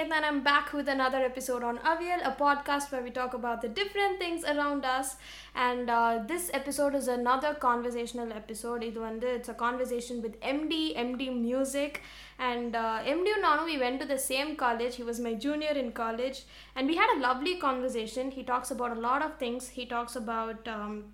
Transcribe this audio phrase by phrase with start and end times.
[0.00, 3.68] And I'm back with another episode on Avial, a podcast where we talk about the
[3.68, 5.16] different things around us.
[5.56, 8.84] And uh, this episode is another conversational episode.
[8.84, 12.02] It's a conversation with MD, MD Music.
[12.38, 14.94] And uh, MD Nanu, we went to the same college.
[14.94, 16.44] He was my junior in college.
[16.76, 18.30] And we had a lovely conversation.
[18.30, 19.68] He talks about a lot of things.
[19.68, 21.06] He talks about um,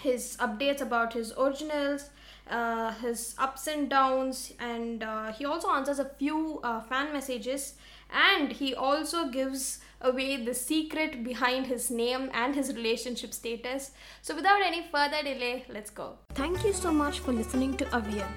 [0.00, 2.08] his updates about his originals.
[2.48, 7.74] Uh, his ups and downs, and uh, he also answers a few uh, fan messages
[8.12, 13.92] and he also gives away the secret behind his name and his relationship status.
[14.22, 16.18] So, without any further delay, let's go.
[16.34, 18.28] Thank you so much for listening to Avial.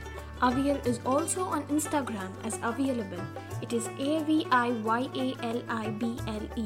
[0.41, 3.23] Avial is also on Instagram as Avialable.
[3.61, 6.65] It is A V I Y A L I B L E.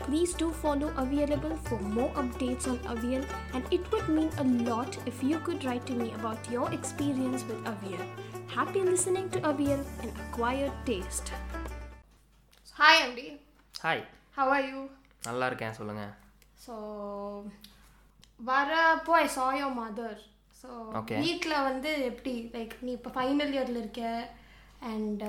[0.00, 3.24] Please do follow Avialable for more updates on Avial,
[3.54, 7.44] and it would mean a lot if you could write to me about your experience
[7.44, 8.06] with Avial.
[8.46, 11.32] Happy listening to Avial, and acquired taste.
[12.78, 13.20] Hi, MD.
[13.74, 14.02] Hi
[14.36, 14.80] How are you?
[15.26, 16.12] நல்லா இருக்கேன் சொல்லுங்கள்
[16.58, 16.74] So,
[18.40, 20.12] வரப்போ I saw your mother.
[20.64, 20.68] So.
[21.22, 24.02] வீட்டில் வந்து எப்படி like நீ இப்போ final இயரில் இருக்க
[24.90, 25.22] அண்ட்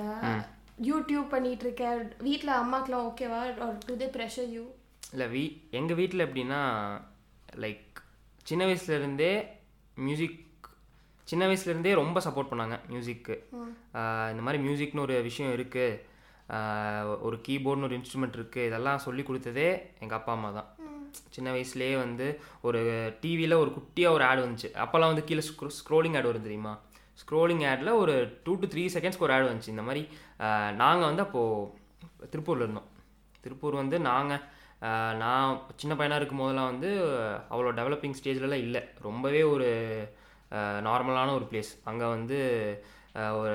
[0.86, 1.84] யூடியூப் பண்ணிட்டு இருக்க
[2.20, 4.64] வீட்டில் அம்மாக்கெலாம் ஓகேவா ஒரு டு தே ப்ரெஷர் யூ
[5.12, 6.60] இல்லை வீ எங்கள் வீட்டில் எப்படின்னா
[7.64, 8.00] லைக்
[8.46, 9.32] சின்ன வயசுலேருந்தே
[10.00, 10.40] மியூசிக்
[11.28, 13.34] சின்ன வயசுலேருந்தே ரொம்ப சப்போர்ட் பண்ணாங்க மியூசிக்கு
[14.32, 16.02] இந்த மாதிரி மியூசிக்னு ஒரு விஷயம் இருக்குது
[17.26, 19.68] ஒரு கீபோர்டுன்னு ஒரு இன்ஸ்ட்ருமெண்ட் இருக்குது இதெல்லாம் சொல்லி கொடுத்ததே
[20.02, 20.68] எங்கள் அப்பா அம்மா தான்.
[21.34, 22.26] சின்ன வயசுலேயே வந்து
[22.68, 22.80] ஒரு
[23.22, 24.68] டிவியில் ஒரு குட்டியாக ஒரு ஆட் வந்துச்சு.
[24.84, 26.74] அப்போல்லாம் வந்து கீழே ஸ்க்ரோ ஸ்க்ரோலிங் ஆட் வரும் தெரியுமா?
[27.22, 29.74] ஸ்க்ரோலிங் ஆடில் ஒரு டூ டு த்ரீ செகண்ட்ஸ்க்கு ஒரு ஆட் வந்துச்சு.
[29.74, 30.02] இந்த மாதிரி
[30.82, 32.90] நாங்கள் வந்து அப்போது திருப்பூரில் இருந்தோம்.
[33.44, 34.44] திருப்பூர் வந்து நாங்கள்
[35.22, 36.90] நான் சின்ன பையனாக இருக்கும் போதெல்லாம் வந்து
[37.52, 38.82] அவ்வளோ டெவலப்பிங் ஸ்டேஜ்லலாம் இல்லை.
[39.08, 39.68] ரொம்பவே ஒரு
[40.88, 42.38] நார்மலான ஒரு பிளேஸ் அங்கே வந்து
[43.40, 43.54] ஒரு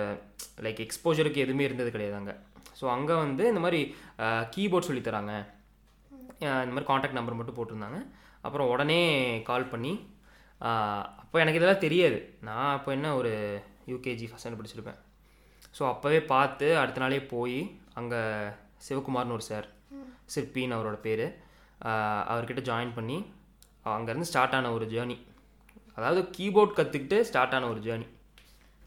[0.65, 2.35] லைக் எக்ஸ்போஜருக்கு எதுவுமே இருந்தது கிடையாது அங்கே.
[2.81, 3.81] ஸோ அங்கே வந்து இந்த மாதிரி
[4.55, 5.33] கீபோர்ட் சொல்லித்தராங்க
[6.63, 7.99] இந்த மாதிரி காண்டாக்ட் நம்பர் மட்டும் போட்டிருந்தாங்க.
[8.45, 9.01] அப்புறம் உடனே
[9.49, 9.91] கால் பண்ணி
[11.23, 12.17] அப்போ எனக்கு இதெல்லாம் தெரியாது.
[12.47, 13.31] நான் அப்போ என்ன ஒரு
[13.91, 14.99] யூகேஜி ஃபஸ்ட் ஸ்டாண்டர்ட் படிச்சிருப்பேன்.
[15.77, 17.59] ஸோ அப்போவே பார்த்து அடுத்த நாளே போய்
[17.99, 18.21] அங்கே
[18.85, 19.67] சிவகுமார்னு ஒரு சார்
[20.33, 21.25] சிற்பின்னு அவரோட பேர்
[22.31, 23.17] அவர்கிட்ட ஜாயின் பண்ணி
[23.97, 25.17] அங்கேருந்து ஸ்டார்ட் ஆன ஒரு ஜேர்னி
[25.97, 28.07] அதாவது கீபோர்ட் கற்றுக்கிட்டு ஸ்டார்ட் ஆன ஒரு ஜேர்னி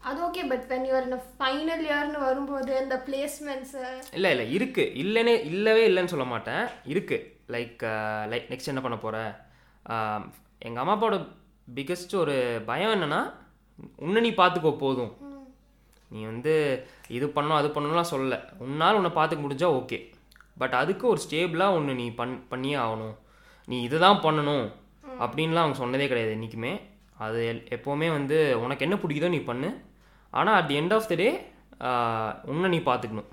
[0.09, 3.83] அது ஓகே பட் வென் யூஆர் இந்த ஃபைனல் இயர்னு வரும்போது இந்த பிளேஸ்மெண்ட்ஸு
[4.17, 6.63] இல்லை இல்லை இருக்குது இல்லைன்னே இல்லவே இல்லைன்னு சொல்ல மாட்டேன்.
[6.91, 7.83] இருக்குது லைக்
[8.31, 9.17] லைக் நெக்ஸ்ட் என்ன பண்ண போகிற
[10.67, 11.17] எங்கள் அம்மா அப்பாவோட
[11.77, 12.35] பிக்கஸ்ட் ஒரு
[12.69, 13.21] பயம் என்னென்னா
[14.05, 15.13] உன்னை நீ பார்த்துக்கோ போதும்.
[16.11, 16.53] நீ வந்து
[17.17, 18.39] இது பண்ணணும் அது பண்ணணும்லாம் சொல்லலை.
[18.65, 19.97] உன்னால் உன்னை பார்த்துக்க முடிஞ்சா ஓகே
[20.61, 23.15] பட் அதுக்கு ஒரு ஸ்டேபிளாக ஒன்று நீ பண் பண்ணியே ஆகணும்.
[23.67, 24.65] நீ இதை தான் பண்ணணும்
[25.23, 26.35] அப்படின்லாம் அவங்க சொன்னதே கிடையாது.
[26.37, 26.73] என்றைக்குமே
[27.25, 27.41] அது
[27.75, 29.69] எப்போவுமே வந்து உனக்கு என்ன பிடிக்குதோ நீ பண்ணு.
[30.35, 31.29] ஆனால் at the end of the day
[32.51, 33.31] உன்னை நீ பார்த்துக்கணும்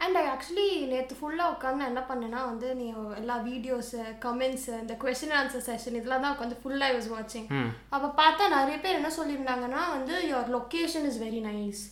[0.00, 2.86] அண்ட் ஐ ஆக்சுவலி நேற்று ஃபுல்லாக உட்காந்து என்ன பண்ணேன்னா வந்து நீ
[3.20, 7.46] எல்லா வீடியோஸு கமெண்ட்ஸு இந்த கொஸ்டின் ஆன்சர் செஷன் இதெல்லாம் தான் உட்காந்து ஃபுல்லாக வாஸ் வாட்சிங்
[7.94, 11.82] அப்போ பார்த்தா நிறைய பேர் என்ன சொல்லியிருந்தாங்கன்னா வந்து your location is very nice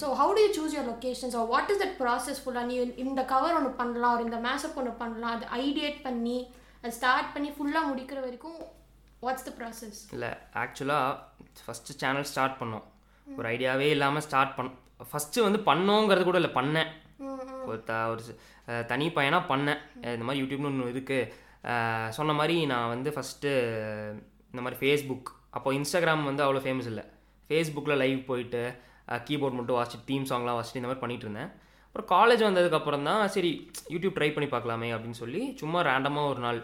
[0.00, 3.24] so how do you choose your locations or what is that process ஃபுல்லாக நீ இந்த
[3.34, 6.38] கவர் ஒன்று பண்ணலாம் ஒரு இந்த மேசப் ஒன்று பண்ணலாம் அது ஐடியேட் பண்ணி
[6.82, 8.58] அது ஸ்டார்ட் பண்ணி ஃபுல்லாக முடிக்கிற வரைக்கும்
[9.22, 11.16] வாட்ஸ் த ப்ராசஸ் இல்லை ஆக்சுவலாக
[11.62, 12.86] ஃபஸ்ட்டு சேனல் ஸ்டார்ட் பண்ணோம்.
[13.36, 14.70] ஒரு ஐடியாவே இல்லாமல் ஸ்டார்ட் பண்ண
[15.10, 16.88] ஃபஸ்ட்டு வந்து பண்ணோங்கிறது கூட இல்லை பண்ணேன்.
[17.68, 18.22] ஒரு த ஒரு
[18.90, 19.80] தனி பையனாக பண்ணேன்.
[20.14, 23.50] இந்த மாதிரி யூடியூப்னு ஒன்று இருக்குது சொன்ன மாதிரி நான் வந்து ஃபஸ்ட்டு
[24.52, 27.04] இந்த மாதிரி ஃபேஸ்புக் அப்போ இன்ஸ்டாகிராம் வந்து அவ்வளோ ஃபேமஸ் இல்லை.
[27.50, 28.62] ஃபேஸ்புக்கில் லைவ் போயிட்டு
[29.28, 31.50] கீபோர்ட் மட்டும் வாசிச்சுட்டு தீம் சாங்லாம் வாசிச்சுட்டு இந்த மாதிரி பண்ணிட்டு இருந்தேன்.
[31.88, 33.50] அப்புறம் காலேஜ் வந்ததுக்கப்புறம் தான் சரி
[33.92, 36.58] யூடியூப் ட்ரை பண்ணி பார்க்கலாமே அப்படின்னு சொல்லி சும்மா ரேண்டமாக ஒரு நாள்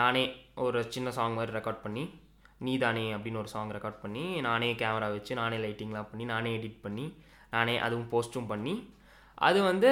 [0.00, 0.24] நானே
[0.64, 2.04] ஒரு சின்ன சாங் மாதிரி ரெக்கார்ட் பண்ணி
[2.66, 7.06] நீதானே அப்படின்னு ஒரு சாங் ரெக்கார்ட் பண்ணி நானே கேமரா வச்சு நானே லைட்டிங்லாம் பண்ணி நானே எடிட் பண்ணி
[7.54, 8.74] நானே அதுவும் போஸ்ட்டும் பண்ணி
[9.48, 9.90] அது வந்து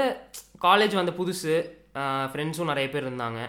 [0.67, 1.55] காலேஜ் வந்த புதுசு.
[2.33, 3.41] ஃப்ரெண்ட்ஸும் நிறைய பேர் இருந்தாங்க.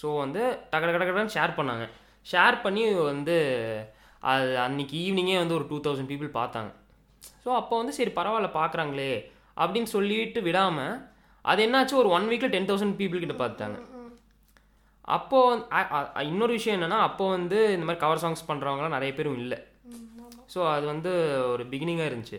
[0.00, 0.42] ஸோ வந்து
[0.72, 1.84] டக டக்கு டக்குன்னு ஷேர் பண்ணாங்க.
[2.26, 2.82] ஷேர் பண்ணி
[3.12, 3.36] வந்து
[4.32, 6.70] அது அன்றைக்கி ஈவினிங்கே வந்து ஒரு டூ தௌசண்ட் பீப்புள் பார்த்தாங்க.
[7.44, 9.12] ஸோ அப்போ வந்து சரி பரவாயில்ல பார்க்குறாங்களே
[9.62, 10.96] அப்படின்னு சொல்லிட்டு விடாமல்
[11.44, 11.94] அது என்னாச்சு?
[12.02, 13.76] ஒரு ஒன் வீக்கில் டென் தௌசண்ட் பீப்புள்கிட்ட பார்த்தாங்க
[15.08, 19.58] அப்போது இன்னொரு விஷயம் என்னென்னா அப்போ வந்து இந்த மாதிரி கவர் சாங்ஸ் பண்ணுறவங்களாம் நிறைய பேரும் இல்லை.
[20.54, 21.10] ஸோ அது வந்து
[21.52, 22.38] ஒரு பிகினிங்காக இருந்துச்சு.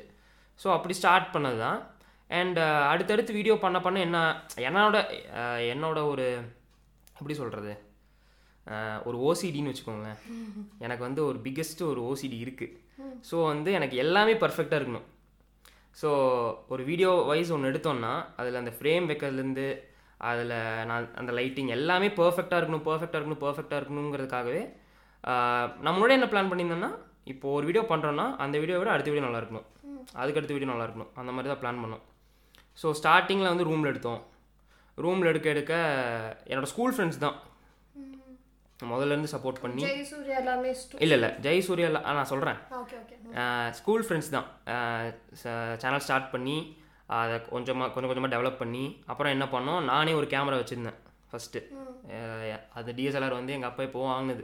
[0.59, 1.79] ஸோ அப்படி ஸ்டார்ட் பண்ணது தான்
[2.29, 2.59] அண்ட்
[2.91, 4.19] அடுத்தடுத்து வீடியோ பண்ண பண்ண என்ன
[4.67, 4.97] என்னோட
[5.73, 6.25] என்னோட ஒரு
[7.19, 7.73] எப்படி சொல்கிறது
[9.07, 10.17] ஒரு ஓசிடின்னு வச்சுக்கோங்களேன்.
[10.85, 12.75] எனக்கு வந்து ஒரு பிக்கெஸ்ட் ஒரு ஓசிடி இருக்குது
[13.29, 15.07] ஸோ வந்து எனக்கு எல்லாமே பர்ஃபெக்டாக இருக்கணும்.
[16.01, 16.09] ஸோ
[16.73, 19.67] ஒரு வீடியோ வைஸ் ஒன்று எடுத்தோம்னா அதில் அந்த ஃப்ரேம் வைக்கிறதுலேருந்து
[20.29, 20.53] அதில்
[20.89, 24.61] நான் அந்த லைட்டிங் எல்லாமே பர்ஃபெக்டாக இருக்கணும் பர்ஃபெக்டாக இருக்கணும் பர்ஃபெக்டாக இருக்கணுங்கிறதுக்காகவே
[25.87, 26.91] நம்மளோட என்ன பிளான் பண்ணியிருந்தோம்னா
[27.33, 29.67] இப்போ ஒரு வீடியோ பண்ணுறோன்னா அந்த வீடியோ விட அடுத்த வீடியோ நல்லா இருக்கணும்.
[30.21, 31.11] அதுக்கு அடுத்த வீடியோ நல்லா இருக்கணும்.
[31.21, 32.03] அந்த மாதிரி தான் பிளான் பண்ணோம்.
[32.81, 34.21] ஸோ ஸ்டார்டிங்கில் வந்து ரூமில் எடுத்தோம்.
[35.05, 35.73] ரூமில் எடுக்க எடுக்க
[36.51, 37.37] என்னோடய ஸ்கூல் ஃப்ரெண்ட்ஸ் தான்.
[38.79, 39.83] முதல்ல இருந்து சப்போர்ட் பண்ணி
[41.03, 41.87] இல்லை இல்லை ஜெய் சூர்யா
[42.17, 42.57] நான் சொல்கிறேன்
[43.79, 44.47] ஸ்கூல் ஃப்ரெண்ட்ஸ் தான்.
[45.83, 46.57] சேனல் ஸ்டார்ட் பண்ணி
[47.15, 49.81] அதை கொஞ்சமாக கொஞ்சம் கொஞ்சமாக டெவலப் பண்ணி அப்புறம் என்ன பண்ணோம்?
[49.91, 50.97] நானே ஒரு கேமரா வச்சுருந்தேன்
[51.31, 51.59] ஃபஸ்ட்டு
[52.77, 54.43] அது டிஎஸ்எல்ஆர் வந்து எங்கள் அப்பா இப்போ வாங்கினது.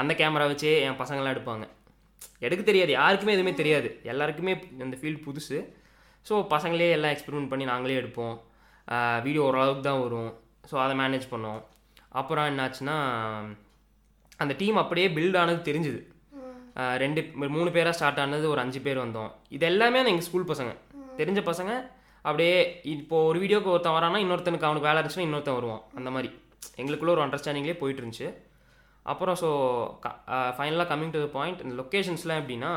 [0.00, 1.66] அந்த கேமரா வச்சே என் பசங்களாம் எடுப்பாங்க.
[2.46, 3.88] எடுக்க தெரியாது யாருக்குமே எதுவுமே தெரியாது.
[4.12, 4.52] எல்லாருக்குமே
[4.86, 5.58] இந்த ஃபீல்ட் புதுசு.
[6.28, 8.36] ஸோ பசங்களே எல்லாம் எக்ஸ்பெரிமெண்ட் பண்ணி நாங்களே எடுப்போம்.
[9.26, 10.30] வீடியோ ஓரளவுக்கு தான் வரும்.
[10.70, 11.60] ஸோ அதை மேனேஜ் பண்ணோம்.
[12.20, 12.96] அப்புறம் என்னாச்சுன்னா
[14.42, 16.00] அந்த டீம் அப்படியே பில்ட் ஆனது தெரிஞ்சுது.
[17.02, 17.20] ரெண்டு
[17.56, 19.30] மூணு பேராக ஸ்டார்ட் ஆனது ஒரு அஞ்சு பேர் வந்தோம்.
[19.56, 20.72] இது எல்லாமே எங்கள் ஸ்கூல் பசங்க.
[21.20, 21.72] தெரிஞ்ச பசங்க
[22.28, 22.56] அப்படியே
[22.94, 25.82] இப்போ ஒரு வீடியோக்கு ஒருத்தன் வரான்னா இன்னொருத்தனுக்கு அவனுக்கு வேலை இருந்துச்சுன்னா இன்னொருத்தன் வருவான்.
[25.98, 26.30] அந்த மாதிரி.
[26.80, 28.28] எங்களுக்குள்ள ஒரு அண்டர்ஸ்டாண்டிங்லேயே போயிட்டு இருந்துச்சு.
[29.06, 29.50] அப்புறம் ஸோ
[30.56, 32.72] ஃபைனலாக கம்மிங் டு த பாயிண்ட் இந்த லொக்கேஷன்ஸ்லாம் எப்படின்னா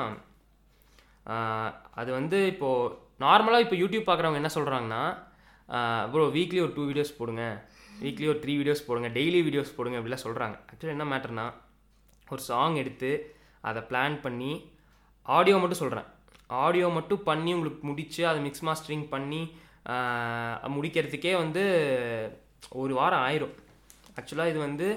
[2.02, 2.94] அது வந்து இப்போது
[3.24, 5.02] நார்மலாக இப்போ யூடியூப் பார்க்குறவங்க என்ன சொல்கிறாங்கன்னா
[6.12, 7.44] ப்ரோ வீக்லி ஒரு டூ வீடியோஸ் போடுங்க.
[8.04, 9.10] வீக்லி ஒரு த்ரீ வீடியோஸ் போடுங்க.
[9.18, 11.46] டெய்லி வீடியோஸ் போடுங்க அப்படிலாம் சொல்கிறாங்க ஆக்சுவலி என்ன மேட்டர்னா
[12.28, 13.12] ஒரு சாங் எடுத்து
[13.70, 14.52] அதை பிளான் பண்ணி
[15.38, 16.08] ஆடியோ மட்டும் சொல்கிறேன்
[16.64, 19.42] ஆடியோ மட்டும் பண்ணி உங்களுக்கு முடித்து அதை மிக்ஸ் மாஸ்டரிங் பண்ணி
[20.76, 21.64] முடிக்கிறதுக்கே வந்து
[22.82, 23.56] ஒரு வாரம் ஆயிரும்.
[24.18, 24.88] ஆக்சுவலாக இது வந்து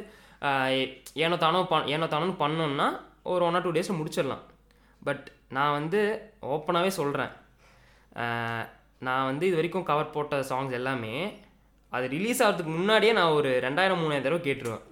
[1.25, 2.89] ஏனோ தானோ ப ஏனோ தானோன்னு பண்ணோன்னா
[3.33, 4.43] ஒரு ஒன் ஆர் டூ டேஸில் முடிச்சிடலாம்.
[5.03, 5.27] பட்
[5.57, 6.01] நான் வந்து
[6.55, 7.33] ஓப்பனாகவே சொல்கிறேன்
[9.07, 11.15] நான் வந்து இது வரைக்கும் கவர் போட்ட சாங்ஸ் எல்லாமே
[11.97, 14.85] அது ரிலீஸ் ஆகிறதுக்கு முன்னாடியே நான் ஒரு ரெண்டாயிரம் மூணாயிரம் தடவை கேட்டுருவேன்.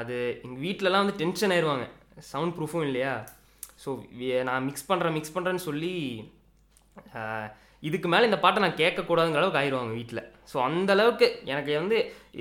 [0.00, 1.86] அது எங்கள் வீட்டிலலாம் வந்து டென்ஷன் ஆயிடுவாங்க
[2.30, 3.14] சவுண்ட் ப்ரூஃபும் இல்லையா?
[3.78, 3.90] ஸோ
[4.46, 5.92] நான் மிக்ஸ் பண்ணுறேன் மிக்ஸ் பண்ணுறேன்னு சொல்லி
[7.82, 10.20] இதுக்கு மேலே இந்த பாட்டை நான் கேட்கக்கூடாதுங்கிற அளவுக்கு ஆயிடுவாங்க வீட்டில்
[10.52, 11.98] ஸோ அந்த அளவுக்கு எனக்கு வந்து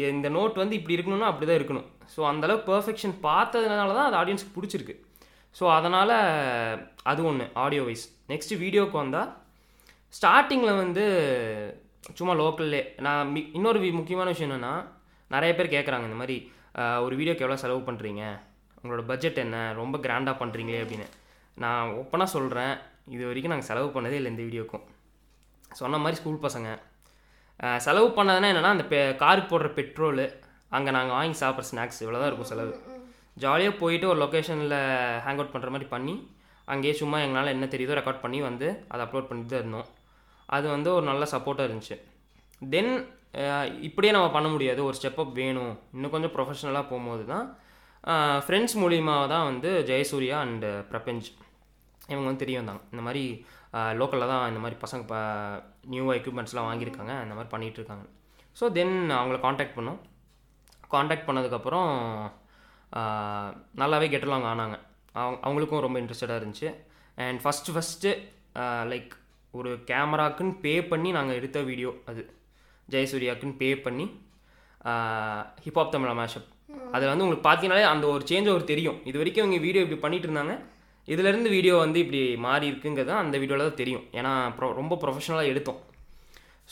[0.10, 4.56] இந்த நோட் வந்து இப்படி இருக்கணும்னா அப்படி தான் இருக்கணும் ஸோ அந்தளவுக்கு பர்ஃபெக்ஷன் பார்த்ததுனால தான் அது ஆடியன்ஸுக்கு
[4.56, 4.96] பிடிச்சிருக்கு.
[5.56, 6.14] ஸோ அதனால்
[7.04, 9.30] அது ஒன்று ஆடியோ வைஸ் நெக்ஸ்ட்டு வீடியோக்கு வந்தால்
[10.14, 11.06] ஸ்டார்டிங்கில் வந்து
[12.16, 14.74] சும்மா லோக்கல்லே நான் மி- இன்னொரு வி- முக்கியமான விஷயம் என்னென்னா
[15.32, 16.38] நிறைய பேர் கேட்குறாங்க இந்த மாதிரி
[17.06, 18.24] ஒரு வீடியோக்கு எவ்வளோ செலவு பண்ணுறீங்க
[18.78, 19.58] உங்களோட பட்ஜெட் என்ன?
[19.74, 21.08] ரொம்ப கிராண்டாக பண்ணுறீங்களே அப்படின்னு.
[21.64, 22.74] நான் ஓப்பனாக சொல்கிறேன்
[23.16, 24.84] இது வரைக்கும் நாங்கள் செலவு பண்ணதே இல்லை இந்த வீடியோக்கும்.
[25.80, 26.70] சொன்ன மாதிரி ஸ்கூல் பசங்க.
[27.86, 30.26] செலவு பண்ணதுன்னா என்னென்னா அந்த பெ காருக்கு போடுற பெட்ரோலு
[30.78, 32.74] அங்கே நாங்கள் வாங்கி சாப்பிட்ற ஸ்நாக்ஸ் இவ்வளோ தான் இருக்கும் செலவு.
[33.44, 34.78] ஜாலியாக போயிட்டு ஒரு லொக்கேஷனில்
[35.26, 36.16] ஹேங் அவுட் பண்ணுற மாதிரி பண்ணி
[36.74, 39.88] அங்கேயே சும்மா எங்களால் என்ன தெரியுதோ ரெக்கார்ட் பண்ணி வந்து அதை அப்லோட் பண்ணிட்டு தான் இருந்தோம்.
[40.56, 41.98] அது வந்து ஒரு நல்ல சப்போர்ட்டாக இருந்துச்சு.
[42.62, 42.94] தென்
[43.88, 44.82] இப்படியே நம்ம பண்ண முடியாது.
[44.88, 45.74] ஒரு ஸ்டெப் அப் வேணும்.
[45.96, 47.46] இன்னும் கொஞ்சம் ப்ரொஃபஷனலாக போகும்போது தான்
[48.46, 51.28] ஃப்ரெண்ட்ஸ் மூலியமாக தான் வந்து ஜெயசூர்யா அண்டு பிரபஞ்ச்.
[52.12, 53.24] இவங்க வந்து தெரிய வந்தாங்க இந்த மாதிரி
[54.00, 55.20] லோக்கலில் தான் இந்த மாதிரி பசங்க இப்போ
[55.94, 57.14] நியூவாக எக்யூப்மெண்ட்ஸ்லாம் வாங்கியிருக்காங்க.
[57.26, 58.06] இந்த மாதிரி பண்ணிகிட்டு இருக்காங்க.
[58.60, 60.00] ஸோ தென் அவங்கள காண்டாக்ட் பண்ணோம்.
[60.94, 61.90] காண்டாக்ட் பண்ணதுக்கப்புறம்
[63.82, 64.78] நல்லாவே கெட்டலாங்க ஆனாங்க.
[65.22, 66.70] அவங்க அவங்களுக்கும் ரொம்ப இன்ட்ரெஸ்டடாக இருந்துச்சு.
[67.26, 68.12] அண்ட் ஃபஸ்ட்டு ஃபஸ்ட்டு
[68.92, 69.12] லைக்
[69.60, 72.24] ஒரு கேமராக்குன்னு பே பண்ணி நாங்கள் எடுத்த வீடியோ அது.
[72.94, 74.06] ஜெயசூர்யாக்குன்னு பே பண்ணி
[75.66, 76.50] ஹிப்ஹாப் தமிழ் மேஷப்
[76.96, 78.98] அதில் வந்து உங்களுக்கு பார்த்தீங்கனாலே அந்த ஒரு சேஞ்ச் ஒரு தெரியும்.
[79.10, 80.56] இது வரைக்கும் இவங்க வீடியோ இப்படி பண்ணிட்டு இருந்தாங்க.
[81.14, 84.06] இதுலேருந்து வீடியோ வந்து இப்படி மாறி இருக்குங்கிறது அந்த வீடியோவில் தான் தெரியும்.
[84.20, 85.80] ஏன்னா ப்ரொ ரொம்ப ப்ரொஃபஷனலாக எடுத்தோம்.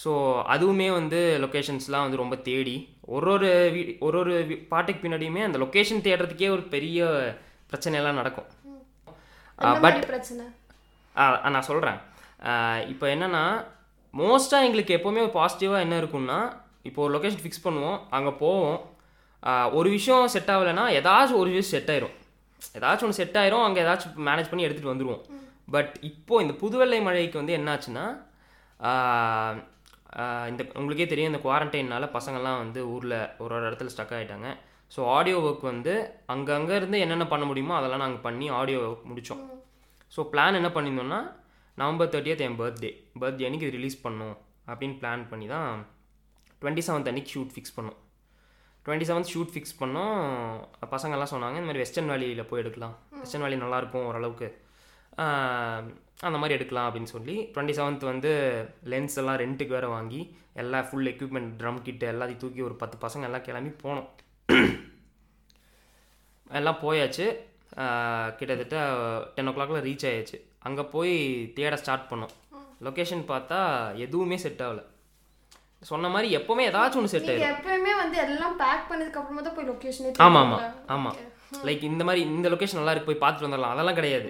[0.03, 0.11] ஸோ
[0.53, 2.75] அதுவுமே வந்து லொக்கேஷன்ஸ்லாம் வந்து ரொம்ப தேடி
[3.15, 4.33] ஒரு ஒரு வீ ஒரு ஒரு
[4.71, 7.05] பாட்டுக்கு பின்னாடியுமே அந்த லொக்கேஷன் தேடுறதுக்கே ஒரு பெரிய
[7.69, 8.49] பிரச்சனையெல்லாம் நடக்கும்.
[9.83, 10.45] மாதிரி பிரச்சனை.
[11.55, 11.99] நான் சொல்கிறேன்
[12.93, 13.43] இப்போ என்னென்னா
[14.13, 16.39] மோஸ்ட்டாக எங்களுக்கு எப்போவுமே பாசிட்டிவாக என்ன இருக்கும்னா
[16.89, 18.77] இப்போ ஒரு லொக்கேஷன் ஃபிக்ஸ் பண்ணுவோம் அங்கே போவோம்.
[19.77, 22.15] ஒரு விஷயம் செட் ஆகலைன்னா ஏதாச்சும் ஒரு விஷயம் செட் ஆயிரும்.
[22.77, 25.23] ஏதாச்சும் ஒன்று செட் ஆயிரும் அங்கே ஏதாச்சும் மேனேஜ் பண்ணி எடுத்துகிட்டு வந்துடுவோம்
[25.75, 28.05] பட் இப்போ இந்த புதுவெள்ளை மழைக்கு வந்து என்னாச்சுன்னா
[30.49, 34.49] இந்த உங்களுக்கே தெரியும் இந்த குவாரண்டைன்னால பசங்கள்லாம் வந்து ஊரில் ஒரு ஒரு இடத்துல ஸ்டக் ஆகிட்டாங்க
[34.91, 35.93] ஸோ ஆடியோ ஒர்க் வந்து
[36.25, 39.41] அங்கங்கே இருந்து என்னென்ன பண்ண முடியுமோ அதெல்லாம் நாங்கள் பண்ணி ஆடியோ ஒர்க் முடித்தோம்
[40.11, 41.21] ஸோ பிளான் என்ன பண்ணியிருந்தோம்னா
[41.77, 42.91] நவம்பர் தேர்ட்டியத் என் பர்த்டே
[43.21, 44.35] பர்த்டே அன்னைக்கு இது ரிலீஸ் பண்ணோம்
[44.67, 45.71] அப்படின்னு பிளான் பண்ணி தான்
[46.61, 47.97] டுவெண்ட்டி செவன்த் அன்னைக்கு ஷூட் ஃபிக்ஸ் பண்ணோம்.
[48.85, 50.17] டுவெண்ட்டி செவன்த் ஷூட் ஃபிக்ஸ் பண்ணோம்
[50.93, 52.95] பசங்கள்லாம் சொன்னாங்க இந்த மாதிரி வெஸ்டர்ன் வேலியில் போய் எடுக்கலாம்.
[53.21, 54.47] வெஸ்டர்ன் வேலி நல்லாயிருக்கும் ஓரளவுக்கு.
[56.27, 58.31] அந்த மாதிரி எடுக்கலாம் அப்படின்னு சொல்லி டுவெண்ட்டி செவன்த் வந்து
[58.91, 60.21] லென்ஸ் எல்லாம் ரெண்ட்டுக்கு வேறு வாங்கி
[60.63, 64.07] எல்லா ஃபுல் எக்யூப்மெண்ட் ட்ரம் கிட்டு எல்லாத்தையும் தூக்கி ஒரு பத்து பசங்க எல்லாம் கிளம்பி போனோம்.
[66.59, 67.27] எல்லாம் போயாச்சு.
[68.37, 68.77] கிட்டத்தட்ட
[69.35, 70.37] டென் ஓ கிளாக்ல ரீச் ஆயாச்சு.
[70.67, 71.15] அங்கே போய்
[71.55, 72.33] தேட ஸ்டார்ட் பண்ணோம்.
[72.85, 73.59] லொக்கேஷன் பார்த்தா
[74.05, 74.81] எதுவுமே செட் ஆகல.
[75.81, 79.55] சொன்ன மாதிரி எப்போவுமே ஏதாச்சும் ஒன்று செட் ஆயிடும் நீங்க எப்பயுமே வந்து எல்லாம் பேக் பண்ணதுக்கு அப்புறமா தான்
[79.57, 80.63] போய் லொகேஷனே ஆமாம் ஆமாம்
[80.95, 81.17] ஆமாம்
[81.67, 83.73] லைக் இந்த மாதிரி இந்த லொக்கேஷன் நல்லா இருக்கு போய் பார்த்துட்டு வந்துடலாம்.
[83.75, 84.27] அதெல்லாம் கிடையாது.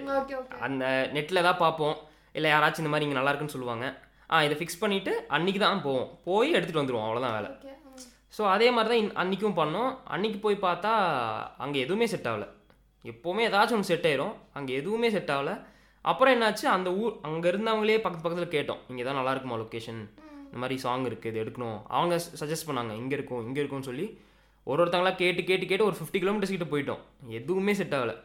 [0.66, 0.84] அந்த
[1.16, 1.96] நெட்டில் ஏதாவது பார்ப்போம்.
[2.38, 3.86] இல்லை யாராச்சும் இந்த மாதிரி இங்கே நல்லா இருக்குன்னு சொல்லுவாங்க.
[4.32, 6.08] ஆ இதை ஃபிக்ஸ் பண்ணிவிட்டு அன்றைக்கி தான் போவோம்.
[6.28, 7.50] போய் எடுத்துகிட்டு வந்துடுவோம் அவ்வளோதான் வேலை.
[8.36, 9.90] ஸோ அதே மாதிரி தான் அன்னைக்கும் பண்ணோம்.
[10.14, 10.92] அன்னைக்கு போய் பார்த்தா
[11.64, 12.46] அங்கே எதுவுமே செட் ஆகல.
[13.04, 14.34] எப்போவுமே ஏதாச்சும் ஒன்று செட் ஆயிரும்.
[14.58, 15.52] அங்கே எதுவுமே செட் ஆகல.
[16.04, 16.66] அப்புறம் என்னாச்சு?
[16.76, 18.82] அந்த ஊர் அங்கே இருந்தவங்களே பக்கத்து பக்கத்தில் கேட்டோம்.
[18.92, 20.02] இங்கே தான் நல்லா இருக்குமா லொக்கேஷன்
[20.56, 21.82] இந்த மாதிரி சாங் இருக்குது இது எடுக்கணும்.
[21.86, 24.20] அவங்க சஜஸ்ட் பண்ணாங்க இங்கே இருக்கும் இங்கே இருக்கும்னு சொல்லி.
[24.62, 26.98] ஒரு ஒருத்தங்களா கேட்டு கேட்டு கேட்டு ஒரு ஃபிஃப்டி கிலோமீட்டர்ஸ் கிட்ட போயிட்டோம்.
[27.26, 28.20] எதுவுமே செட் ஆகலை.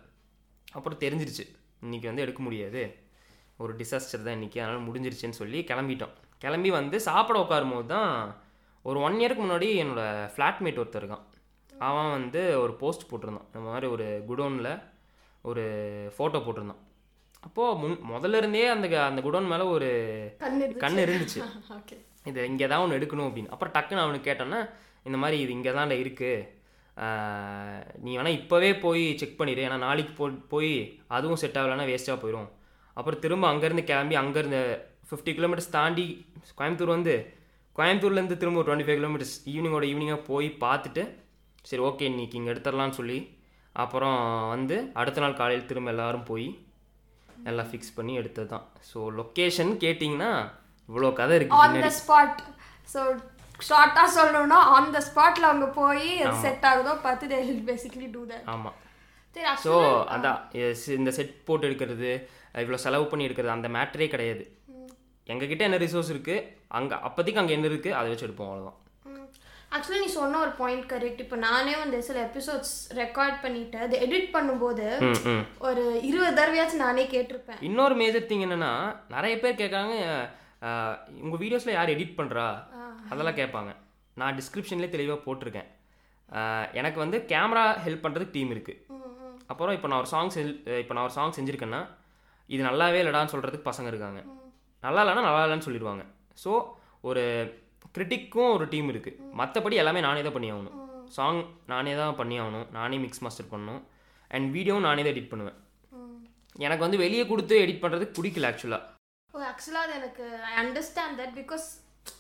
[0.72, 2.96] அப்புறம் தெரிஞ்சிருச்சு இன்றைக்கி வந்து எடுக்க முடியாது.
[3.58, 6.10] ஒரு டிசாஸ்டர் தான் இன்றைக்கி அதனால் முடிஞ்சிருச்சுன்னு சொல்லி கிளம்பிட்டோம்.
[6.38, 8.36] கிளம்பி வந்து சாப்பிட உட்காரும் போது தான்
[8.82, 11.24] ஒரு ஒன் இயருக்கு முன்னாடி என்னோடய ஃப்ளாட்மேட் ஒருத்தர் இருக்கான்.
[11.80, 13.46] அவன் வந்து ஒரு போஸ்ட் போட்டிருந்தான்.
[13.46, 14.84] இந்த மாதிரி ஒரு குடோனில்
[15.42, 15.62] ஒரு
[16.18, 16.80] ஃபோட்டோ போட்டிருந்தான்.
[17.42, 19.88] அப்போது முன் முதல்ல இருந்தே அந்த க- அந்த குடோன் மேலே ஒரு
[20.40, 21.44] கண்ணு கண் இருந்துச்சு.
[21.70, 21.98] ஓகே
[22.30, 23.52] இது இங்கே தான் ஒன்று எடுக்கணும் அப்படின்னு.
[23.54, 24.60] அப்புறம் டக்குன்னு அவனுக்கு கேட்டோன்னா
[25.08, 26.34] இந்த மாதிரி இது இங்கே தான்டா இருக்குது
[28.04, 29.62] நீ வேணால் இப்போவே போய் செக் பண்ணிடு.
[29.68, 30.74] ஏன்னா நாளைக்கு போ போய்
[31.18, 32.50] அதுவும் செட் ஆகலைன்னா வேஸ்ட்டாக போயிடும்
[32.98, 34.62] அப்புறம் திரும்ப அங்கேருந்து கிளம்பி அங்கேருந்து
[35.10, 36.06] ஃபிஃப்டி கிலோமீட்டர்ஸ் தாண்டி
[36.58, 37.14] கோயம்புத்தூர் வந்து
[37.76, 41.04] கோயம்புத்தூர்லேருந்து திரும்ப ஒரு டுவெண்ட்டி ஃபைவ் கிலோமீட்டர்ஸ் ஈவினிங்கோட ஈவினிங்காக போய் பார்த்துட்டு
[41.70, 43.18] சரி ஓகே இன்னைக்கு இங்கே எடுத்துடலான்னு சொல்லி
[43.76, 44.18] அப்புறம்
[44.54, 46.48] வந்து அடுத்த நாள் காலையில் திரும்ப எல்லாரும் போய்
[47.50, 50.32] எல்லாம் ஃபிக்ஸ் பண்ணி எடுத்தது தான் ஸோ லொக்கேஷன் கேட்டிங்கன்னா
[50.92, 52.40] இவ்வளோ கதை இருக்குது ஆன் த ஸ்பாட்
[52.90, 53.02] ஸோ
[53.60, 56.08] ஷார்ட்டாக சொல்லணும்னா ஆன் த ஸ்பாட்டில் அவங்க போய்
[56.42, 58.78] செட் ஆகுதோ பார்த்து தே பேசிக்கலி டூ தட் ஆமாம்
[59.66, 59.74] ஸோ
[60.16, 60.40] அதான்
[60.96, 62.10] இந்த செட் போட்டு எடுக்கிறது
[62.62, 64.44] இவ்வளோ செலவு பண்ணி எடுக்கிறது அந்த மேட்டரே கிடையாது.
[65.28, 68.78] எங்ககிட்ட என்ன ரிசோர்ஸ் இருக்குது அங்கே அப்போதைக்கு அங்கே என்ன இருக்குது அதை வச்சு எடுப்போம் அவ்வளோதான்
[69.72, 74.28] ஆக்சுவலி நீ சொன்ன ஒரு பாயிண்ட் கரெக்ட் இப்போ நானே வந்து சில எபிசோட்ஸ் ரெக்கார்ட் பண்ணிட்டு அது எடிட்
[74.34, 74.86] பண்ணும்போது
[75.60, 77.62] ஒரு இருபது தடவையாச்சும் நானே கேட்டிருப்பேன்.
[77.62, 78.74] இன்னொரு மேஜர் திங் என்னென்னா
[79.10, 79.96] நிறைய பேர் கேட்குறாங்க
[81.24, 82.48] உங்கள் வீடியோஸில் யார் எடிட் பண்ணுறா
[83.12, 83.72] அதெல்லாம் கேட்பாங்க.
[84.22, 85.70] நான் டிஸ்கிரிப்ஷன்லேயே தெளிவாக போட்டிருக்கேன்.
[86.80, 89.00] எனக்கு வந்து கேமரா ஹெல்ப் பண்ணுறதுக்கு டீம் இருக்குது
[89.52, 90.54] அப்புறம் இப்போ நான் ஒரு சாங் செஞ்சு
[90.84, 91.82] இப்போ நான் ஒரு சாங் செஞ்சுருக்கேன்னா
[92.54, 94.22] இது நல்லாவே இல்லடான்னு சொல்கிறதுக்கு பசங்க இருக்காங்க.
[94.86, 96.04] நல்லா இல்லைன்னா நல்லா இல்லைன்னு சொல்லிடுவாங்க.
[96.44, 96.52] ஸோ
[97.10, 97.24] ஒரு
[97.96, 100.78] கிரிட்டிக்கும் ஒரு டீம் இருக்குது மற்றபடி எல்லாமே நானே தான் பண்ணி ஆகணும்.
[101.18, 101.42] சாங்
[101.74, 102.68] நானே தான் பண்ணி ஆகணும்.
[102.78, 103.82] நானே மிக்ஸ் மாஸ்டர் பண்ணணும்.
[104.36, 105.58] அண்ட் வீடியோவும் நானே தான் எடிட் பண்ணுவேன்.
[106.66, 109.00] எனக்கு வந்து வெளியே கொடுத்து எடிட் பண்ணுறதுக்கு பிடிக்கல ஆக்சுவலாக
[109.52, 111.66] ஆக்சுவலாக அது எனக்கு I understand that because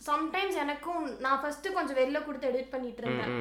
[0.10, 3.36] sometimes எனக்கும் நான் ஃபஸ்ட்டு கொஞ்சம் வெளில கொடுத்து எடிட் பண்ணிட்டு இருந்தேன்.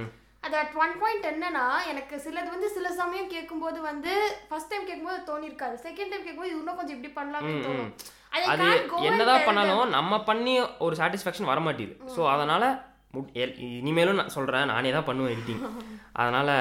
[0.44, 4.12] அது அட் ஒன் பாயிண்ட் என்னன்னா எனக்கு சிலது வந்து சில சமயம் கேட்கும்போது வந்து
[4.48, 5.76] ஃபர்ஸ்ட் டைம் கேட்கும்போது தோணிருக்காது.
[5.86, 7.90] செகண்ட் டைம் கேட்கும்போது இன்னும் கொஞ்சம் இப்படி பண்ணலாம்னு தோணும்.
[8.52, 8.66] அது
[9.08, 10.54] என்னதான் பண்ணாலும் நம்ம பண்ணி
[10.86, 12.66] ஒரு சாட்டிஸ்ஃபேக்ஷன் வர மாட்டேது ஸோ அதனால்
[13.78, 15.62] இனிமேலும் நான் சொல்கிறேன் நானே தான் பண்ணுவேன் எடிட்டிங்
[16.20, 16.52] அதனால்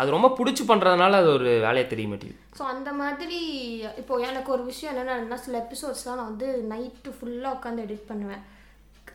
[0.00, 3.38] அது ரொம்ப பிடிச்சி பண்ணுறதுனால அது ஒரு வேலையை தெரிய மாட்டேது ஸோ அந்த மாதிரி
[4.02, 8.42] இப்போ எனக்கு ஒரு விஷயம் என்னென்னா சில எபிசோட்ஸ்லாம் நான் வந்து நைட்டு ஃபுல்லாக உட்காந்து எடிட் பண்ணுவேன்.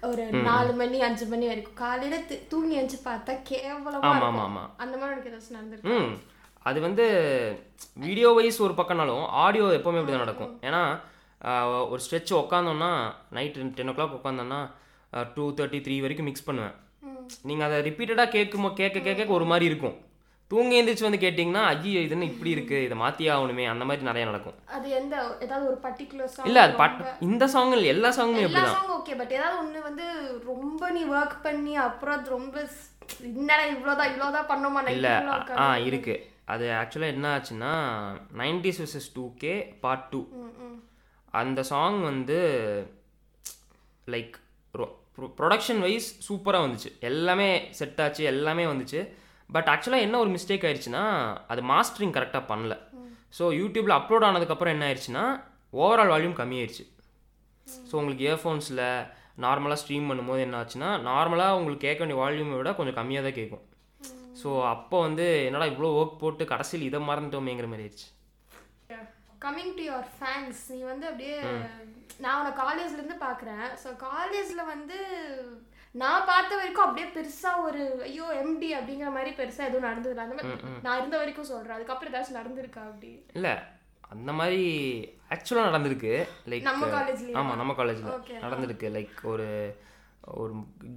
[0.10, 1.78] ஒரு நாலு மணி அஞ்சு மணி வரைக்கும்.
[1.84, 2.16] காலையில
[2.52, 4.10] தூங்கி எழுந்து பார்த்தா கேவலமா.
[4.12, 5.94] ஆமாம் ஆமாம் அந்த மாதிரி எனக்கு ஏதாச்சும் நடந்திருக்கு?
[6.00, 6.14] ம்
[6.70, 7.06] அது வந்து
[8.06, 10.82] வீடியோ வைஸ் ஒரு பக்கம்னாலும் ஆடியோ எப்போவுமே இப்படி தான் நடக்கும் ஏன்னா
[11.92, 12.92] ஒரு ஸ்ட்ரெச் உட்காந்தோன்னா
[13.38, 14.60] நைட்டு டென் ஓ கிளாக் உட்காந்தோன்னா
[15.36, 16.76] டூ தேர்ட்டி த்ரீ வரைக்கும் மிக்ஸ் பண்ணுவேன்.
[17.50, 19.96] நீங்கள் அதை ரிப்பீட்டடாக கேட்குமோ கேட்க கேட்க ஒரு மாதிரி இருக்கும்.
[20.52, 24.26] தூங்கி எந்திரிச்சு வந்து கேட்டிங்கன்னா ஐயோ இது என்ன இப்படி இருக்குது இதை மாற்றியே ஆகணுமே அந்த மாதிரி நிறைய
[24.30, 24.58] நடக்கும்.
[24.76, 28.76] அது எந்த ஏதாவது ஒரு பர்டிகுலர் சாங் இல்லை அது பாட் இந்த சாங் எல்லா சாங்குமே எல்லா அப்படி
[28.82, 30.06] தான் ஓகே பட் ஏதாவது ஒண்ணு வந்து
[30.52, 32.56] ரொம்ப நீ ஒர்க் பண்ணி அப்புறம் அது ரொம்ப
[33.32, 34.84] என்னடா இவ்வளோதான் இவ்வளோதான் பண்ணோமா?
[34.98, 35.16] இல்லை
[35.64, 37.74] ஆ இருக்குது அது ஆக்சுவலாக என்ன ஆச்சுன்னா
[38.42, 39.54] nineties wishes two K
[39.84, 40.22] part two
[41.34, 42.40] அந்த சாங் வந்து
[44.08, 44.36] லைக்
[45.40, 46.90] ப்ரொடக்ஷன் வைஸ் சூப்பராக வந்துச்சு.
[47.10, 49.02] எல்லாமே செட் ஆச்சு எல்லாமே வந்துச்சு.
[49.56, 51.04] பட் ஆக்சுவலாக என்ன ஒரு மிஸ்டேக் ஆயிடுச்சுன்னா
[51.54, 52.76] அது மாஸ்டரிங் கரெக்டாக பண்ணல.
[53.38, 55.26] ஸோ யூடியூப்பில் அப்லோட் ஆனதுக்கப்புறம் என்ன ஆயிடுச்சுன்னா
[55.84, 56.86] ஓவரால் வால்யூம் கம்மியாயிருச்சு.
[57.90, 58.84] ஸோ உங்களுக்கு இயர்ஃபோன்ஸில்
[59.46, 63.64] நார்மலாக ஸ்ட்ரீம் பண்ணும்போது என்ன ஆச்சுன்னா நார்மலாக உங்களுக்கு கேட்க வேண்டிய வால்யூமை விட கொஞ்சம் கம்மியாக தான் கேட்கும்.
[64.42, 68.08] ஸோ அப்போ வந்து என்னடா இவ்வளோ ஒர்க் போட்டு கடைசியில் இதை மறந்துட்டோமேங்கிற மாதிரி ஆயிடுச்சு
[69.46, 71.38] கம்மிங் டு யுவர் ஃபேன்ஸ் நீ வந்து அப்படியே
[72.24, 75.00] நான் உன்னை காலேஜ்ல இருந்து பார்க்குறேன் ஸோ காலேஜ்ல வந்து
[76.02, 80.82] நான் பார்த்த வரைக்கும் அப்படியே பெருசா ஒரு ஐயோ எம்டி அப்படிங்கிற மாதிரி பெருசா எதுவும் நடந்தது அந்த மாதிரி
[80.86, 81.76] நான் இருந்த வரைக்கும் சொல்றேன்.
[81.78, 83.12] அதுக்கப்புறம் ஏதாச்சும் நடந்திருக்கா அப்படி?
[83.38, 83.54] இல்லை
[84.14, 84.64] அந்த மாதிரி
[85.36, 86.12] ஆக்சுவலாக நடந்திருக்கு.
[86.52, 88.42] லைக் நம்ம காலேஜ்லயே ஆமாம் நம்ம காலேஜில்.
[88.46, 88.90] நடந்திருக்கு.
[88.98, 89.48] லைக் ஒரு
[90.42, 90.54] ஒரு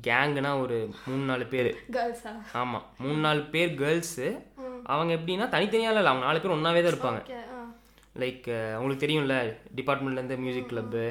[0.08, 0.76] கேங்குனா ஒரு
[1.06, 1.70] மூணு நாலு பேர்.
[1.96, 4.28] கேர்ள்ஸா ஆமாம் மூணு நாலு பேர் கேர்ள்ஸு
[4.94, 7.22] அவங்க எப்படின்னா தனித்தனியாக இல்லை அவங்க நாலு பேர் ஒன்றாவே தான் இருப்பாங்க.
[8.22, 8.46] லைக்
[8.78, 9.34] உங்களுக்கு தெரியும்ல
[9.78, 11.04] டிபார்ட்மெண்ட்லேருந்து மியூசிக் கிளப்பு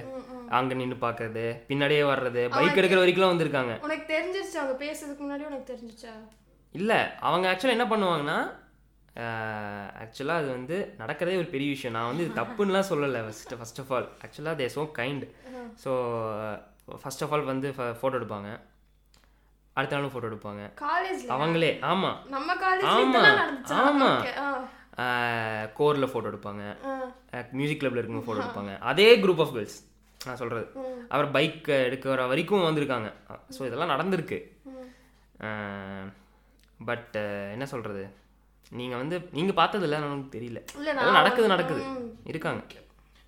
[0.58, 3.74] அங்கே நின்று பார்க்கறது பின்னாடியே வர்றது பைக் எடுக்கிற வரைக்கும் வந்திருக்காங்க.
[3.88, 4.58] உனக்கு தெரிஞ்சிருச்சு?
[4.62, 6.14] அவங்க பேசுறதுக்கு முன்னாடி உனக்கு தெரிஞ்சிச்சா
[6.76, 8.38] இல்லை அவங்க ஆக்சுவலாக என்ன பண்ணுவாங்கன்னா
[10.04, 11.96] ஆக்சுவலாக அது வந்து நடக்கிறதே ஒரு பெரிய விஷயம்.
[11.98, 15.26] நான் வந்து இது தப்புன்னுலாம் சொல்லலை ஃபஸ்ட் ஃபர்ஸ்ட் ஆஃப் ஆல் ஆக்சுவலாக they so kind
[15.84, 15.92] so
[17.04, 18.50] first of all வந்து ஃபோட்டோ எடுப்பாங்க.
[19.76, 20.62] அடுத்த நாளும் ஃபோட்டோ எடுப்பாங்க.
[21.36, 23.24] அவங்களே ஆமாம் நம்ம காலேஜ்ல ஆமா,
[23.64, 24.64] இதெல்லாம்
[25.80, 26.64] கோரில் ஃபோட்டோ எடுப்பாங்க.
[27.60, 28.74] மியூசிக் கிளப்பில் இருக்கும்போது ஃபோட்டோ எடுப்பாங்க.
[28.92, 29.78] அதே குரூப் ஆஃப் கேர்ள்ஸ்
[30.28, 30.66] நான் சொல்கிறது
[31.16, 33.10] அவர் பைக் எடுக்கிற வரைக்கும் வந்திருக்காங்க.
[33.58, 34.40] ஸோ இதெல்லாம் நடந்திருக்கு.
[36.90, 37.16] பட்
[37.56, 38.04] என்ன சொல்கிறது
[38.72, 40.60] நீங்கள் வந்து நீங்கள் பார்த்ததில்ல எனக்கு தெரியல.
[41.20, 41.84] நடக்குது நடக்குது.
[42.32, 42.62] இருக்காங்க.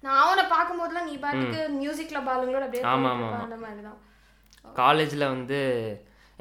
[0.03, 4.75] நான் அவனை பார்க்கும்போதெல்லாம் நீ பாட்டுக்கு மியூசிக்ல பாலுங்களோட அப்படியே ஆமா, போயிட்டு ஆமா, இருப்ப, அந்த மாதிரி தான்
[4.81, 5.59] காலேஜில் வந்து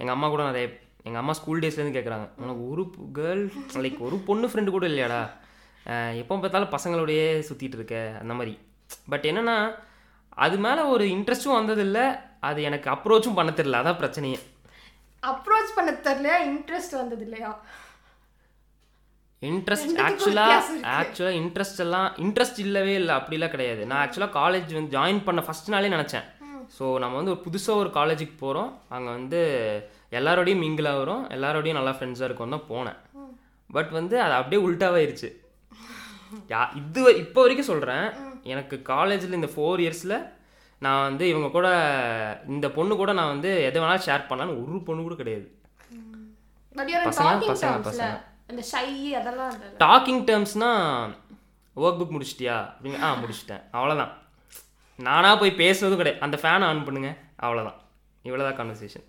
[0.01, 0.67] எங்கள் அம்மா கூட நிறைய
[1.09, 2.85] எங்கள் அம்மா ஸ்கூல் டேஸ்லேருந்து கேட்குறாங்க உனக்கு ஒரு
[3.19, 3.45] கேர்ள்
[3.85, 5.23] லைக் ஒரு பொண்ணு ஃப்ரெண்டு கூட இல்லையாடா?
[6.23, 8.55] எப்போ பார்த்தாலும் பசங்களோடயே சுற்றிட்டு இருக்க அந்த மாதிரி.
[9.13, 9.57] பட் என்னென்னா
[10.45, 12.07] அது மேலே ஒரு இன்ட்ரெஸ்ட்டும் வந்ததில்லை.
[12.49, 13.81] அது எனக்கு அப்ரோச்சும் பண்ண தெரியல.
[13.83, 14.39] அதான் பிரச்சனையே.
[15.23, 16.39] அப்ரோச் பண்ண தெரியலையா?
[16.53, 17.51] இன்ட்ரெஸ்ட் வந்தது இல்லையா
[19.43, 20.63] இன்ட்ரெஸ்ட் ஆக்சுவலாக.
[20.99, 23.13] ஆக்சுவலாக இன்ட்ரெஸ்ட் எல்லாம் இன்ட்ரெஸ்ட் இல்லவே இல்லை.
[23.19, 23.83] அப்படிலாம் கிடையாது.
[23.91, 26.27] நான் ஆக்சுவலாக காலேஜ் வந்து ஜாயின் பண்ண ஃபர்ஸ்ட் நாளே நினச்சேன்.
[26.77, 29.41] ஸோ நம்ம வந்து ஒரு புதுசாக ஒரு காலேஜுக்கு போகிறோம் அங்கே வந்து
[30.13, 32.99] எல்லாரோடையும் மிங்கிள் ஆகிறோம் எல்லாரோடையும் நல்லா ஃப்ரெண்ட்ஸாக இருக்கும் தான் போனேன்.
[33.77, 35.29] பட் வந்து அது அப்படியே உல்ட்டாவாயிருச்சு
[36.53, 38.07] யா இது இப்போ வரைக்கும் சொல்கிறேன்
[38.53, 40.17] எனக்கு காலேஜில் இந்த ஃபோர் இயர்ஸில்
[40.85, 41.69] நான் வந்து இவங்க கூட
[42.55, 45.47] இந்த பொண்ணு கூட நான் வந்து எதை வேணாலும் ஷேர் பண்ணலான்னு ஒரு பொண்ணு கூட கிடையாது.
[47.09, 48.11] பசங்க, டாக்கிங் பசங்க, பசங்க.
[49.85, 50.71] டாக்கிங் டேர்ம்ஸ்னா
[51.77, 52.57] ஒர்க் புக் முடிச்சிட்டியா?
[52.75, 53.63] அப்படிங்க ஆ முடிச்சிட்டேன்.
[53.77, 54.13] அவ்வளோதான்
[55.07, 56.23] நானாக போய் பேசுறதும் கிடையாது.
[56.27, 57.11] அந்த ஃபேனை ஆன் பண்ணுங்க.
[57.45, 57.79] அவ்வளோதான்
[58.29, 59.07] இவ்வளோதான் கான்வர்சேஷன்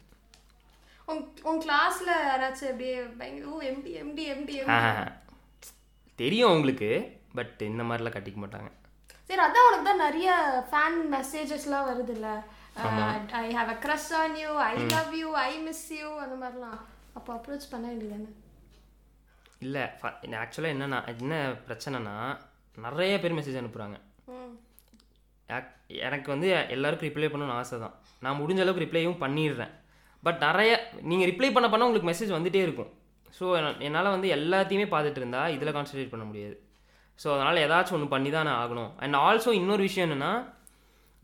[1.11, 4.55] உன் உன் கிளாஸ்ல யாராச்சும் அப்படியே பயங்கர ஓ எம்டி எம்டி எம்டி
[6.19, 6.89] தெரியும் உங்களுக்கு
[7.37, 8.69] பட் இந்த மாதிரிலாம் கட்டிக்க மாட்டாங்க.
[9.29, 10.29] சரி அதான் உனக்கு தான் நிறைய
[10.69, 12.29] ஃபேன் மெசேஜஸ்லாம் வருது இல்ல
[13.41, 16.79] I have a crush on you I love you I miss you அந்த மாதிரிலாம்.
[17.17, 18.29] அப்போ அப்ரோச் பண்ண வேண்டியதானே
[19.65, 19.83] இல்லை
[20.43, 22.15] ஆக்சுவலாக என்னன்னா என்ன பிரச்சனைனா
[22.85, 23.97] நிறைய பேர் மெசேஜ் அனுப்புகிறாங்க
[26.07, 27.95] எனக்கு வந்து எல்லாருக்கும் ரிப்ளை பண்ணணும்னு ஆசை தான்.
[28.23, 29.73] நான் முடிஞ்ச அளவுக்கு ரிப்ளையும் பண்ணிடுறேன்.
[30.27, 30.71] பட் நிறைய
[31.09, 32.91] நீங்கள் ரிப்ளை பண்ண பண்ண உங்களுக்கு மெசேஜ் வந்துட்டே இருக்கும்.
[33.37, 33.45] ஸோ
[33.87, 36.55] என்னால் வந்து எல்லாத்தையுமே பார்த்துட்டு இருந்தா இதில் கான்சன்ட்ரேட் பண்ண முடியாது.
[37.23, 38.91] ஸோ அதனால் ஏதாச்சும் ஒன்று பண்ணி தான் நான் ஆகணும்.
[39.03, 40.33] அண்ட் ஆல்சோ இன்னொரு விஷயம் என்னென்னா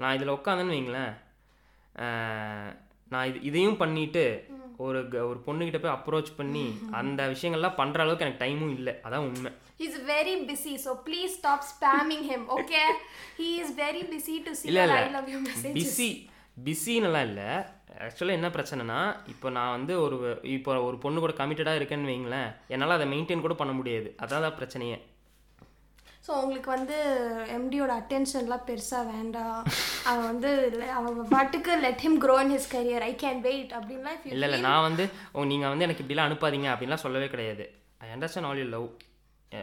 [0.01, 1.13] நான் இதில் உட்காந்தேன்னு வைங்களேன்.
[3.13, 4.23] நான் இது இதையும் பண்ணிட்டு
[4.85, 4.99] ஒரு
[5.29, 6.63] ஒரு பொண்ணுக்கிட்ட போய் அப்ரோச் பண்ணி
[6.99, 8.93] அந்த விஷயங்கள்லாம் பண்ணுற அளவுக்கு எனக்கு டைமும் இல்லை.
[9.07, 9.51] அதான் உண்மை.
[10.85, 12.87] So please stop spamming him, okay?
[13.39, 15.07] He is very busy to see இல்லை your இல்லை.
[15.07, 15.75] I love you messages.
[15.77, 16.09] Busy
[16.67, 17.49] பிஸின்னுலாம் இல்லை.
[18.03, 18.99] ஆக்சுவலாக என்ன பிரச்சனைனா
[19.33, 20.15] இப்போ நான் வந்து ஒரு
[20.55, 24.07] இப்போ ஒரு பொண்ணு கூட கமிட்டடாக இருக்கேன்னு வைங்களேன் என்னால் அதை மெயின்டைன் கூட பண்ண முடியாது.
[24.23, 24.97] அதான் தான் பிரச்சனையே.
[26.25, 26.97] ஸோ உங்களுக்கு வந்து
[27.55, 29.59] எம்டியோட அட்டென்ஷன்லாம் பெருசாக வேண்டாம்.
[30.09, 30.51] அவன் வந்து
[30.99, 34.85] அவன் பாட்டுக்கு let him grow in his career I can wait அப்படின்லாம் இல்லை இல்லை நான்
[34.87, 35.05] வந்து
[35.51, 37.65] நீங்கள் வந்து எனக்கு இப்படிலாம் அனுப்பாதீங்க அப்படின்லாம் சொல்லவே கிடையாது.
[38.05, 38.87] I understand all you love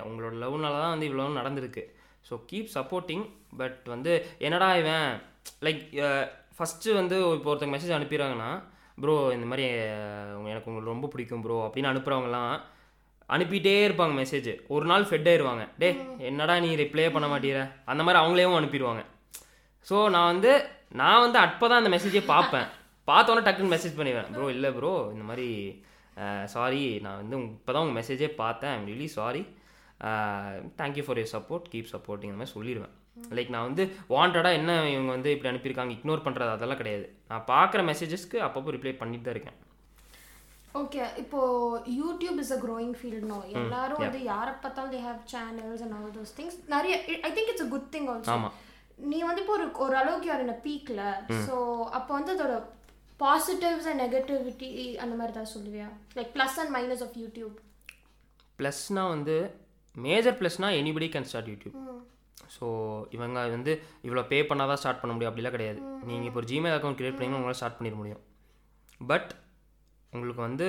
[0.08, 1.84] உங்களோட லவ்னால தான் வந்து இவ்வளோ நடந்திருக்கு.
[2.28, 3.24] ஸோ கீப் சப்போர்ட்டிங்
[3.60, 4.12] பட் வந்து
[4.46, 5.10] என்னடா இவன்?
[5.66, 5.82] லைக்
[6.62, 8.50] ஃபஸ்ட்டு வந்து இப்போ ஒருத்தங்க மெசேஜ் அனுப்பிடுறாங்கன்னா
[9.02, 9.64] ப்ரோ இந்த மாதிரி
[10.50, 12.52] எனக்கு உங்களுக்கு ரொம்ப பிடிக்கும் ப்ரோ அப்படின்னு அனுப்புகிறவங்கலாம்
[13.34, 15.88] அனுப்பிட்டே இருப்பாங்க மெசேஜ் ஒரு நாள் ஃபெட் ஆயிடுவாங்க டே
[16.28, 17.58] என்னடா நீ ரிப்ளே பண்ண மாட்டீர
[17.92, 19.02] அந்த மாதிரி அவங்களேவும் அனுப்பிடுவாங்க.
[19.88, 20.52] ஸோ நான் வந்து
[21.00, 22.68] நான் வந்து அப்போ தான் அந்த மெசேஜே பார்ப்பேன்.
[23.10, 24.30] பார்த்தோன்னே டக்குன்னு மெசேஜ் பண்ணிடுவேன்.
[24.36, 25.48] ப்ரோ இல்லை ப்ரோ இந்த மாதிரி
[26.54, 28.74] சாரி நான் வந்து இப்போ தான் உங்கள் மெசேஜே பார்த்தேன்.
[28.76, 29.42] I'm really sorry
[30.80, 32.94] thank you for your support keep supporting இந்த மாதிரி சொல்லிடுவேன்.
[33.16, 37.04] லைக் நான் வந்து வாண்டடாக என்ன இவங்க வந்து இப்படி அனுப்பியிருக்காங்க இக்னோர் பண்ணுறது அதெல்லாம் கிடையாது.
[37.30, 39.58] நான் பார்க்குற மெசேஜஸ்க்கு அப்பப்போ ரிப்ளை பண்ணிட்டு தான் இருக்கேன்.
[40.74, 41.40] ஓகே இப்போ
[42.00, 46.14] YouTube is a growing field no எல்லாரும் வந்து யாரை பார்த்தாலும் they have channels and all
[46.18, 46.94] those things நிறைய
[47.28, 48.36] I think it's a good thing also
[49.10, 51.02] நீ வந்து இப்போ ஒரு ஒரு அளவுக்கு யார் என்ன பீக்ல
[51.46, 51.56] ஸோ
[51.98, 52.54] அப்போ வந்து அதோட
[53.20, 54.70] பாசிட்டிவ்ஸ் அண்ட் நெகட்டிவிட்டி
[55.04, 55.88] அந்த மாதிரி தான் சொல்லுவியா?
[56.18, 57.54] Like plus and minus of YouTube
[58.58, 59.36] ப்ளஸ்னால் வந்து
[59.94, 61.76] major ப்ளஸ்னால் anybody can start YouTube
[62.56, 62.66] so
[63.16, 63.72] இவங்க வந்து
[64.06, 65.78] இவ்வளோ பே பண்ணால் தான் ஸ்டார்ட் பண்ண முடியும் அப்படிலாம் கிடையாது.
[66.08, 68.22] நீங்கள் இப்போ ஒரு ஜிமெயில் அக்கௌண்ட் கிரியேட் பண்ணிங்கன்னா உங்களால் ஸ்டார்ட் பண்ணிட முடியும்.
[69.10, 69.30] பட்
[70.12, 70.66] உங்களுக்கு வந்து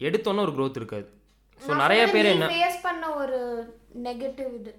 [0.00, 1.06] எடுத்தோன்னே ஒரு growth இருக்காது
[1.60, 3.38] ஸோ நிறைய பேர் என்ன ஃபேஸ் பண்ண ஒரு
[4.06, 4.72] நெகட்டிவ் இது.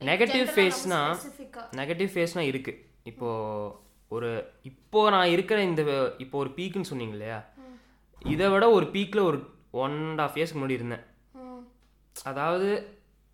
[0.00, 1.00] நெகட்டிவ் ஃபேஸ்னா
[1.80, 3.72] நெகட்டிவ் ஃபேஸ்னால் இருக்குது இப்போது
[4.10, 4.30] ஒரு
[4.70, 5.82] இப்போ நான் இருக்கிற இந்த
[6.24, 7.38] இப்போ ஒரு பீக்குன்னு சொன்னீங்க இல்லையா?
[8.32, 9.38] இதை விட ஒரு பீக்கில் ஒரு
[9.84, 11.04] ஒன் அண்ட் ஆஃப் இயர்ஸ்க்கு முன்னாடி இருந்தேன்.
[12.30, 12.68] அதாவது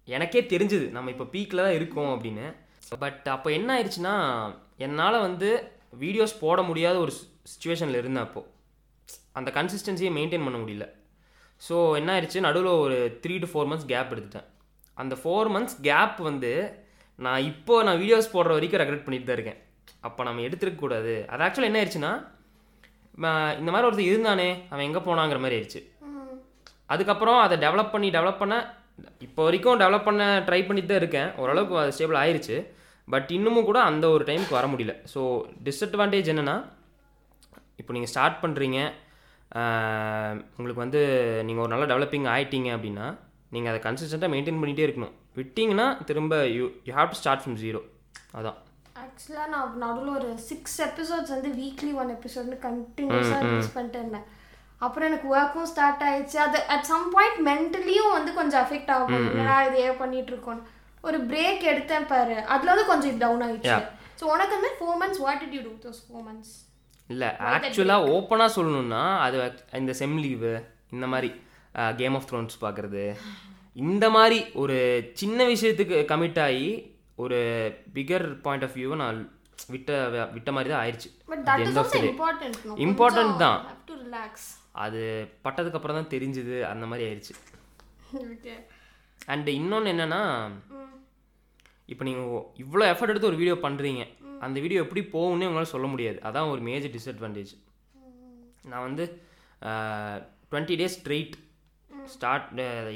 [0.08, 0.86] எனக்கே தெரிஞ்சுது.
[0.96, 2.46] நம்ம இப்போ பீக்கில் தான் இருக்கோம் அப்படின்னு.
[3.02, 4.14] பட் அப்போ என்ன ஆயிடுச்சுன்னா
[4.86, 5.48] என்னால் வந்து
[6.02, 7.12] வீடியோஸ் போட முடியாத ஒரு
[7.52, 8.48] சுச்சுவேஷனில் இருந்தேன் அப்போது
[9.38, 10.86] அந்த கன்சிஸ்டன்சியை மெயின்டைன் பண்ண முடியல.
[11.62, 14.48] ஸோ என்ன ஆயிடுச்சு நடுவில் ஒரு three to four months gap எடுத்துட்டேன்.
[14.96, 16.52] அந்த ஃபோர் மந்த்ஸ் கேப் வந்து
[17.18, 19.60] நான் இப்போ நான் வீடியோஸ் போடுற வரைக்கும் ரெக்ரெட் பண்ணிட்டு தான் இருக்கேன்.
[20.06, 21.14] அப்போ நம்ம எடுத்துருக்க கூடாது.
[21.32, 22.12] அது ஆக்சுவலாக என்ன ஆயிடுச்சுன்னா
[23.60, 25.80] இந்த மாதிரி ஒருத்தர் இருந்தானே அவன் எங்கே போனாங்கிற மாதிரி ஆயிடுச்சு
[26.92, 28.56] அதுக்கப்புறம் அதை டெவலப் பண்ணி டெவலப் பண்ண
[29.26, 31.28] இப்போ வரைக்கும் டெவலப் பண்ண ட்ரை பண்ணிட்டு தான் இருக்கேன்.
[31.42, 32.56] ஓரளவுக்கு அது ஸ்டேபிள் ஆயிருச்சு.
[33.12, 34.94] பட் இன்னமும் கூட அந்த ஒரு டைமுக்கு வர முடியல.
[35.12, 35.20] ஸோ
[35.66, 36.56] டிஸ்அட்வான்டேஜ் என்னென்னா
[37.80, 38.78] இப்போ நீங்கள் ஸ்டார்ட் பண்ணுறீங்க
[40.58, 41.00] உங்களுக்கு வந்து
[41.46, 43.06] நீங்கள் ஒரு நல்ல டெவலப்பிங் ஆயிட்டீங்க அப்படின்னா
[43.54, 45.14] நீங்கள் அதை கன்சிஸ்டண்ட்டாக மெயின்டைன் பண்ணிகிட்டே இருக்கணும்.
[45.38, 47.80] விட்டிங்கன்னா திரும்ப you you have to start from zero
[48.38, 48.58] அதான்.
[49.02, 54.26] ஆக்சுவலாக நான் நடுவில் ஒரு சிக்ஸ் எபிசோட்ஸ் வந்து வீக்லி ஒன் எபிசோட்னு கண்டினியூஸாக ரிலீஸ் பண்ணிட்டு இருந்தேன்.
[54.86, 56.38] அப்புறம் எனக்கு ஒர்க்கும் ஸ்டார்ட் ஆயிடுச்சு.
[56.46, 59.26] அது அட் சம் பாயிண்ட் மென்டலியும் வந்து கொஞ்சம் அஃபெக்ட் ஆகும்.
[59.30, 60.62] என்னடா இதையே பண்ணிட்டு இருக்கோம்
[61.08, 62.36] ஒரு பிரேக் எடுத்தேன் பாரு.
[62.54, 63.78] அதுல வந்து கொஞ்சம் டவுன் ஆயிடுச்சு.
[64.18, 66.52] ஸோ உனக்கு வந்து four months what did you do those four months
[67.10, 69.36] இல்லை ஆக்சுவலாக ஓப்பனாக சொல்லணும்னா அது
[69.80, 70.52] இந்த செம் லீவு
[70.94, 71.30] இந்த மாதிரி
[72.00, 73.04] கேம் ஆஃப் த்ரோன்ஸ் பார்க்குறது
[73.86, 74.78] இந்த மாதிரி ஒரு
[75.20, 76.70] சின்ன விஷயத்துக்கு கமிட் ஆகி
[77.24, 77.38] ஒரு
[77.96, 79.20] பிகர் பாயிண்ட் ஆஃப் வியூவை நான்
[79.74, 79.90] விட்ட
[80.36, 81.08] விட்ட மாதிரி தான் ஆயிடுச்சு.
[82.86, 83.60] இம்பார்ட்டன்ட் தான்.
[84.74, 85.00] அது
[85.44, 87.34] பட்டதுக்கு அப்புறம் தான் தெரிஞ்சுது அந்த மாதிரி ஆயிடுச்சு
[89.32, 90.22] அண்ட் இன்னொன்று என்னன்னா
[91.92, 94.02] இப்போ நீங்கள் இவ்வளோ எஃபர்ட் எடுத்து ஒரு வீடியோ பண்ணுறீங்க
[94.46, 96.18] அந்த வீடியோ எப்படி போகும்னே உங்களால் சொல்ல முடியாது.
[96.28, 97.52] அதான் ஒரு மேஜர் டிஸ்அட்வான்டேஜ்
[98.70, 99.04] நான் வந்து
[100.52, 101.34] டுவெண்ட்டி டேஸ் ஸ்ட்ரெயிட்
[102.14, 102.46] ஸ்டார்ட்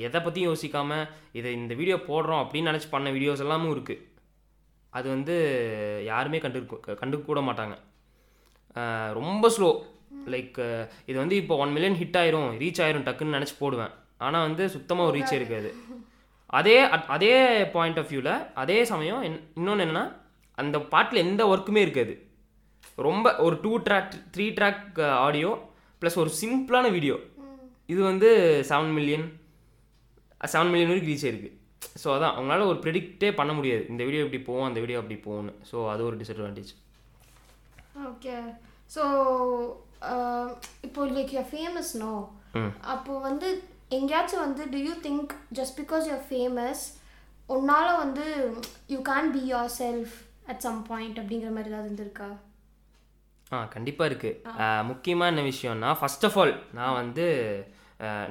[0.06, 1.08] எதை பற்றியும் யோசிக்காமல்
[1.38, 4.04] இதை இந்த வீடியோ போடுறோம் அப்படின்னு நினச்சி பண்ண வீடியோஸ் எல்லாமும் இருக்குது
[4.92, 5.34] அது வந்து
[6.10, 6.60] யாருமே கண்டு
[7.02, 7.74] கண்டுக்க கூட மாட்டாங்க.
[9.20, 9.68] ரொம்ப ஸ்லோ
[10.34, 13.92] லைக் uh, இது வந்து இப்போ ஒன் மில்லியன் ஹிட் ஆயிரும் ரீச் ஆயிரும் டக்குன்னு நினச்சி போடுவேன்.
[14.18, 15.70] ஆனால் வந்து சுத்தமாக ஒரு ரீச் இருக்காது.
[16.46, 17.34] அதே அட்- அதே
[17.66, 19.22] பாயிண்ட் ஆஃப் வியூவில் அதே சமயம்
[19.56, 20.04] இன்னொன்று என்னென்னா
[20.58, 22.14] அந்த பாட்டில் எந்த ஒர்க்குமே இருக்காது.
[22.96, 25.50] ரொம்ப ஒரு two track three track audio
[26.02, 27.16] plus ஒரு சிம்பிளான வீடியோ
[27.86, 28.28] இது வந்து
[28.68, 29.26] செவன் மில்லியன்
[30.52, 31.50] செவன் மில்லியன் வரைக்கும் ரீச் ஆயிருக்கு.
[32.02, 33.84] ஸோ அதான் அவங்களால ஒரு ப்ரெடிக்டே பண்ண முடியாது.
[33.88, 35.52] இந்த வீடியோ இப்படி போகும் அந்த வீடியோ அப்படி போகும்னு.
[35.70, 36.72] ஸோ அது ஒரு டிஸ்அட்வான்டேஜ்
[38.08, 38.34] ஓகே
[38.94, 39.02] ஸோ
[40.86, 42.12] இப்போ லைக் யூ ஃபேமஸ் நோ.
[42.94, 43.48] அப்போ வந்து
[43.98, 46.82] எங்கேயாச்சும் வந்து do you think just because you famous
[47.56, 48.24] உன்னால வந்து
[48.92, 49.42] you can be
[49.80, 50.14] yourself
[50.52, 52.28] at some point அப்படிங்கிற மாதிரி ஏதாவது இருந்திருக்கா?
[53.54, 57.26] ஆ கண்டிப்பாக இருக்குது முக்கியமாக என்ன விஷயம்னா ஃபர்ஸ்ட் ஆஃப் ஆல் நான் வந்து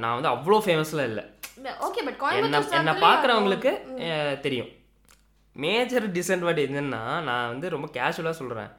[0.01, 1.23] நான் வந்து அவ்வளோ ஃபேமஸில் இல்லை.
[1.87, 3.71] ஓகே பட் என்ன என்னை பார்க்குறவங்களுக்கு
[4.45, 4.71] தெரியும்.
[5.55, 8.71] மேஜர் டிஸ்அட்வான்டேஜ் என்னன்னா நான் வந்து ரொம்ப கேஷுவலாக சொல்கிறேன்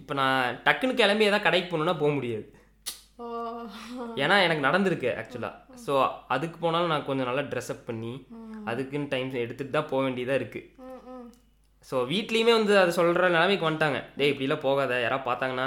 [0.00, 2.46] இப்போ நான் டக்குன்னு கிளம்பி ஏதாவது கடைக்கு போகணுன்னா போக முடியாது.
[4.22, 5.92] ஏன்னா எனக்கு நடந்திருக்கு ஆக்சுவலாக ஸோ
[6.34, 8.12] அதுக்கு போனாலும் நான் கொஞ்சம் நல்லா ட்ரெஸ்அப் பண்ணி
[8.70, 10.68] அதுக்குன்னு டைம் எடுத்துகிட்டு தான் போக வேண்டியதாக இருக்குது.
[11.88, 13.98] ஸோ வீட்லேயுமே வந்து அதை சொல்கிற நிலைமைக்கு வந்துட்டாங்க.
[14.18, 14.92] டேய் இப்படிலாம் போகாத.
[15.04, 15.66] யாராவது பார்த்தாங்கன்னா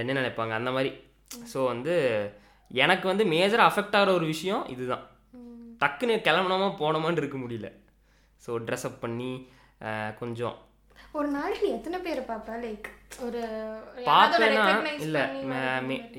[0.00, 0.54] என்ன நினைப்பாங்க?
[0.60, 0.90] அந்த மாதிரி.
[1.52, 1.94] ஸோ வந்து
[2.70, 5.04] எனக்கு வந்து மேஜராக அஃபெக்ட் ஆகிற ஒரு விஷயம் இதுதான்.
[5.82, 7.68] டக்குன்னு கிளம்பணுமா போனோமான்னு இருக்க முடியல.
[8.44, 9.30] ஸோ ட்ரெஸ்அப் பண்ணி
[10.20, 10.56] கொஞ்சம்.
[11.18, 12.86] ஒரு நாளைக்கு எத்தனை பேரை பார்ப்ப லைக்
[14.08, 14.64] பார்த்தேன்னா
[15.06, 15.22] இல்லை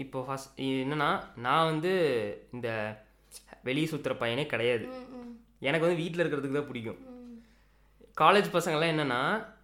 [0.03, 1.09] இப்போ ஃபஸ்ட் என்னன்னா
[1.45, 1.93] நான் வந்து
[2.55, 2.69] இந்த
[3.67, 4.85] வெளியே சுற்றுற பையனே கிடையாது.
[5.67, 6.99] எனக்கு வந்து வீட்டில் இருக்கிறதுக்கு தான் பிடிக்கும்.
[8.21, 9.21] காலேஜ் பசங்கள்லாம் என்னென்னா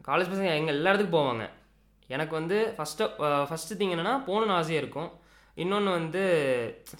[0.09, 1.45] காலேஜ் பசங்க எங்கள் எல்லா இடத்துக்கும் போவாங்க.
[2.15, 3.09] எனக்கு வந்து ஃபஸ்ட்டு
[3.49, 5.09] ஃபஸ்ட்டு திங் என்னென்னா போகணுன்னு ஆசையாக இருக்கும்.
[5.63, 6.23] இன்னொன்று வந்து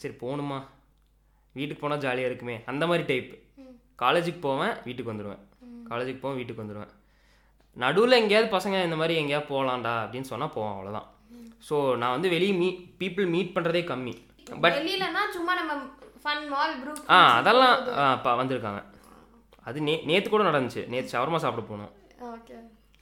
[0.02, 0.60] சரி போகணுமா?
[1.58, 2.58] வீட்டுக்கு போனால் ஜாலியாக இருக்குமே.
[2.72, 3.32] அந்த மாதிரி டைப்
[4.04, 5.44] காலேஜுக்கு போவேன் வீட்டுக்கு வந்துடுவேன்
[5.92, 6.94] காலேஜுக்கு போவேன் வீட்டுக்கு வந்துடுவேன்
[7.74, 11.08] நடுவில் எங்கேயாவது பசங்க இந்த மாதிரி எங்கேயாவது போகலாம்டா அப்படின்னு சொன்னால் போவோம் அவ்வளோதான்
[11.70, 14.14] ஸோ நான் வந்து வெளியே மீட் பீப்புள் மீட் பண்ணுறதே கம்மி.
[14.62, 15.74] பட் வெளியிலனா சும்மா நம்ம
[16.24, 18.84] ஃபன் மால் ஆ அதெல்லாம் ஆ, ப- வந்திருக்காங்க.
[19.64, 20.88] அது நே நேற்று கூட நடந்துச்சு.
[20.88, 21.92] நேற்று ஷவர்மா சாப்பிட போனோம்.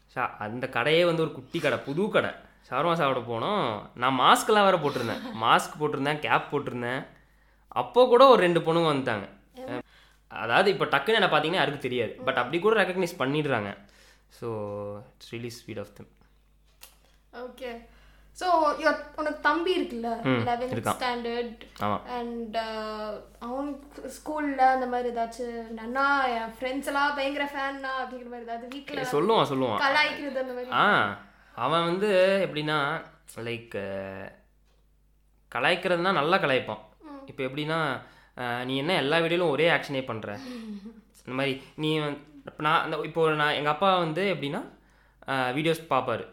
[0.05, 2.29] ஷா அந்த கடையே வந்து ஒரு குட்டி கடை புது கடை.
[2.69, 3.81] ஷவர்மா சாப்பிட போனோம்.
[3.95, 5.21] நான் மாஸ்க்லாம் வேற போட்டிருந்தேன்.
[5.41, 7.07] மாஸ்க் போட்டிருந்தேன் கேப் போட்டிருந்தேன்.
[7.67, 9.25] அப்போ கூட ஒரு ரெண்டு பொண்ணுங்க வந்துட்டாங்க.
[10.27, 12.11] அதாவது இப்போ டக்குன்னு என்ன பார்த்தீங்கன்னா யாருக்கும் தெரியாது.
[12.25, 13.77] பட் அப்படி கூட ரெக்கக்னைஸ் பண்ணிடுறாங்க.
[14.31, 14.47] So
[15.11, 16.11] it's really sweet of them
[17.45, 17.71] okay
[18.37, 18.47] so
[19.19, 20.09] உனக்கு தம்பி இருக்குல்ல
[20.49, 20.89] லெவன்த்.
[20.95, 21.61] ஸ்டாண்டர்ட்
[22.17, 22.57] அண்ட்
[23.47, 26.03] அவனுக்கு ஸ்கூல்ல அந்த மாதிரி ஏதாச்சும் அண்ணா
[26.35, 29.81] என் ஃப்ரெண்ட்ஸ் எல்லாம் பயங்கர ஃபேன்னா அப்படிங்கிற மாதிரி ஏதாவது வீட்டில் சொல்லுவான் சொல்லுவான்.
[29.85, 30.75] கலாய்க்கிறது அந்த மாதிரி.
[30.81, 30.85] ஆ
[31.55, 32.11] அவன் வந்து
[32.45, 32.77] எப்படின்னா
[33.47, 33.75] லைக்
[35.51, 36.83] கலாய்க்கிறதுனா நல்லா கலாய்ப்பான்.
[37.31, 37.79] இப்போ எப்படின்னா
[38.69, 40.31] நீ என்ன எல்லா வீடியோலும் ஒரே ஆக்ஷனே பண்ணுற
[41.21, 41.89] இந்த மாதிரி நீ
[42.49, 44.61] இப்போ நான் அந்த இப்போ நான் எங்கள் அப்பா வந்து எப்படின்னா
[45.57, 46.25] வீடியோஸ் பார்ப்பாரு.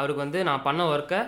[0.00, 1.20] அவருக்கு வந்து நான் பண்ண ஒர்க்கை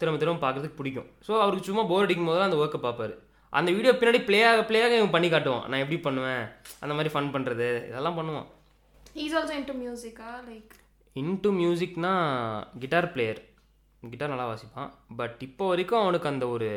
[0.00, 1.08] திரும்ப திரும்ப பார்க்கறதுக்கு பிடிக்கும்.
[1.26, 3.14] ஸோ அவருக்கு சும்மா போர் அடிக்கும் போது அந்த ஒர்க்கை பார்ப்பாரு.
[3.58, 5.66] அந்த வீடியோ பின்னாடி பிளேயாக பிளேயாக இவன் பண்ணி காட்டுவான்.
[5.70, 6.42] நான் எப்படி பண்ணுவேன்?
[6.82, 8.48] அந்த மாதிரி ஃபன் பண்ணுறது இதெல்லாம் பண்ணுவான்.
[9.18, 10.74] ஹீஸ் ஆல்சோ இன்டு மியூசிக்கா லைக்
[11.22, 12.12] இன்டு மியூசிக்னா
[12.82, 13.40] கிட்டார் பிளேயர்
[14.10, 14.90] கிட்டார் நல்லா வாசிப்பான்.
[15.20, 16.68] பட் இப்போ வரைக்கும் அவனுக்கு அந்த ஒரு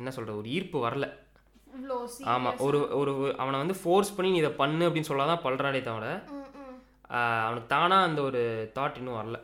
[0.00, 1.08] என்ன சொல்கிறது ஒரு ஈர்ப்பு வரல.
[2.32, 6.06] ஆமாம் ஒரு ஒரு அவனை வந்து ஃபோர்ஸ் பண்ணி நீ இதை பண்ணு அப்படின்னு சொல்லாதான் பல்றாடே தவிர
[7.44, 8.40] அவனுக்கு தானாக அந்த ஒரு
[8.74, 9.38] தாட் இன்னும் வரல.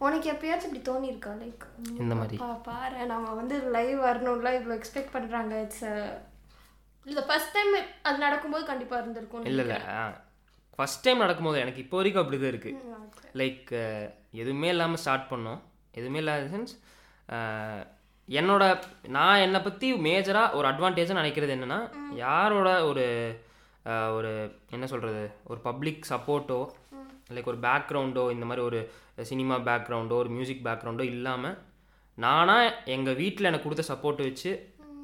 [0.00, 1.32] உனக்கு எப்பயாச்சும் இப்படி தோணியிருக்கா?
[1.42, 1.64] லைக்
[2.00, 2.36] இந்த மாதிரி.
[2.64, 5.84] பாரு நம்ம வந்து லைவ் வரணும்ல இவ்வளோ எக்ஸ்பெக்ட் பண்ணுறாங்க இட்ஸ்
[7.06, 9.78] இது ஃபர்ஸ்ட் டைம் அது நடக்கும்போது கண்டிப்பாக இருந்திருக்கும் இல்லை இல்லை
[10.78, 12.78] ஃபஸ்ட் டைம் நடக்கும்போது எனக்கு இப்போ வரைக்கும் அப்படி தான் இருக்குது
[13.34, 13.70] லைக்
[14.42, 15.60] எதுவுமே இல்லாமல் ஸ்டார்ட் பண்ணோம்.
[15.92, 16.72] எதுவுமே இல்லாத சென்ஸ்
[18.28, 18.64] என்னோட
[19.08, 21.80] நான் என்னை பற்றி மேஜராக ஒரு அட்வான்டேஜாக நினைக்கிறது என்னென்னா
[22.16, 23.04] யாரோட ஒரு
[24.16, 24.30] ஒரு
[24.70, 26.60] என்ன சொல்கிறது ஒரு பப்ளிக் சப்போர்ட்டோ
[27.30, 28.80] லைக் ஒரு பேக்ரவுண்டோ இந்த மாதிரி ஒரு
[29.22, 31.56] சினிமா பேக்ரவுண்டோ ஒரு மியூசிக் பேக்ரவுண்டோ இல்லாமல்
[32.18, 34.50] நானாக எங்கள் வீட்டில் எனக்கு கொடுத்த சப்போர்ட்டை வச்சு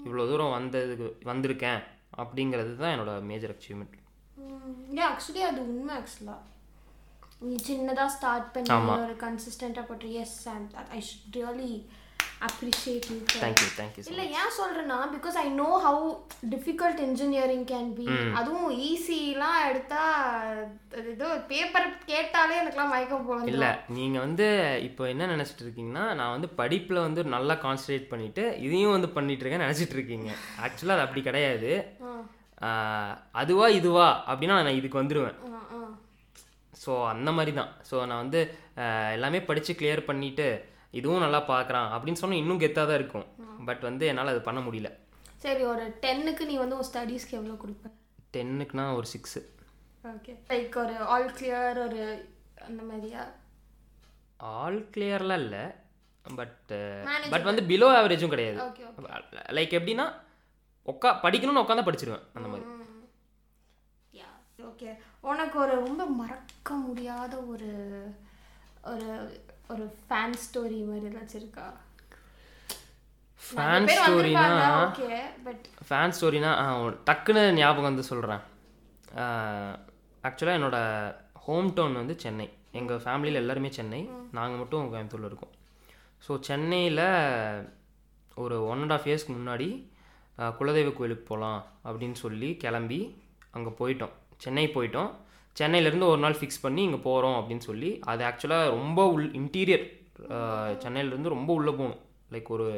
[0.04, 1.80] இவ்வளோ தூரம் வந்ததுக்கு வந்திருக்கேன்
[2.16, 3.96] அப்படிங்கிறது தான் என்னோட மேஜர் அச்சீவ்மெண்ட்
[5.06, 6.40] ஆக்சுவலி அது உண்மை ஆக்சுவலாக
[7.40, 10.38] நீ சின்னதா ஸ்டார்ட் பண்ணி ஒரு கன்சிஸ்டண்டா போட்டு yes
[10.90, 11.72] I should really
[12.46, 16.04] appreciate you thank you thank you இல்ல ஏன் சொல்றேன்னா because I know how
[16.52, 18.06] difficult engineering can be
[18.40, 20.02] அதுவும் ஈஸிலாம் எடுத்தா
[20.94, 24.48] அது ஏதோ பேப்பர் கேட்டாலே எனக்குலாம் மயக்கம் போகணும் இல்லை நீங்கள் வந்து
[24.88, 29.66] இப்போ என்ன நினச்சிட்டு இருக்கீங்கன்னா நான் வந்து படிப்பில் வந்து நல்லா கான்சன்ட்ரேட் பண்ணிவிட்டு இதையும் வந்து பண்ணிட்டு இருக்கேன்
[29.66, 30.30] நினச்சிட்டு இருக்கீங்க.
[30.64, 31.70] ஆக்சுவலாக அது அப்படி கிடையாது.
[33.34, 35.36] அதுவா இதுவா அப்படின்னா நான் இதுக்கு வந்துடுவேன்
[36.72, 38.40] ஸோ அந்த மாதிரி தான் ஸோ நான் வந்து
[39.14, 40.48] எல்லாமே படித்து கிளியர் பண்ணிவிட்டு
[40.98, 43.26] இதுவும் நல்லா பார்க்குறான் அப்படின்னு சொன்னால் இன்னும் கெத்தாக தான் இருக்கும்.
[43.68, 44.90] பட் வந்து என்னால் அது பண்ண முடியல.
[45.44, 47.90] சரி ஒரு டென்னுக்கு நீ வந்து உன் ஸ்டடீஸ்க்கு எவ்வளோ கொடுப்ப?
[48.36, 49.40] டென்னுக்குனா ஒரு சிக்ஸு
[50.14, 50.32] ஓகே.
[50.50, 52.00] லைக் ஒரு ஆல் கிளியர் ஒரு
[52.68, 53.22] அந்த மாதிரியா?
[54.58, 55.62] ஆல் கிளியர்லாம் இல்லை.
[56.38, 56.72] பட்
[57.32, 58.58] பட் வந்து பிலோ ஆவரேஜும் கிடையாது.
[59.58, 60.06] லைக் எப்படின்னா
[60.86, 62.66] உட்கா படிக்கணும்னு உட்காந்தா படிச்சிருவேன் அந்த மாதிரி.
[64.20, 64.28] யா
[64.70, 64.90] ஓகே
[65.30, 67.70] உனக்கு ஒரு ரொம்ப மறக்க முடியாத ஒரு
[68.92, 69.08] ஒரு
[69.72, 71.66] ஒரு ஃபேன் ஸ்டோரி மாதிரி ஏதாச்சும் இருக்கா?
[73.42, 74.44] ஃபேன் ஸ்டோரினா
[75.88, 76.50] ஃபேன் ஸ்டோரினா
[77.08, 78.42] டக்குன்னு ஞாபகம் வந்து சொல்கிறேன்
[80.28, 80.78] ஆக்சுவலாக என்னோட
[81.44, 82.46] ஹோம் டவுன் வந்து சென்னை.
[82.80, 84.00] எங்கள் ஃபேமிலியில் எல்லாருமே சென்னை.
[84.38, 85.54] நாங்கள் மட்டும் கோயம்புத்தூரில் இருக்கோம்.
[86.24, 87.04] ஸோ சென்னையில்
[88.42, 89.68] ஒரு ஒன் அண்ட் ஆஃப் இயர்ஸ்க்கு முன்னாடி
[90.58, 93.00] குலதெய்வ கோயிலுக்கு போகலாம் அப்படின்னு சொல்லி கிளம்பி
[93.56, 94.14] அங்கே போயிட்டோம்.
[94.44, 95.10] சென்னை போயிட்டோம்.
[95.56, 99.84] சென்னையிலேருந்து ஒரு நாள் ஃபிக்ஸ் பண்ணி இங்கே போகிறோம் அப்படின்னு சொல்லி அது ஆக்சுவலாக ரொம்ப உள் இன்டீரியர்
[100.84, 102.00] சென்னையிலேருந்து ரொம்ப உள்ளே போகணும்.
[102.34, 102.68] லைக் ஒரு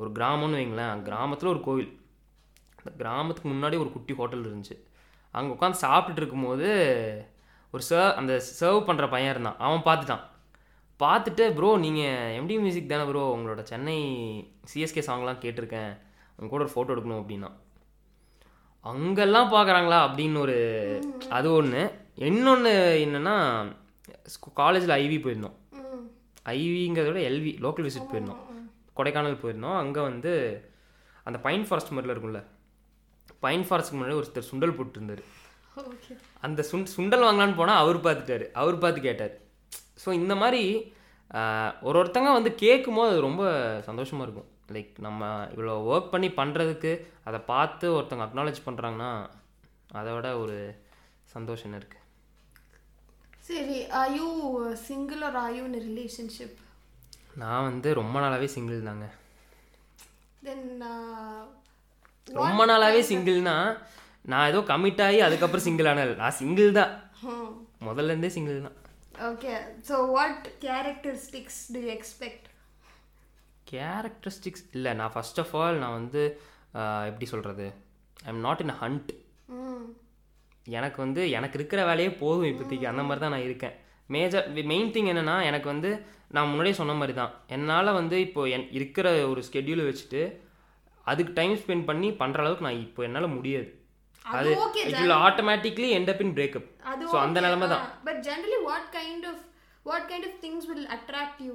[0.00, 1.02] ஒரு கிராமம்னு வைங்களேன்.
[1.08, 1.90] கிராமத்தில் ஒரு கோவில்.
[2.78, 4.76] அந்த கிராமத்துக்கு முன்னாடி ஒரு குட்டி ஹோட்டல் இருந்துச்சு.
[5.34, 6.68] அங்கே உட்காந்து சாப்பிட்டுட்டு இருக்கும்போது
[7.74, 9.60] ஒரு சர்வ் அந்த சர்வ் பண்ணுற பையன் இருந்தான்.
[9.66, 10.24] அவன் பார்த்துட்டான்.
[11.00, 13.96] பார்த்துட்டு ப்ரோ நீங்கள் எம்டி மியூசிக் தானே ப்ரோ உங்களோட சென்னை
[14.70, 15.92] சிஎஸ்கே சாங்லாம் கேட்டிருக்கேன்.
[16.36, 17.50] உங்க கூட ஒரு ஃபோட்டோ எடுக்கணும் அப்படின்னா
[18.90, 19.98] அங்கெல்லாம் பார்க்குறாங்களா?
[20.06, 20.56] அப்படின்னு ஒரு
[21.36, 21.82] அது ஒன்று
[22.18, 22.72] இன்னொன்று
[23.04, 23.34] என்னென்னா
[24.60, 25.56] காலேஜில் ஐவி போயிருந்தோம்.
[26.54, 28.40] ஐவிங்கிறத விட எல்வி லோக்கல் விசிட் போயிருந்தோம்.
[28.98, 29.78] கொடைக்கானல் போயிருந்தோம்.
[29.82, 30.32] அங்கே வந்து
[31.28, 32.42] அந்த பைன் ஃபாரஸ்ட் மாதிரிலாம் இருக்கும்ல
[33.44, 35.22] பைன் ஃபாரஸ்ட்க்கு முன்னாடி ஒருத்தர் சுண்டல் போட்டுருந்தாரு.
[36.46, 39.34] அந்த சுண் சுண்டல் வாங்கலான்னு போனால் அவர் பார்த்துட்டாரு அவர் பார்த்து கேட்டார்.
[40.02, 40.62] ஸோ இந்த மாதிரி
[41.86, 43.44] ஒரு ஒருத்தங்க வந்து கேட்கும் போது அது ரொம்ப
[43.88, 44.48] சந்தோஷமாக இருக்கும்.
[44.74, 46.92] லைக் நம்ம இவ்வளோ ஒர்க் பண்ணி பண்ணுறதுக்கு
[47.28, 49.10] அதை பார்த்து ஒருத்தங்க அக்னாலேஜ் பண்ணுறாங்கன்னா
[50.00, 50.58] அதை விட ஒரு
[51.34, 52.01] சந்தோஷம் இருக்குது
[53.44, 54.26] சரி are you
[54.84, 56.58] single or are you in relationship
[57.36, 59.06] நான் வந்து ரொம்ப நாளாகவே சிங்கிள் தாங்க.
[60.42, 60.66] தென்
[62.28, 63.56] ரொம்ப நாளாகவே சிங்கிள்னா
[64.24, 66.92] நான் ஏதோ கமிட் ஆகி அதுக்கப்புறம் சிங்கிள் ஆனது நான் சிங்கிள் தான்.
[67.86, 68.76] முதல்ல இருந்தே சிங்கிள் தான்.
[69.28, 69.52] Okay
[69.88, 72.46] so what characteristics do you expect
[73.66, 76.22] characteristics இல்லை நான் ஃபர்ஸ்ட் ஆஃப் ஆல் நான் வந்து
[76.74, 77.66] ஆஹ், எப்படி சொல்கிறது
[78.22, 79.10] I am not in hunt
[80.78, 82.86] எனக்கு வந்து எனக்கு இருக்கிற வேலையே போதும் இப்போதைக்கு.
[82.92, 83.74] அந்த மாதிரி தான் நான் இருக்கேன்.
[84.14, 85.90] மேஜர் மெயின் திங் என்னென்னா எனக்கு வந்து
[86.36, 87.32] நான் முன்னாடியே சொன்ன மாதிரி தான்.
[87.54, 90.22] என்னால் வந்து இப்போ என் இருக்கிற ஒரு ஸ்கெட்யூலை வச்சுட்டு
[91.06, 93.68] அதுக்கு டைம் ஸ்பெண்ட் பண்ணி பண்ணுற அளவுக்கு நான் இப்போ என்னால் முடியாது.
[94.24, 94.50] அது
[94.88, 96.68] it will automatically end up in breakup
[97.12, 97.86] so அந்த நிலமை தான்.
[98.08, 99.42] But generally what kind of
[99.86, 101.54] what kind of things will attract you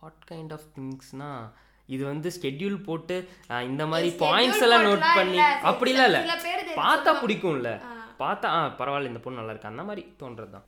[0.00, 1.30] what kind of திங்ஸ்னா
[1.88, 3.16] இது வந்து ஸ்கெட்யூல் போட்டு
[3.70, 5.38] இந்த மாதிரி பாயிண்ட்ஸ் எல்லாம் நோட் பண்ணி
[5.70, 6.22] அப்படிலாம் இல்லை.
[6.80, 7.70] பார்த்தா பிடிக்கும்ல.
[8.22, 10.66] பார்த்தா ஆ பரவாயில்ல இந்த பொண்ணு நல்லா இருக்கு அந்த மாதிரி தோன்றது தான்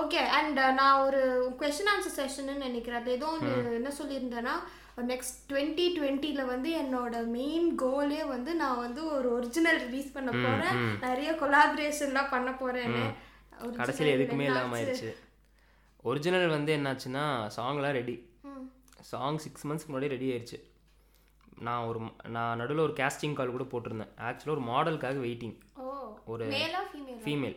[0.00, 1.20] ஓகே அண்ட் நான் ஒரு
[1.60, 3.00] கொஸ்டின் ஆன்சர் செஷன்னு நினைக்கிறேன்.
[3.02, 4.54] அது ஏதோ ஒன்று என்ன சொல்லியிருந்தேன்னா
[5.10, 10.76] நெக்ஸ்ட் டுவெண்ட்டி டுவெண்ட்டியில் வந்து என்னோட மெயின் கோலே வந்து நான் வந்து ஒரு ஒரிஜினல் ரிலீஸ் பண்ண போகிறேன்
[11.06, 13.02] நிறைய கொலாபரேஷன்லாம் பண்ண போகிறேன்னு
[13.78, 15.10] கடைசியில் எதுக்குமே இல்லாமல் ஆயிடுச்சு
[16.04, 17.24] ஒரிஜினல் வந்து என்னாச்சுன்னா
[17.56, 18.16] சாங்லாம் ரெடி
[19.10, 20.58] சாங் சிக்ஸ் மந்த்ஸ்க்கு முன்னாடி ரெடி ஆயிடுச்சு
[21.66, 21.98] நான் ஒரு
[22.36, 24.12] நான் நடுவில் ஒரு கேஸ்டிங் கால் கூட போட்டிருந்தேன்.
[24.26, 25.56] ஆக்சுவலாக ஒரு மாடலுக்காக வெயிட்டிங்
[26.32, 26.80] ஒரு மேலா
[27.24, 27.56] ஃபீமேல்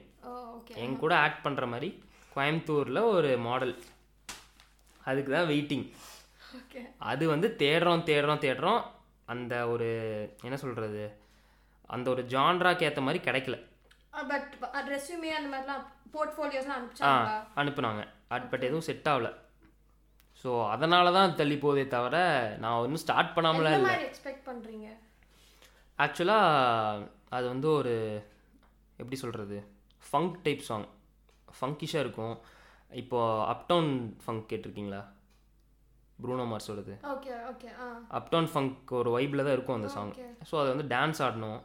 [0.84, 1.90] என் கூட ஆக்ட் பண்ணுற மாதிரி
[2.36, 3.74] கோயம்புத்தூரில் ஒரு மாடல்
[5.10, 5.86] அதுக்கு தான் வெயிட்டிங்
[7.12, 8.82] அது வந்து தேடுறோம் தேடுறோம் தேடுறோம்.
[9.34, 9.88] அந்த ஒரு
[10.46, 11.04] என்ன சொல்கிறது
[11.96, 13.58] அந்த ஒரு ஜான்ராக்கு ஏற்ற மாதிரி கிடைக்கல.
[14.32, 14.54] பட்
[14.96, 15.84] ரெஸ்யூமே அந்த மாதிரிலாம்
[16.16, 17.38] போர்ட்ஃபோலியோஸ்லாம் ஆ அனுப்பிச்சாங்களா?
[17.62, 18.04] அனுப்புனாங்க.
[18.52, 19.30] பட் எதுவும் செட் ஆகல.
[20.42, 22.18] ஸோ அதனால தான் தள்ளி போதே தவிர
[22.64, 23.96] நான் இன்னும் ஸ்டார்ட் பண்ணாமலாம் இல்லை.
[24.10, 24.88] எக்ஸ்பெக்ட் பண்ணுறீங்க
[26.06, 27.94] ஆக்சுவலாக அது வந்து ஒரு
[29.02, 29.58] எப்படி சொல்கிறது
[30.10, 30.88] ஃபங்க் டைப் சாங்
[31.58, 32.36] ஃபங்கிஷாக இருக்கும்.
[33.02, 33.92] இப்போது அப்டவுன்
[34.24, 35.02] ஃபங்க் கேட்டிருக்கீங்களா?
[36.24, 37.70] ப்ரூனோ மார்ஸோடது ஓகே ஓகே
[38.20, 40.14] அப்டவுன் ஃபங்க் ஒரு வைப்பில் தான் இருக்கும் அந்த சாங்.
[40.50, 41.60] ஸோ அதை வந்து டான்ஸ் ஆடணும்.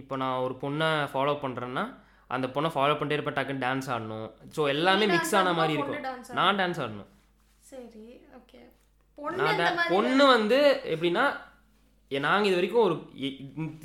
[0.00, 1.84] இப்போ நான் ஒரு பொண்ணை ஃபாலோ பண்ணுறேன்னா
[2.34, 4.28] அந்த பொண்ணை ஃபாலோ பண்ணிட்டே இருப்பேன் டக்குன்னு டான்ஸ் ஆடணும்.
[4.56, 6.04] ஸோ எல்லாமே மிக்ஸ் ஆன மாதிரி இருக்கும்.
[6.40, 7.10] நான் டான்ஸ் ஆடணும்.
[7.70, 8.06] சரி
[8.38, 8.60] ஓகே
[9.94, 10.60] பொண்ணு வந்து
[10.94, 11.26] எப்படின்னா
[12.10, 12.94] நாங்கள் இது வரைக்கும் ஒரு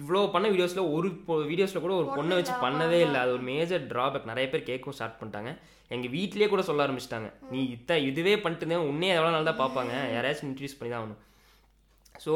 [0.02, 1.08] இவ்வளோ பண்ண வீடியோஸில் ஒரு
[1.52, 3.20] வீடியோஸில் கூட ஒரு பொண்ணை வச்சு பண்ணதே இல்லை.
[3.24, 5.52] அது ஒரு மேஜர் ட்ராபேக் நிறைய பேர் கேட்கவும் ஸ்டார்ட் பண்ணிட்டாங்க.
[5.96, 7.30] எங்கள் வீட்லயே கூட சொல்ல ஆரம்பிச்சிட்டாங்க.
[7.52, 9.94] நீ இத்த இதுவே பண்ணிட்டு இருந்தே உன்னே எவ்வளோ நாள் தான் பார்ப்பாங்க.
[10.16, 11.24] யாரையாச்சும் இன்ட்ரடியூஸ் பண்ணி தான் ஆகணும்.
[12.26, 12.34] ஸோ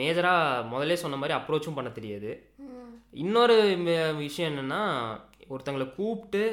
[0.00, 2.32] மேஜராக முதல்ல சொன்ன மாதிரி அப்ரோச்சும் பண்ண தெரியாது.
[3.22, 3.56] இன்னொரு
[4.24, 4.82] விஷயம் என்னென்னா
[5.52, 6.44] ஒருத்தங்களை கூப்பிட்டு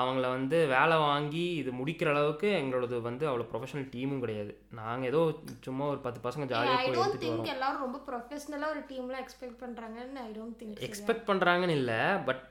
[0.00, 4.52] அவங்கள வந்து வேலை வாங்கி இது முடிக்கிற அளவுக்கு எங்களோடது வந்து அவ்வளோ ப்ரொஃபஷனல் டீமும் கிடையாது.
[4.78, 5.20] நாங்கள் ஏதோ
[5.66, 10.32] சும்மா ஒரு பத்து பசங்க ஜாலியாக போய் திங்க் எல்லாரும் ரொம்ப ப்ரொஃபஷனலா ஒரு டீம்ல எக்ஸ்பெக்ட் பண்றாங்கன்னு ஐ
[10.38, 12.48] டோன்ட் திங்க் எக்ஸ்பெக்ட் பண்ணுறாங்கன்னு இல்லை பட்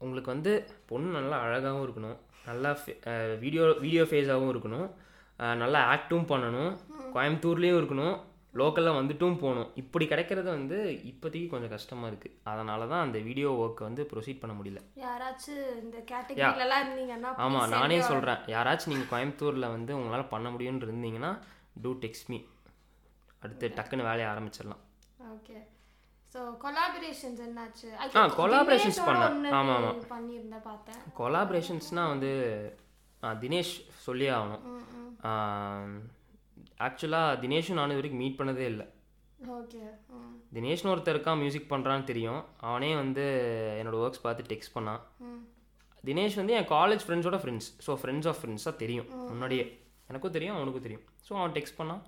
[0.00, 0.54] உங்களுக்கு வந்து
[0.92, 2.18] பொண்ணு நல்லா அழகாகவும் இருக்கணும்.
[2.48, 2.70] நல்லா
[3.44, 4.88] வீடியோ வீடியோ ஃபேஸாகவும் இருக்கணும்.
[5.62, 6.72] நல்லா ஆக்டும் பண்ணணும்.
[7.14, 8.16] கோயம்புத்தூர்லேயும் இருக்கணும்.
[8.54, 10.76] லோக்கலில் வந்துட்டும் போகணும் இப்படி கிடைக்கிறது வந்து
[11.10, 14.80] இப்போதைக்கு கொஞ்சம் கஷ்டமாக இருக்குது அதனால தான் அந்த வீடியோ ஒர்க்கை வந்து ப்ரொசீட் பண்ண முடியல.
[15.04, 15.96] யாராச்சும் இந்த
[16.82, 21.32] இருந்தீங்கன்னா ஆமாம் நானே சொல்கிறேன் யாராச்சும் நீங்கள் கோயம்புத்தூரில் வந்து உங்களால் பண்ண முடியும்னு இருந்தீங்கன்னா
[21.82, 22.38] டூ டெக்ஸ்ட் மீ
[23.44, 24.82] அடுத்து டக்குன்னு வேலையை ஆரம்பிச்சிடலாம்.
[25.34, 25.56] ஓகே
[26.32, 27.88] ஸோ கொலாபரேஷன்ஸ் என்னாச்சு?
[28.04, 29.32] I ஆ, think collaborations தினேஷோட பண்ணேன்.
[29.36, 29.92] ஒண்ணு ஆமா, ஆமா.
[30.14, 31.00] பண்ணியிருந்தேன் பார்த்தேன்.
[31.20, 32.32] கொலாபரேஷன்ஸ்னால் வந்து
[33.22, 33.74] தினேஷ்
[34.06, 34.64] சொல்லியே ஆகணும்.
[36.86, 38.86] ஆக்சுவலாக தினேஷும் நானும் இது வரைக்கும் மீட் பண்ணதே இல்லை.
[39.56, 39.80] ஓகே
[40.56, 42.40] தினேஷ்னு ஒருத்தர் இருக்கான் மியூசிக் பண்ணுறான்னு தெரியும்.
[42.68, 43.24] அவனே வந்து
[43.80, 45.02] என்னோட ஒர்க்ஸ் பார்த்து டெக்ஸ்ட் பண்ணான்.
[46.08, 49.66] தினேஷ் வந்து என் காலேஜ் ஃப்ரெண்ட்ஸோட ஃப்ரெண்ட்ஸ் ஸோ ஃப்ரெண்ட்ஸ் ஆஃப் ஃப்ரெண்ட்ஸாக தெரியும் முன்னாடியே.
[50.10, 51.04] எனக்கும் தெரியும் அவனுக்கும் தெரியும்.
[51.26, 52.02] ஸோ அவன் டெக்ஸ்ட் பண்ணான்.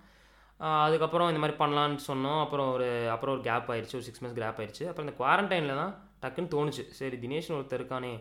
[0.87, 2.41] அதுக்கப்புறம் இந்த மாதிரி பண்ணலான்னு சொன்னோம்.
[2.45, 5.95] அப்புறம் ஒரு அப்புறம் ஒரு கேப் ஆயிடுச்சு ஒரு சிக்ஸ் மந்த்ஸ் கேப் ஆயிடுச்சு அப்புறம் இந்த குவாரண்டைனில் தான்
[6.23, 6.85] டக்குன்னு தோணுச்சு.
[6.99, 8.13] சரி தினேஷ்னு ஒருத்தர் இருக்கானே.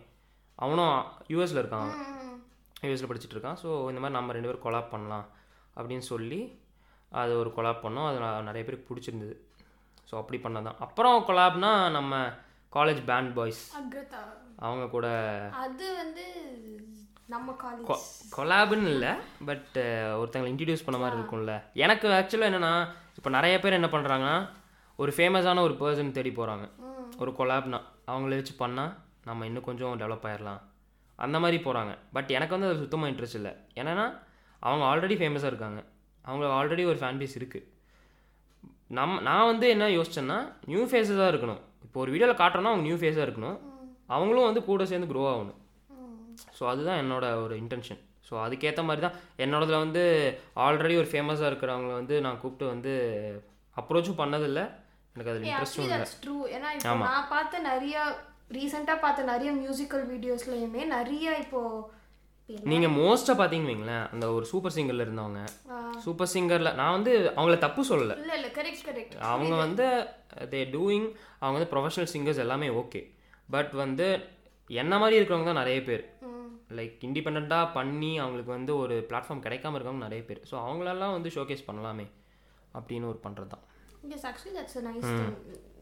[0.60, 0.96] அவனும்
[1.34, 1.90] யூஎஸில் இருக்கான்.
[2.78, 3.60] அவன் யூஎஸில் படிச்சுட்டு இருக்கான்.
[3.64, 5.26] ஸோ இந்த மாதிரி நம்ம ரெண்டு பேரும் கொலாப் பண்ணலாம்.
[5.78, 6.40] அப்படின்னு சொல்லி
[7.12, 8.08] அது ஒரு கொலாப் பண்ணோம்.
[8.10, 9.36] அது நிறைய பேருக்கு பிடிச்சிருந்தது.
[10.10, 10.80] ஸோ அப்படி பண்ணதான்.
[10.86, 12.22] அப்புறம் கொலாப்னா நம்ம
[12.74, 13.62] காலேஜ் பேண்ட் பாய்ஸ்
[14.68, 15.08] அவங்க கூட
[15.64, 16.24] அது வந்து
[17.34, 18.06] நம்ம காலேஜ்
[18.38, 19.12] கொலாப்னு இல்லை
[19.50, 19.78] பட்
[20.22, 21.54] ஒருத்தங்களை இன்ட்ரடியூஸ் பண்ண மாதிரி இருக்கும்ல.
[21.86, 22.74] எனக்கு ஆக்சுவலாக என்னென்னா
[23.20, 24.36] இப்போ நிறைய பேர் என்ன பண்ணுறாங்கன்னா
[25.00, 26.66] ஒரு ஃபேமஸான ஒரு பர்சன் தேடி போகிறாங்க
[27.24, 27.80] ஒரு கொலாப்னா
[28.12, 28.92] அவங்கள வச்சு பண்ணால்
[29.28, 30.62] நம்ம இன்னும் கொஞ்சம் டெவலப் ஆயிடலாம்
[31.20, 33.54] அந்த மாதிரி போகிறாங்க பட் எனக்கு வந்து அது சுத்தமாக இன்ட்ரெஸ்ட் இல்லை.
[33.80, 34.06] ஏன்னா
[34.68, 35.80] அவங்க ஆல்ரெடி ஃபேமஸாக இருக்காங்க.
[36.26, 37.68] அவங்க ஆல்ரெடி ஒரு ஃபேன் பேஸ் இருக்குது
[38.98, 40.38] நம் நான் வந்து என்ன யோசிச்சேன்னா
[40.72, 41.62] நியூ ஃபேஸஸாக இருக்கணும்.
[41.86, 43.58] இப்போ ஒரு வீடியோவில் காட்டுறோன்னா அவங்க நியூ ஃபேஸாக இருக்கணும்.
[44.16, 45.60] அவங்களும் வந்து கூட சேர்ந்து க்ரோ ஆகணும்.
[46.58, 50.02] ஸோ அதுதான் என்னோட ஒரு இன்டென்ஷன் ஸோ அதுக்கேற்ற மாதிரி தான் என்னோடதுல வந்து
[50.66, 52.94] ஆல்ரெடி ஒரு ஃபேமஸாக இருக்கிறவங்கள வந்து நான் கூப்பிட்டு வந்து
[53.78, 54.66] அப்ரோச்சும் பண்ணதில்லை.
[55.14, 56.74] எனக்கு அதில் இன்ட்ரெஸ்ட்டும் இல்லை.
[56.80, 57.96] இப்போ நான் பார்த்த நிறைய
[58.58, 61.62] ரீசெண்டாக பார்த்த நிறைய மியூசிக்கல் வீடியோஸ்லையுமே நிறைய இப்போ
[62.72, 65.42] நீங்கள் மோஸ்ட்டாக பார்த்தீங்கன்னு வைங்களேன் அந்த ஒரு சூப்பர் சிங்கரில் இருந்தவங்க.
[66.06, 68.16] சூப்பர் சிங்கரில் நான் வந்து அவங்கள தப்பு சொல்லலை.
[69.32, 69.86] அவங்க வந்து
[70.54, 71.08] தே டூயிங்
[71.42, 73.02] அவங்க வந்து ப்ரொஃபஷனல் சிங்கர்ஸ் எல்லாமே ஓகே
[73.56, 74.08] பட் வந்து
[74.70, 76.04] என்ன மாதிரி இருக்கிறவங்க தான் நிறைய பேர்.
[76.78, 80.42] லைக் இண்டிபெண்ட்டாக பண்ணி அவங்களுக்கு வந்து ஒரு பிளாட்ஃபார்ம் கிடைக்காம இருக்கவங்க நிறைய பேர்.
[80.50, 82.08] ஸோ அவங்களெல்லாம் வந்து ஷோகேஸ் பண்ணலாமே
[82.80, 83.66] அப்படின்னு ஒரு பண்ணுறது தான்
[84.16, 85.34] yes actually that's a nice thing.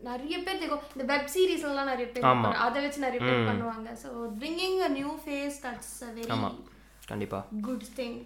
[0.07, 0.83] நிறைய பேர் தெரியும்.
[0.93, 2.25] இந்த வெப் சீரிஸ்லாம் நிறைய பேர்.
[2.65, 3.89] அதை வச்சு நிறைய பேர் பண்ணுவாங்க.
[4.03, 4.09] So
[4.41, 6.57] bringing a new face that's a very ஆமாம்
[7.11, 8.17] கண்டிப்பாக குட் திங்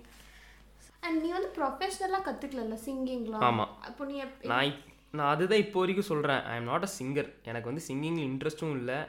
[1.06, 3.66] அண்ட் நீ வந்து ப்ரொஃபஷனலாக கற்றுக்கல சிங்கிங்லாம் ஆமா.
[3.90, 4.18] அப்போ நீ
[4.54, 4.74] நான்
[5.18, 9.00] நான் அதுதான் இப்போ வரைக்கும் சொல்கிறேன் I am not a singer எனக்கு வந்து சிங்கிங்கில் இன்ட்ரெஸ்ட்டும் இல்லை.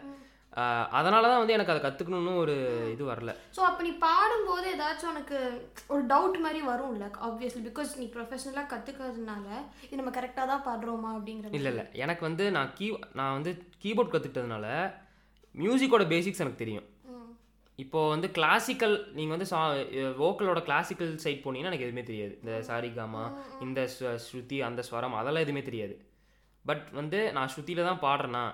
[0.91, 2.55] அதனால தான் வந்து எனக்கு அதை கற்றுக்கணுன்னு ஒரு
[2.93, 3.33] இது வரல.
[3.57, 5.38] ஸோ அப்போ நீ பாடும்போது ஏதாச்சும் உனக்கு
[5.88, 9.47] ஒரு டவுட் மாதிரி வரும்ல ஆப்வியஸ்லி பிகாஸ் நீ ப்ரொஃபஷனலாக கற்றுக்கிறதுனால
[9.85, 11.85] இது நம்ம கரெக்டாக தான் பாடுறோமா அப்படிங்கிற இல்லை இல்லை.
[11.99, 13.53] எனக்கு வந்து நான் கீ நான் வந்து
[13.85, 14.67] கீபோர்ட் கற்றுக்கிட்டதுனால
[15.55, 16.88] மியூசிக்கோட பேசிக்ஸ் எனக்கு தெரியும்.
[17.79, 19.61] இப்போ வந்து கிளாசிக்கல் நீங்கள் வந்து சா
[20.19, 22.35] வோக்கலோட கிளாசிக்கல் சைட் போனீங்கன்னா எனக்கு எதுவுமே தெரியாது.
[22.41, 23.23] இந்த சாரிகாமா
[23.61, 25.95] இந்த ஸ்வ- ஸ்ருதி அந்த ஸ்வரம் அதெல்லாம் எதுவுமே தெரியாது.
[26.65, 28.45] பட் வந்து நான் ஸ்ருதியில் தான் பாடுறேன்னா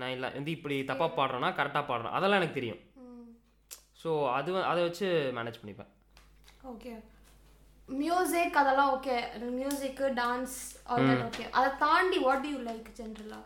[0.00, 2.14] நான் இல்லை வந்து இப்படி தப்பாக பாடுறேன்னா கரெக்டாக பாடுறேன்.
[2.18, 2.80] அதெல்லாம் எனக்கு தெரியும்.
[4.02, 5.06] ஸோ அது அதை வச்சு
[5.38, 5.90] மேனேஜ் பண்ணிப்பேன்.
[6.72, 6.92] ஓகே
[8.02, 9.16] மியூசிக் அதெல்லாம் ஓகே
[9.60, 10.56] மியூசிக்கு டான்ஸ்
[11.26, 13.44] ஓகே அதை தாண்டி வாட் டு யூ லைக் ஜென்ரலாக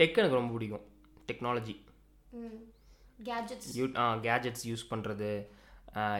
[0.00, 0.84] டெக் எனக்கு ரொம்ப பிடிக்கும்.
[1.30, 1.76] Technology
[3.28, 3.86] gadgets you
[4.26, 5.30] gadgets use பண்ணுறது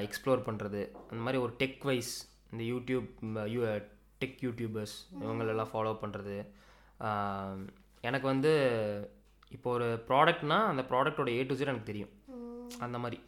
[0.07, 0.81] எக்ஸ்ப்ளோர் பண்ணுறது
[1.11, 2.13] அந்த மாதிரி ஒரு டெக் வைஸ்
[2.53, 3.09] இந்த யூடியூப்
[3.55, 3.61] யூ
[4.23, 6.37] டெக் யூடியூபர்ஸ் இவங்களெல்லாம் ஃபாலோ பண்ணுறது
[8.09, 8.53] எனக்கு வந்து
[9.57, 12.13] இப்போ ஒரு ப்ராடக்ட்னா அந்த ப்ராடக்ட்டோட ஏ டு Z எனக்கு தெரியும்.
[12.85, 13.19] அந்த மாதிரி.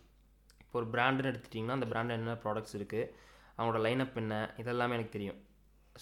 [0.64, 3.10] இப்போ ஒரு பிராண்டுன்னு எடுத்துட்டிங்கன்னா அந்த பிராண்ட் என்ன ப்ராடக்ட்ஸ் இருக்குது
[3.56, 5.38] அவங்களோட லைனப் என்ன இதெல்லாமே எனக்கு தெரியும்.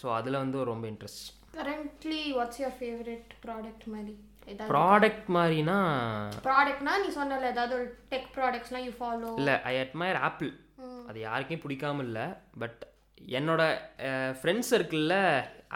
[0.01, 4.15] ஸோ அதில் வந்து ரொம்ப interest currently what's your favourite product மாதிரி?
[4.73, 5.79] ப்ராடக்ட் மாதிரினா
[6.49, 10.51] ப்ராடக்ட்னா நீ சொன்னல ஏதாவது ஒரு டெக் ப்ராடக்ட்ஸ்லாம் யூ ஃபாலோ இல்லை ஐ அட்மயர் ஆப்பிள்
[11.11, 12.27] அது யாருக்கும் பிடிக்காம இல்லை
[12.63, 12.83] பட்
[13.39, 13.63] என்னோட
[14.41, 15.19] ஃப்ரெண்ட்ஸ் சர்க்கிளில்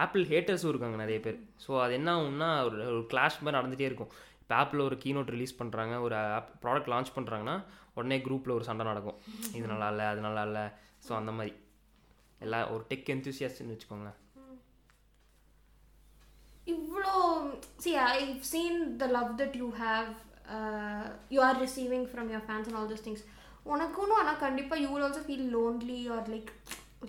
[0.05, 1.38] ஆப்பிள் ஹேட்டர்ஸும் இருக்காங்க நிறைய பேர்.
[1.64, 4.12] ஸோ அது என்ன ஆகும்னா ஒரு ஒரு கிளாஷ் மாதிரி நடந்துகிட்டே இருக்கும்.
[4.43, 7.57] இப்போ ஆப்பிள் ஒரு கீனோட் ரிலீஸ் பண்ணுறாங்க ஒரு ஆப் ப்ராடக்ட் லான்ச் பண்ணுறாங்கன்னா
[7.99, 9.18] உடனே குரூப்பில் ஒரு சண்டை நடக்கும்.
[9.59, 10.64] இது நல்லா இல்லை அது நல்லா இல்லை.
[11.07, 11.53] ஸோ அந்த மாதிரி.
[12.45, 14.18] எல்லா ஒரு டெக் என்தூசியாஸ்ட்னு வச்சுக்கோங்களேன்.
[16.74, 17.14] இவ்வளோ
[17.84, 18.18] see I
[18.51, 20.11] seen the love that you have
[21.34, 23.24] you are receiving from your fans and all this things
[23.72, 26.51] உனக்குன்னு ஆனால் கண்டிப்பாக you will also feel lonely or like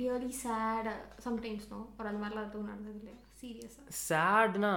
[0.02, 0.90] really sad
[1.26, 3.18] sometimes no ஒரு அந்த மாதிரிலாம் எதுவும் நடந்தது இல்லையா?
[3.42, 4.74] சீரியஸாக சேட்னா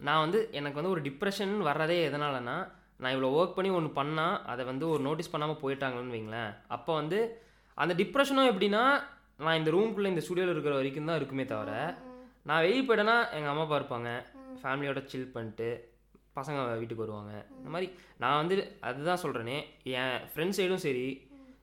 [0.00, 2.56] நான் வந்து எனக்கு வந்து ஒரு டிப்ரெஷன் வர்றதே எதனாலனா
[3.02, 6.52] நான் இவ்வளோ ஒர்க் பண்ணி ஒன்று பண்ணால் அதை வந்து ஒரு நோட்டீஸ் பண்ணாமல் போயிட்டாங்கன்னு வைங்களேன்.
[6.76, 7.18] அப்போ வந்து
[7.78, 8.82] அந்த டிப்ரெஷனும் எப்படின்னா
[9.44, 11.72] நான் இந்த ரூம்குள்ளே இந்த ஸ்டுடியோவில் இருக்கிற வரைக்கும் தான் இருக்குமே தவிர
[12.48, 14.10] நான் வெளியே போயிட்டேன்னா எங்கள் அம்மா அப்பா இருப்பாங்க.
[14.62, 15.68] ஃபேமிலியோட சில் பண்ணிட்டு
[16.38, 17.32] பசங்க வீட்டுக்கு வருவாங்க.
[17.58, 17.88] இந்த மாதிரி
[18.22, 18.56] நான் வந்து
[18.88, 19.58] அதுதான் சொல்கிறேனே
[19.98, 21.06] என் ஃப்ரெண்ட்ஸ் சைடும் சரி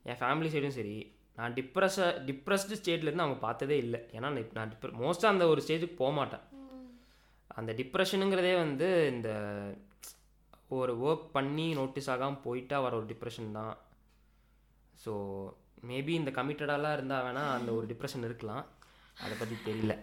[0.09, 0.95] என் ஃபேமிலி சைடும் சரி
[1.39, 3.99] நான் டிப்ரெஷ டிப்ரெஸ்டு ஸ்டேட்லேருந்து அவங்க பார்த்ததே இல்லை.
[4.15, 6.43] ஏன்னா நான் நான் டிப்ர மோஸ்ட்டாக அந்த ஒரு ஸ்டேஜுக்கு போக மாட்டேன்
[7.59, 9.29] அந்த டிப்ரெஷனுங்கிறதே வந்து இந்த
[10.77, 13.73] ஒரு ஒர்க் பண்ணி நோட்டீஸ் ஆகாமல் போயிட்டா வர ஒரு டிப்ரெஷன் தான்.
[15.03, 15.13] ஸோ
[15.89, 18.63] மேபி இந்த கமிட்டடாலாம் இருந்தால் வேணால் அந்த ஒரு டிப்ரெஷன் இருக்கலாம்.
[19.17, 19.93] அதை பற்றி தெரியல.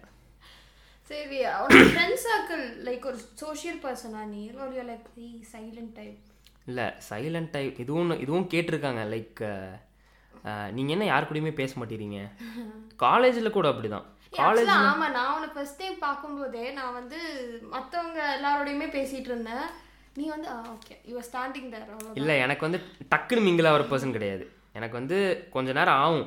[1.11, 4.42] சரி உன்னோட ஃப்ரெண்ட் சர்க்கிள் லைக் ஒரு சோஷியல் பர்சனா நீ?
[4.64, 5.07] ஒரு லைக்
[5.53, 6.18] சைலண்ட் டைப்
[6.70, 9.40] இல்லை சைலண்ட் டைப் இதுவும் இதுவும் கேட்டிருக்காங்க லைக்
[10.76, 12.18] நீங்கள் என்ன யார் கூடயுமே பேச மாட்டேறீங்க?
[13.05, 14.07] காலேஜில் கூட அப்படிதான்.
[14.07, 17.18] காலேஜ் ஆக்சுவலாக ஆமாம் நான் உன்னை ஃபர்ஸ்ட் டைம் பார்க்கும்போதே நான் வந்து
[17.74, 19.66] மற்றவங்க எல்லாரோடையுமே பேசிகிட்டு இருந்தேன்
[20.18, 22.81] நீ வந்து ஓகே யூ ஸ்டாண்டிங் தர் இல்லை எனக்கு வந்து
[23.12, 24.45] டக்குன்னு மிங்கிள் ஆகிற பர்சன் கிடையாது.
[24.79, 25.18] எனக்கு வந்து
[25.55, 26.26] கொஞ்ச நேரம் ஆகும்.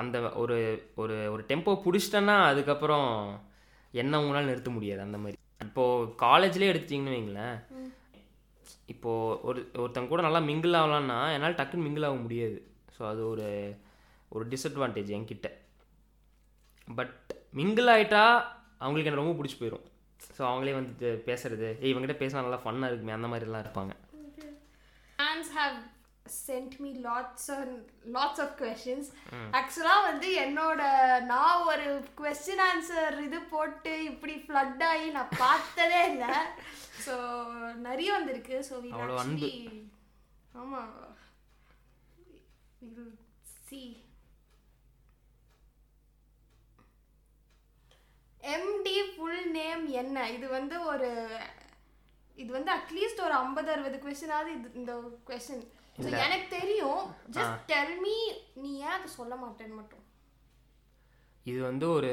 [0.00, 0.56] அந்த ஒரு
[1.02, 3.08] ஒரு ஒரு டெம்போ பிடிச்சிட்டேன்னா அதுக்கப்புறம்
[4.02, 5.38] என்ன உங்களால் நிறுத்த முடியாது அந்த மாதிரி.
[5.66, 7.56] இப்போது காலேஜ்லேயே எடுத்துட்டிங்கன்னு வைங்களேன்.
[8.94, 12.58] இப்போது ஒரு ஒருத்தங்க கூட நல்லா மிங்கிள் ஆகலான்னா என்னால் டக்குன்னு மிங்கிள் ஆக முடியாது.
[12.96, 13.48] ஸோ அது ஒரு
[14.34, 15.48] ஒரு டிஸ்அட்வான்டேஜ் என்கிட்ட.
[16.96, 17.16] பட்
[17.56, 18.24] மிங்கிள் ஆகிட்டா
[18.78, 19.86] அவங்களுக்கு எனக்கு ரொம்ப பிடிச்சி போயிடும்
[20.36, 23.94] ஸோ அவங்களே வந்துட்டு பேசுறது ஏய் இவங்ககிட்ட பேசினா நல்லா ஃபன்னாக இருக்குமே அந்த மாதிரிலாம் இருப்பாங்க.
[25.58, 25.78] Have
[26.26, 27.72] sent me lots and
[28.16, 29.04] lots of questions.
[29.58, 30.80] ஆக்சுவலாக வந்து என்னோட
[31.24, 31.86] நான் ஒரு
[32.20, 36.34] கொஸ்டின் ஆன்சர் இது போட்டு இப்படி ஃப்ளட் ஆகி நான் பார்த்ததே இல்லை.
[37.06, 37.14] ஸோ
[37.86, 38.56] நிறைய வந்திருக்கு.
[38.68, 38.76] ஸோ.
[40.52, 40.94] ஆமாம்
[43.68, 43.82] சி
[48.54, 50.16] எம்டி ஃபுல் நேம் என்ன?
[50.36, 51.08] இது வந்து ஒரு
[52.38, 54.92] இது வந்து அட்லீஸ்ட் ஒரு ஐம்பது அறுபது கொஸ்டினாவது இது இந்த
[55.28, 55.64] கொஸ்டின்
[55.98, 57.00] ஸோ எனக்கு தெரியும்.
[57.36, 58.16] ஜஸ்ட் டெல் மீ
[58.62, 60.04] நீ ஏன் அதை சொல்ல மாட்டேன்னு மட்டும்.
[61.46, 62.10] இது வந்து ஒரு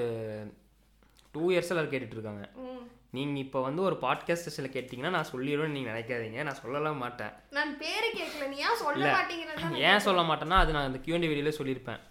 [1.36, 2.46] டூ இயர்ஸில் கேட்டுட்டு இருக்காங்க.
[2.66, 2.84] ம்.
[3.18, 6.40] நீங்கள் இப்போ வந்து ஒரு பாட்காஸ்ட் செஷனில் கேட்டிங்கன்னா நான் சொல்லிடுவேன்னு நீங்கள் நினைக்காதீங்க.
[6.48, 7.34] நான் சொல்லலாம் மாட்டேன்.
[7.58, 11.60] நான் பேரு கேட்கல நீ ஏன் சொல்ல மாட்டேங்கிறதா ஏன் சொல்ல மாட்டேன்னா அது நான் இந்த கியூஎன்டி வீடியோவில்
[11.60, 12.02] சொல்லியிருப்பேன்.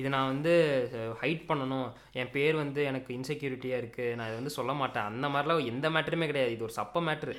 [0.00, 0.52] இதை நான் வந்து
[1.22, 1.88] ஹைட் பண்ணணும்.
[2.20, 5.08] என் பேர் வந்து எனக்கு இன்செக்யூரிட்டியாக இருக்குது நான் இதை வந்து சொல்ல மாட்டேன்.
[5.12, 6.52] அந்த மாதிரிலாம் எந்த மேட்டருமே கிடையாது.
[6.56, 7.34] இது ஒரு சப்ப மேட்ரு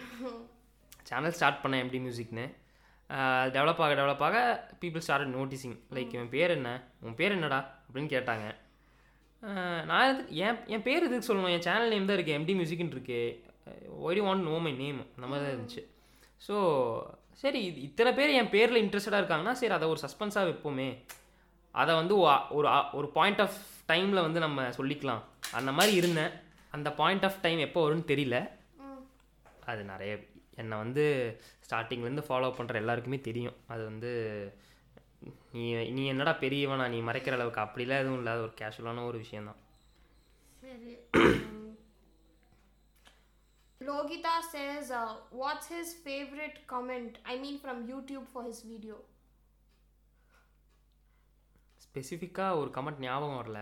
[1.12, 2.48] சேனல் ஸ்டார்ட் பண்ணேன் எம்டி மியூசிக்னு
[3.56, 4.38] டெவலப் ஆக டெவலப் ஆக
[4.82, 6.70] பீப்புள் ஸ்டார்ட் நோட்டீசிங் லைக் இவன் பேர் என்ன?
[7.06, 7.58] உன் பேர் என்னடா?
[7.86, 8.46] அப்படின்னு கேட்டாங்க.
[9.90, 11.54] நான் எதுக்கு என் என் பேர் எதுக்கு சொல்லணும்?
[11.56, 13.22] என் சேனல் நேம் தான் இருக்குது எம்டி மியூசிக்னு இருக்கு.
[14.08, 15.84] Why want know my name அந்த மாதிரி தான் இருந்துச்சு.
[16.46, 16.56] ஸோ
[17.42, 20.90] சரி இது இத்தனை பேர் என் பேரில் இன்ட்ரெஸ்டடாக இருக்காங்கன்னா சரி அதை ஒரு சஸ்பென்ஸாக வைப்போமே.
[21.72, 22.18] அதை வந்து
[22.50, 23.58] ஒரு ஒரு பாயிண்ட் ஆஃப்
[23.88, 25.22] டைமில் வந்து நம்ம சொல்லிக்கலாம்.
[25.52, 26.30] அந்த மாதிரி இருந்தேன்.
[26.72, 28.50] அந்த பாயிண்ட் ஆஃப் டைம் எப்போ வரும்னு தெரியல.
[29.66, 30.18] அது நிறைய
[30.56, 31.38] என்னை வந்து
[31.70, 33.56] ஸ்டார்டிங்லேருந்து ஃபாலோ பண்ணுற எல்லாருக்குமே தெரியும்.
[33.68, 34.12] அது வந்து
[35.52, 36.88] நீ நீ என்னடா பெரியவனா?
[36.88, 39.60] நீ மறைக்கிற அளவுக்கு அப்படிலாம் எதுவும் இல்லாத ஒரு கேஷுவலான ஒரு விஷயந்தான்
[43.82, 47.16] Lohitha Logita says, uh, what's his favorite comment?
[47.24, 48.96] I mean, from YouTube for his video.
[51.92, 53.62] ஸ்பெசிஃபிக்காக ஒரு கமெண்ட் ஞாபகம் வரல.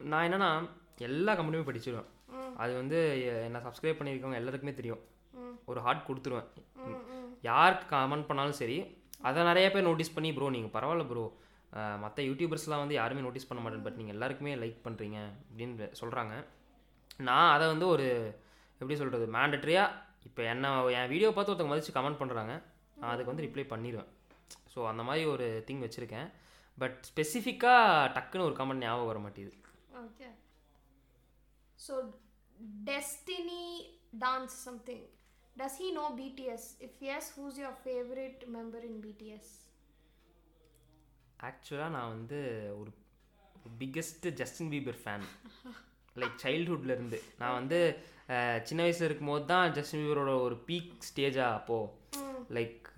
[0.00, 0.48] நான் என்னன்னா
[1.08, 2.08] எல்லா கமெண்ட்டுமே படிச்சிருவேன்.
[2.62, 2.98] அது வந்து
[3.46, 5.02] என்னை சப்ஸ்கிரைப் பண்ணியிருக்கவங்க எல்லாருக்குமே தெரியும்.
[5.70, 6.48] ஒரு ஹார்ட் கொடுத்துருவேன்.
[7.48, 8.76] யாருக்கு கமெண்ட் பண்ணாலும் சரி
[9.28, 11.24] அதை நிறைய பேர் நோட்டீஸ் பண்ணி ப்ரோ நீங்கள் பரவாயில்ல ப்ரோ.
[12.04, 13.84] மற்ற யூடியூபர்ஸ்லாம் வந்து யாருமே நோட்டீஸ் பண்ண மாட்டேன்.
[13.86, 15.18] பட் நீங்கள் எல்லாருக்குமே லைக் பண்ணுறீங்க
[15.48, 16.34] அப்படின்னு சொல்கிறாங்க
[17.28, 18.06] நான் அதை வந்து ஒரு
[18.80, 19.96] எப்படி சொல்கிறது மேண்டட்ரியாக
[20.28, 22.54] இப்போ என்ன என் வீடியோ பார்த்து ஒருத்தவங்க மதித்து கமெண்ட் பண்ணுறாங்க
[23.00, 24.10] நான் அதுக்கு வந்து ரிப்ளை பண்ணிடுவேன்
[24.72, 26.28] ஸோ அந்த மாதிரி ஒரு திங் வச்சுருக்கேன்
[26.78, 29.58] பட் ஸ்பெசிஃபிக்காக டக்குன்னு ஒரு கமெண்ட் ஞாபகம் வர மாட்டேங்குது
[30.02, 30.30] Okay.
[31.78, 31.94] So,
[32.84, 33.64] Destiny
[34.14, 35.00] Dance something.
[35.56, 36.64] Does he know BTS?
[36.80, 39.48] If yes, who's your favorite member in BTS?
[41.40, 42.38] ஆக்சுவலாக நான் வந்து
[42.80, 42.90] ஒரு
[43.80, 45.24] biggest Justin Bieber fan
[46.16, 47.78] like சைல்ட்ஹுட்லேருந்து நான் வந்து
[48.64, 51.90] சின்ன வயசில் இருக்கும்போது தான் ஜஸ்டின் பீபரோட ஒரு பீக் ஸ்டேஜாக அப்போது
[52.58, 52.88] லைக்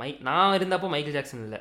[0.00, 1.60] மை நான் இருந்தப்போ மைக்கேல் ஜாக்சன் இல்லை.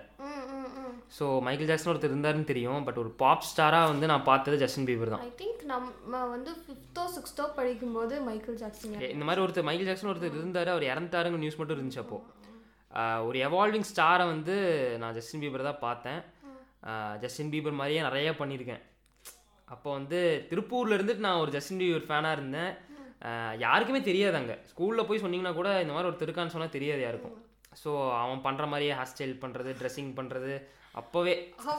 [1.18, 5.12] ஸோ மைக்கேல் ஜாக்சன் ஒருத்தர் இருந்தாருன்னு தெரியும் பட் ஒரு பாப் ஸ்டாராக வந்து நான் பார்த்தது ஜஸ்டின் பீபர்
[5.14, 5.24] தான்.
[5.28, 10.38] ஐ திங்க் நம்ம வந்து ஃபிஃப்த்தோ சிக்ஸ்த்தோ படிக்கும்போது மைக்கேல் ஜாக்சன் இந்த மாதிரி ஒருத்தர் மைக்கேல் ஜாக்சன் ஒருத்தர்
[10.42, 12.20] இருந்தார் அவர் இறந்துட்டாருங்க நியூஸ் மட்டும் இருந்துச்சு
[13.30, 14.56] ஒரு எவால்விங் ஸ்டாரை வந்து
[15.02, 16.22] நான் ஜஸ்டின் பீபர் தான் பார்த்தேன்.
[17.24, 18.84] ஜஸ்டின் பீபர் மாதிரியே நிறைய பண்ணியிருக்கேன்.
[19.68, 20.20] அப்போ வந்து
[20.52, 22.72] திருப்பூர்ல இருந்துட்டு நான் ஒரு ஜஸ்டின் பியூர் ஃபேனாக இருந்தேன்.
[23.66, 24.56] யாருக்குமே தெரியாது அங்கே.
[24.72, 27.36] ஸ்கூலில் போய் சொன்னீங்கன்னா கூட இந்த மாதிரி ஒரு திருக்கான்னு சொன்னால் தெரியாது யாருக்கும்.
[27.84, 27.92] ஸோ
[28.24, 30.54] அவன் பண்ணுற மாதிரியே ஹேர் ஸ்டைல் பண்ணுறது ட்ரெஸ்ஸிங் பண்ணுறது
[31.00, 31.34] அப்போவே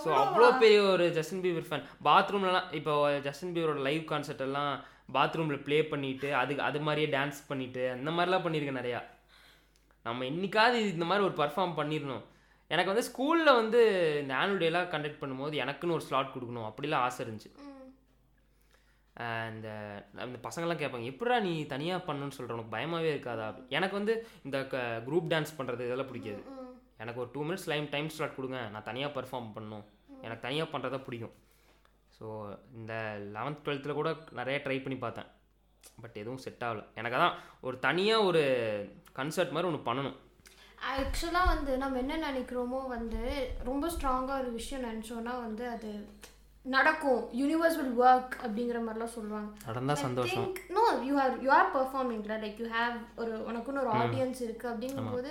[0.05, 2.93] ஸோ அவ்வளோ பெரிய ஒரு ஜஸ்டின் பீவர் ஃபேன் பாத்ரூம்லலாம் இப்போ
[3.29, 4.73] ஜஸ்டின் பீவரோட லைவ் கான்சர்ட் எல்லாம்
[5.17, 9.01] பாத்ரூமில் ப்ளே பண்ணிட்டு அதுக்கு அது மாதிரியே டான்ஸ் பண்ணிட்டு அந்த மாதிரிலாம் பண்ணியிருக்கேன் நிறையா.
[10.07, 12.23] நம்ம என்னைக்காவது இந்த மாதிரி ஒரு பர்ஃபார்ம் பண்ணிடணும்.
[12.71, 13.81] எனக்கு வந்து ஸ்கூலில் வந்து
[14.23, 16.69] இந்த ஆனுவல் டேலாம் கண்டக்ட் பண்ணும்போது எனக்குன்னு ஒரு ஸ்லாட் கொடுக்கணும்.
[16.69, 17.51] அப்படிலாம் ஆசை இருந்துச்சு.
[19.53, 19.69] இந்த
[20.27, 23.49] இந்த பசங்கள்லாம் கேட்பாங்க எப்படா நீ தனியாக பண்ணணும்னு சொல்கிற உனக்கு பயமாகவே இருக்காதா?
[23.77, 24.15] எனக்கு வந்து
[24.47, 24.59] இந்த
[25.07, 26.43] குரூப் டான்ஸ் பண்ணுறது இதெல்லாம் பிடிக்காது.
[27.03, 29.85] எனக்கு ஒரு two minutes lime time slot கொடுங்க நான் தனியாக பெர்ஃபார்ம் பண்ணணும்
[30.27, 31.35] எனக்கு தனியாக பண்ணுறதா பிடிக்கும்.
[32.17, 32.27] ஸோ
[32.79, 32.95] இந்த
[33.37, 34.11] லெவன்த் டுவெல்த்தில் கூட
[34.41, 35.29] நிறைய ட்ரை பண்ணி பார்த்தேன்.
[36.03, 36.83] பட் எதுவும் செட் ஆகல.
[37.01, 38.43] எனக்கு அதான் ஒரு தனியாக ஒரு
[39.19, 40.19] கன்சர்ட் மாதிரி ஒன்று பண்ணணும்.
[40.91, 43.23] ஆக்சுவலாக வந்து நம்ம என்ன நினைக்கிறோமோ வந்து
[43.69, 45.91] ரொம்ப ஸ்ட்ராங்காக ஒரு விஷயம் நினச்சோன்னா வந்து அது
[46.65, 47.21] நடக்கும்.
[47.41, 49.49] யூனிவர்ஸ் வில் ஒர்க் அப்படிங்கிற மாதிரிலாம் சொல்லுவாங்க.
[49.69, 50.49] நடந்தால் சந்தோஷம்.
[50.77, 55.31] No you are you are பர்ஃபார்மிங்ல like you have ஒரு உனக்குன்னு ஒரு ஆடியன்ஸ் இருக்கு அப்படிங்கும்போது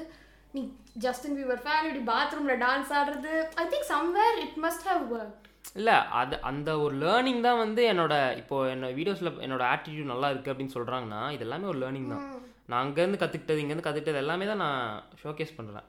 [0.55, 0.61] நீ
[1.05, 5.45] ஜஸ்டின் பீவர் ஃபேன் இப்படி பாத்ரூம்ல டான்ஸ் ஆடுறது I think somewhere it must have work
[5.80, 10.53] இல்லை அது அந்த ஒரு லேர்னிங் தான் வந்து என்னோட இப்போ என்னோட வீடியோஸில் என்னோட ஆட்டிடியூட் நல்லா இருக்குது
[10.53, 12.23] அப்படின்னு சொல்கிறாங்கன்னா இது எல்லாமே ஒரு லேர்னிங் தான்.
[12.69, 14.82] நான் அங்கேருந்து கற்றுக்கிட்டது இங்கேருந்து கற்றுக்கிட்டது எல்லாமே தான் நான்
[15.23, 15.88] ஷோகேஸ் பண்ணுறேன்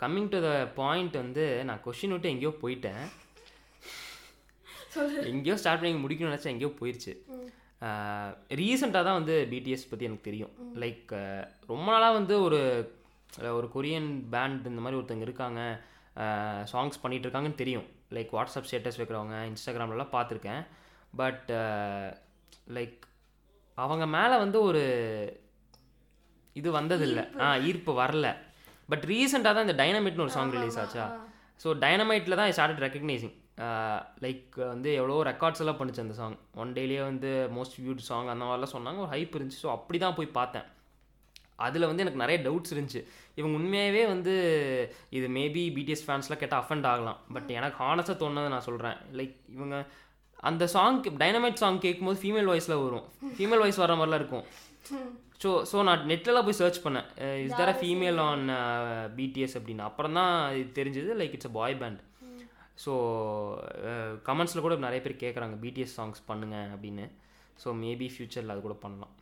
[0.00, 0.50] கம்மிங் டு த
[0.80, 3.04] பாயிண்ட் வந்து நான் கொஷின் விட்டு எங்கேயோ போயிட்டேன்.
[5.32, 7.14] எங்கேயோ ஸ்டார்ட் பண்ணி முடிக்கணும்னு நினச்சா எங்கேயோ போயிடுச்சு
[8.60, 10.52] ரீசெண்டாக தான் வந்து பிடிஎஸ் பற்றி எனக்கு தெரியும்.
[10.82, 11.10] லைக்
[11.72, 12.60] ரொம்ப நாளாக வந்து ஒரு
[13.58, 15.60] ஒரு கொரியன் பேண்ட் இந்த மாதிரி ஒருத்தங்க இருக்காங்க.
[16.72, 17.86] சாங்ஸ் பண்ணிட்டு இருக்காங்கன்னு தெரியும்.
[18.16, 20.62] லைக் வாட்ஸ்அப் ஸ்டேட்டஸ் வைக்கிறவங்க இன்ஸ்டாகிராம்லலாம் பார்த்துருக்கேன்.
[21.20, 21.50] பட்
[22.76, 23.00] லைக்
[23.78, 24.84] அவங்க மேலே வந்து ஒரு
[26.60, 27.24] இது வந்ததில்லை.
[27.44, 28.26] ஆ ஈர்ப்பு வரல.
[28.92, 31.06] பட் ரீசெண்டாக தான் இந்த டைனமைட்னு ஒரு சாங் ரிலீஸ் ஆச்சா?
[31.62, 33.34] ஸோ டைனமைட்டில் தான் ஐ ஸ்டார்டட் ரெக்கக்னைசிங்
[34.24, 38.44] லைக் வந்து எவ்வளோ ரெக்கார்ட்ஸ் எல்லாம் பண்ணுச்சு அந்த சாங் ஒன் டேலேயே வந்து மோஸ்ட் வியூட் சாங் அந்த
[38.48, 39.00] மாதிரிலாம் சொன்னாங்க.
[39.04, 39.62] ஒரு ஹைப் இருந்துச்சு.
[39.66, 40.66] ஸோ அப்படி தான் போய் பார்த்தேன்.
[41.66, 43.02] அதில் வந்து எனக்கு நிறைய டவுட்ஸ் இருந்துச்சு.
[43.38, 44.32] இவங்க உண்மையாகவே வந்து
[45.18, 47.20] இது மேபி பிடிஎஸ் ஃபேன்ஸ்லாம் கேட்டால் அஃபெண்ட் ஆகலாம்.
[47.34, 49.76] பட் எனக்கு ஹானஸ்ட்டாக தோணுதை நான் சொல்கிறேன் லைக் இவங்க
[50.48, 53.06] அந்த சாங் டைனமைட் சாங் கேட்கும்போது ஃபீமேல் வாய்ஸில் வரும்.
[53.36, 54.44] ஃபீமேல் வாய்ஸ் வர மாதிரிலாம் இருக்கும்.
[55.42, 57.08] ஸோ ஸோ நான் நெட்லலாம் போய் சர்ச் பண்ணேன்.
[57.44, 58.44] இஸ் தர ஃபீமேல் ஆன்
[59.16, 59.86] பிடிஎஸ் அப்படின்னு?
[59.88, 61.10] அப்புறம் தான் இது தெரிஞ்சது.
[61.20, 62.02] Like it's a boy band
[62.84, 62.92] so
[64.28, 67.06] கமெண்ட்ஸில் கூட நிறைய பேர் கேட்குறாங்க பிடிஎஸ் சாங்ஸ் பண்ணுங்க அப்படின்னு.
[67.62, 69.14] ஸோ மேபி ஃப்யூச்சரில் அது கூட பண்ணலாம்.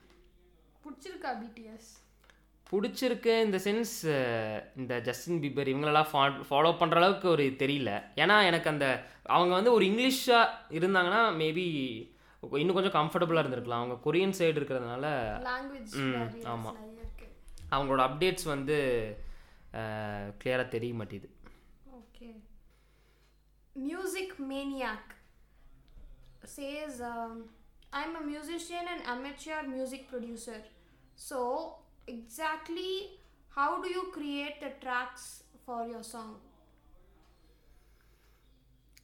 [0.84, 1.90] பிடிச்சிருக்கா பிடிஎஸ்
[2.70, 3.92] பிடிச்சிருக்கு இந்த சென்ஸ்
[4.80, 7.90] இந்த ஜஸ்டின் பீபர் இவங்களெல்லாம் ஃபா ஃபாலோ பண்ணுற அளவுக்கு ஒரு தெரியல.
[8.22, 8.86] ஏன்னா எனக்கு அந்த
[9.34, 11.66] அவங்க வந்து ஒரு இங்கிலீஷாக இருந்தாங்கன்னா மேபி
[12.60, 13.82] இன்னும் கொஞ்சம் கம்ஃபர்டபுளாக இருந்திருக்கலாம்.
[13.82, 15.04] அவங்க கொரியன் சைடு இருக்கிறதுனால
[15.50, 15.94] லாங்குவேஜ்
[16.54, 16.72] ஆமா.
[16.80, 17.28] நிறைய இருக்கு.
[17.74, 18.78] அவங்களோட அப்டேட்ஸ் வந்து
[20.42, 21.28] கிளியராக தெரிய மாட்டேது.
[23.76, 25.10] Music maniac
[26.54, 27.34] says um,
[27.98, 30.58] i'm a musician and amateur music producer.
[31.26, 31.38] So
[32.14, 32.92] exactly
[33.56, 35.24] how do you create the tracks
[35.64, 36.32] for your song?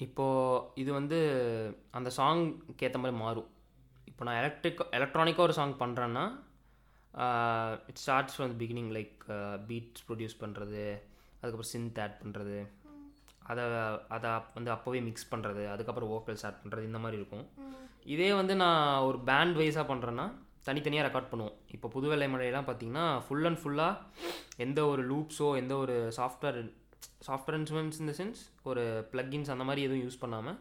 [0.06, 1.18] இப்போது இது வந்து
[1.98, 3.48] அந்த சாங்க்கு ஏற்ற மாதிரி மாறும்.
[4.10, 6.24] இப்போ நான் எலக்ட்ரிக் எலக்ட்ரானிக்காக ஒரு சாங் பண்ணுறேன்னா
[7.90, 9.24] it starts from beginning like
[9.70, 10.84] beats produce பண்ணுறது
[11.40, 12.58] அதுக்கப்புறம் சிந்த் ஆட் பண்ணுறது
[13.50, 13.64] அதை
[14.16, 17.46] அதை வந்து அப்போவே மிக்ஸ் பண்ணுறது அதுக்கப்புறம் வோக்கல்ஸ் ஆட் பண்ணுறது இந்த மாதிரி இருக்கும்.
[18.14, 20.26] இதே வந்து நான் ஒரு பேண்ட் வைஸாக பண்ணுறேன்னா
[20.68, 21.56] தனித்தனியாக ரெக்கார்ட் பண்ணுவோம்.
[21.76, 24.26] இப்போ புதுவேலை மழையெல்லாம் பார்த்தீங்கன்னா ஃபுல் அண்ட் ஃபுல்லாக
[24.64, 26.58] எந்த ஒரு லூப்ஸோ எந்த ஒரு சாஃப்ட்வேர்
[27.28, 28.82] சாஃப்ட்வேர் இன்ஸ்ட்ருமெண்ட்ஸ் இந்த சென்ஸ் ஒரு
[29.12, 30.58] ப்ளக்கின்ஸ் அந்த மாதிரி எதுவும் யூஸ் பண்ணாமல்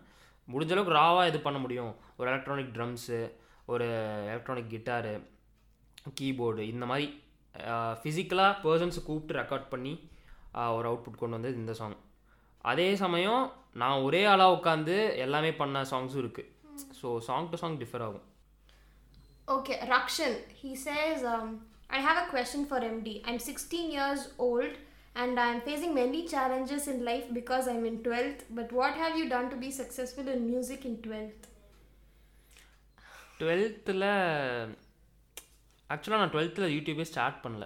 [0.48, 1.92] முடிஞ்ச அளவுக்கு ராவாக இது பண்ண முடியும்.
[2.20, 3.20] ஒரு எலக்ட்ரானிக் ட்ரம்ஸு
[3.74, 3.88] ஒரு
[4.32, 5.14] எலக்ட்ரானிக் கிட்டாரு
[6.20, 7.08] கீபோர்டு இந்த மாதிரி
[8.02, 9.94] ஃபிசிக்கலாக பர்சன்ஸை கூப்பிட்டு ரெக்கார்ட் பண்ணி
[10.78, 11.98] ஒரு அவுட்புட் கொண்டு வந்தது இந்த சாங்
[12.66, 13.44] அதே சமயம்
[13.82, 14.96] நான் ஒரே ஆளாக உட்காந்து
[15.26, 16.50] எல்லாமே பண்ண சாங்ஸும் இருக்குது
[17.00, 18.26] so song to song differ ஆகும்
[19.48, 21.48] okay rakshan he says um,
[21.90, 24.74] i have a question for md i'm 16 years old
[25.16, 29.26] and i'm facing many challenges in life because i'm in 12th but what have you
[29.30, 31.46] done to be successful in music in 12th
[33.40, 34.06] டுவெல்த்தில்
[35.90, 37.66] ஆக்சுவலாக நான் டுவெல்த்தில் யூடியூபே start பண்ணல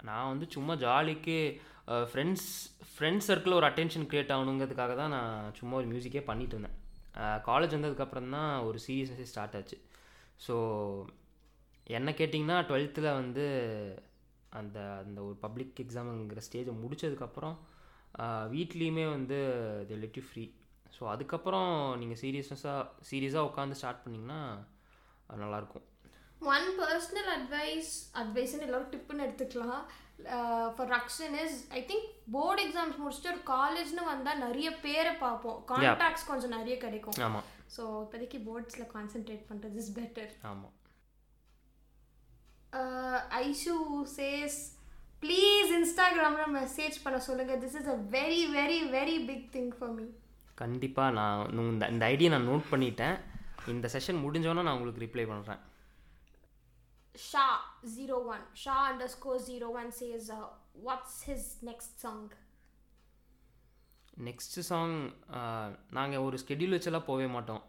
[0.00, 1.36] நான் வந்து சும்மா ஜாலிக்கு
[1.88, 2.48] friends
[2.92, 6.76] friends circle ஒரு அட்டென்ஷன் க்ரியேட் ஆகணுங்கிறதுக்காக தான் நான் சும்மா ஒரு மியூசிக்கே பண்ணிட்டு இருந்தேன்.
[7.48, 9.76] காலேஜ் வந்ததுக்கப்புறம் தான் ஒரு சீரியஸ்னஸே ஸ்டார்ட் ஆச்சு.
[10.46, 10.54] ஸோ
[11.86, 13.44] என்ன கேட்டிங்கன்னா டுவெல்த்தில் வந்து
[14.60, 17.56] அந்த அந்த ஒரு பப்ளிக் எக்ஸாமுங்கிற ஸ்டேஜை முடிச்சதுக்கப்புறம்
[18.54, 19.38] வீட்லேயுமே வந்து
[19.88, 20.44] they let you free
[20.96, 21.70] so அதுக்கப்புறம்
[22.00, 24.40] நீங்கள் சீரியஸ்னஸாக சீரியஸாக உட்காந்து ஸ்டார்ட் பண்ணிங்கன்னா
[25.28, 25.86] அது நல்லாயிருக்கும்
[26.54, 27.90] ஒன் பர்சனல் அட்வைஸ்
[28.20, 29.82] அட்வைஸ்னு எல்லாரும் டிப்புன்னு எடுத்துக்கலாம்.
[30.76, 35.58] For Rakshan is I think board exams முடிச்சுட்டு ஒரு காலேஜ்னு வந்தால் நிறைய பேரை பார்ப்போம்.
[35.70, 37.18] கான்டாக்ட்ஸ் கொஞ்சம் நிறைய கிடைக்கும்.
[37.28, 40.76] ஆமாம் ஸோ இப்போதைக்கு போர்ட்ஸில் கான்சென்ட்ரேட் பண்ணுறது இஸ் பெட்டர் ஆமாம்
[43.46, 43.76] ஐஷு
[44.18, 44.60] சேஸ்
[45.24, 50.06] ப்ளீஸ் இன்ஸ்டாகிராமில் மெசேஜ் பண்ண சொல்லுங்கள் this is a very very very big thing for me
[50.62, 53.16] கண்டிப்பாக நான் இந்த இந்த ஐடியா நான் நோட் பண்ணிட்டேன்.
[53.74, 55.60] இந்த செஷன் முடிஞ்சோன்னே நான் உங்களுக்கு ரிப்ளை பண்ணுறேன்
[57.14, 57.44] sha
[57.94, 58.74] zero one sha
[59.14, 60.28] underscore zero one says
[60.86, 61.98] what's his next
[64.70, 64.96] song
[65.98, 67.62] நாங்கள் ஒரு ஸ்கெடியூல் வச்செல்லாம் போகவே மாட்டோம்.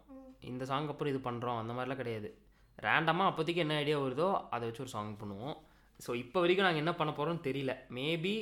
[0.50, 2.28] இந்த சாங் அப்புறம் இது பண்ணுறோம் அந்த மாதிரிலாம் கிடையாது.
[2.86, 5.56] ரேண்டமாக அப்போதைக்கு என்ன ஐடியா வருதோ அதை வச்சு ஒரு சாங் பண்ணுவோம்.
[6.04, 7.72] ஸோ இப்போ வரைக்கும் நாங்கள் என்ன பண்ண போகிறோம்னு தெரியல.
[7.98, 8.34] மேபி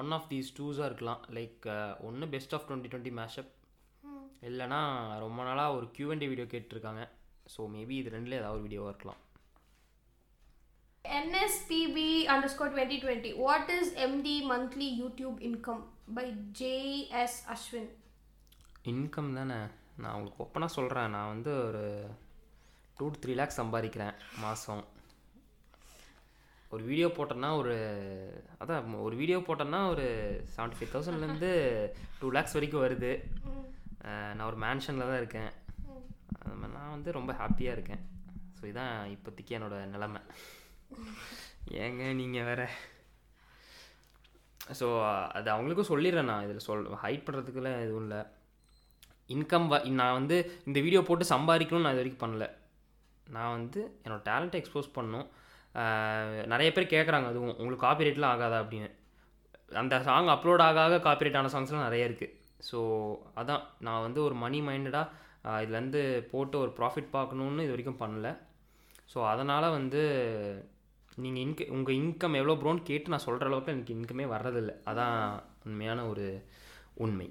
[0.00, 1.20] ஒன் ஆஃப் தீஸ் டூஸாக இருக்கலாம்.
[1.36, 1.66] லைக்
[2.08, 3.52] ஒன்று best of twenty twenty mashup
[4.48, 4.80] இல்லைனா
[5.24, 7.04] ரொம்ப நாளாக ஒரு Q&A வீடியோ கேட்டிருக்காங்க.
[7.54, 9.20] ஸோ மேபி இது ரெண்டுல ஏதாவது ஒரு வீடியோவாக இருக்கலாம்.
[11.26, 11.98] NSPB
[12.34, 13.30] underscore 2020.
[13.46, 15.82] What is MD monthly YouTube income?
[16.16, 16.24] By
[16.60, 17.86] JS Ashwin?
[18.92, 19.58] Income தானே?
[20.02, 21.84] நான் உங்களுக்கு ஒப்பனாக சொல்கிறேன் நான் வந்து ஒரு
[22.98, 24.82] டூ டு த்ரீ லேக்ஸ் சம்பாதிக்கிறேன் மாதம்
[26.72, 27.74] ஒரு வீடியோ போட்டேன்னா ஒரு
[28.62, 30.06] அதான் ஒரு வீடியோ போட்டேன்னா ஒரு
[30.54, 31.52] செவன்ட்டி ஃபைவ் தௌசண்ட்லேருந்து
[32.20, 33.12] டூ லேக்ஸ் வரைக்கும் வருது.
[34.36, 35.50] நான் ஒரு மேன்ஷனில் தான் இருக்கேன்.
[36.42, 38.02] அது மாதிரி நான் வந்து ரொம்ப ஹாப்பியாக இருக்கேன்.
[38.56, 40.20] ஸோ இதான் இப்போதைக்கு என்னோட நிலமை.
[41.82, 42.62] ஏங்க நீங்கள் வேற.
[44.80, 44.86] ஸோ
[45.38, 46.44] அது அவங்களுக்கும் சொல்லிடுறேன் நான்.
[46.46, 48.20] இதில் சொல் ஹைட் பண்ணுறதுக்குலாம் எதுவும் இல்லை.
[49.34, 50.36] இன்கம் வ நான் வந்து
[50.68, 52.46] இந்த வீடியோ போட்டு சம்பாதிக்கணும்னு நான் இது வரைக்கும் பண்ணல.
[53.36, 55.26] நான் வந்து என்னோட டேலண்ட்டை எக்ஸ்போஸ் பண்ணும்
[56.52, 58.58] நிறைய பேர் கேட்குறாங்க அதுவும் உங்களுக்கு காப்பிரைட்லாம் ஆகாதா?
[58.64, 58.88] அப்படின்னு.
[59.82, 62.34] அந்த சாங் அப்லோட் ஆக ஆக காப்பிரைட் ஆன சாங்ஸ்லாம் நிறைய இருக்குது
[62.68, 62.78] ஸோ
[63.40, 65.12] அதான் நான் வந்து ஒரு மணி மைண்டடாக
[65.64, 68.28] இதுலேருந்து போட்டு ஒரு ப்ராஃபிட் பார்க்கணுன்னு இது வரைக்கும் பண்ணல
[69.12, 70.02] ஸோ அதனால் வந்து
[71.24, 75.18] நீங்கள் இன்க உங்கள் இன்கம் எவ்வளோ ப்ரோன்னு கேட்டு நான் சொல்கிற அளவுக்கு எனக்கு இன்கமே வர்றதில்ல அதான்
[75.64, 76.26] உண்மையான ஒரு
[77.04, 77.28] உண்மை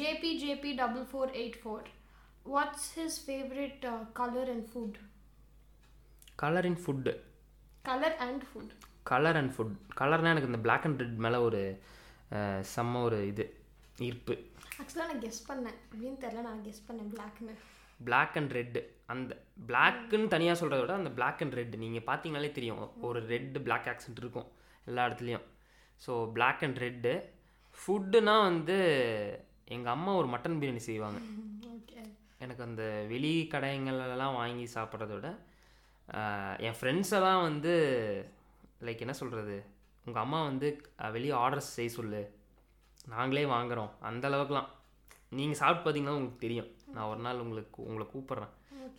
[0.00, 1.80] JP JP double four eight four.
[2.46, 4.92] What's his favorite uh, color and food?
[6.34, 7.12] Colour in food
[7.84, 8.68] Color and food.
[9.02, 11.60] Colour and food கலர்னால் எனக்கு இந்த Black அண்ட் ரெட் மேலே ஒரு
[12.74, 13.44] செம்ம ஒரு இது
[13.98, 14.34] ஈர்ப்பு.
[14.80, 15.78] ஆக்சுவலாக நான் கெஸ் பண்ணேன்.
[15.90, 17.10] அப்படின்னு தெரில நான் கெஸ் பண்ணேன்.
[17.14, 17.54] பிளாக்னு
[18.00, 18.80] Black அண்ட் ரெட்டு
[19.12, 19.32] அந்த
[19.68, 22.82] பிளாக்குன்னு தனியாக சொல்கிறத விட அந்த Black அண்ட் ரெட் நீங்கள் பார்த்தீங்கனாலே தெரியும்.
[23.06, 24.48] ஒரு ரெட்டு Black ஆக்சென்ட் இருக்கும்
[24.86, 25.46] எல்லா இடத்துலையும்.
[26.06, 27.12] ஸோ Black அண்ட் ரெட்டு
[27.78, 28.76] ஃபுட்டுனா வந்து
[29.76, 31.18] எங்கள் அம்மா ஒரு மட்டன் பிரியாணி செய்வாங்க.
[31.76, 32.02] ஓகே
[32.44, 32.82] எனக்கு அந்த
[33.12, 35.30] வெளி கடைங்கள்லாம் வாங்கி சாப்பிட்றத விட
[36.66, 37.72] என் ஃப்ரெண்ட்ஸ் எல்லாம் வந்து
[38.86, 39.56] லைக் என்ன சொல்கிறது
[40.06, 40.68] உங்கள் அம்மா வந்து
[41.16, 42.22] வெளியே ஆர்டர்ஸ் செய்ய சொல்லு.
[43.14, 44.70] நாங்களே வாங்குகிறோம் அந்த அளவுக்குலாம்.
[45.38, 46.70] நீங்கள் சாப்பிட்டு பார்த்தீங்கன்னா உங்களுக்கு தெரியும்.
[46.94, 48.54] நான் ஒரு நாள் உங்களுக்கு உங்களை கூப்பிட்றேன்.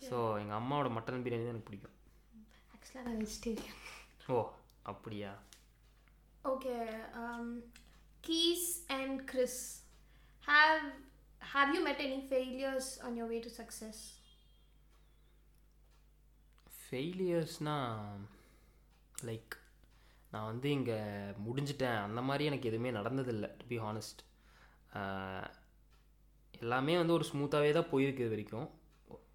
[0.08, 1.96] ஸோ எங்கள் அம்மாவோட மட்டன் பிரியாணி தான் எனக்கு பிடிக்கும்.
[2.74, 3.78] ஆக்சுவலாக நான் வெஜிடேரியன்
[4.34, 4.38] ஓ
[4.92, 5.32] அப்படியா?
[6.52, 6.76] Okay
[8.28, 9.60] Keys and Chris
[10.50, 10.80] have
[11.54, 13.98] have you met any failures on your way to success?
[16.82, 18.20] ஃபெயிலியர்ஸ்னால்
[19.28, 19.54] லைக்
[20.32, 20.96] நான் வந்து இங்கே
[21.46, 21.98] முடிஞ்சிட்டேன்.
[22.06, 24.20] அந்த மாதிரி எனக்கு எதுவுமே நடந்ததில்லை டு பி ஹானஸ்ட்
[26.64, 28.68] எல்லாமே வந்து ஒரு ஸ்மூத்தாகவே தான் போயிருக்கு இது வரைக்கும்.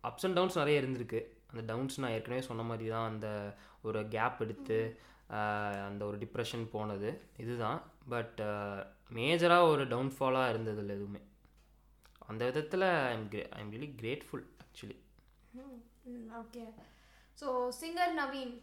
[0.08, 1.22] அப்ஸ் அண்ட் டவுன்ஸ் நிறைய இருந்திருக்கு.
[1.52, 3.28] அந்த டவுன்ஸ் நான் ஏற்கனவே சொன்ன மாதிரி தான் அந்த
[3.88, 4.78] ஒரு கேப் எடுத்து
[5.88, 7.10] அந்த ஒரு டிப்ரெஷன் போனது.
[7.44, 7.80] இதுதான்.
[8.14, 8.41] பட்
[9.18, 11.22] மேஜராக ஒரு டவுன்ஃபாலாக இருந்ததில்லை எதுவுமே.
[12.32, 14.98] அந்த விதத்தில் I'm grey I'm really grateful actually
[16.41, 16.64] okay
[17.39, 17.48] so
[17.80, 18.54] singer Naveen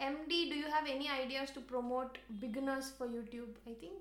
[0.00, 3.52] MD, do you have any ideas to promote beginners for YouTube?
[3.66, 3.98] I think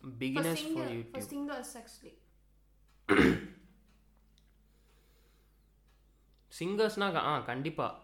[0.00, 2.14] for, beginners singer, for YouTube singers actually.
[6.60, 8.02] சிங்கர்ஸ்னால் ஆ கண்டிப்பாக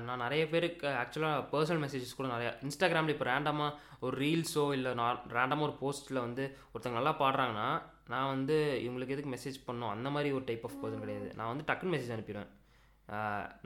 [0.00, 5.20] நான் நிறைய பேருக்கு ஆக்சுவலாக பர்சனல் மெசேஜஸ் கூட நிறையா இன்ஸ்டாகிராமில் இப்போ ரேண்டமாக ஒரு ரீல்ஸோ இல்லை நான்
[5.28, 9.90] ரேண்டமாக ஒரு போஸ்ட்டில் வந்து ஒருத்தங்க நல்லா பாடுறாங்கன்னா நான் வந்து இவங்களுக்கு எதுக்கு மெசேஜ் பண்ணணும்?
[9.90, 11.34] அந்த மாதிரி ஒரு டைப் ஆஃப் பர்சன் கிடையாது.
[11.34, 12.50] நான் வந்து டக்குன்னு மெசேஜ் அனுப்பிடுவேன்.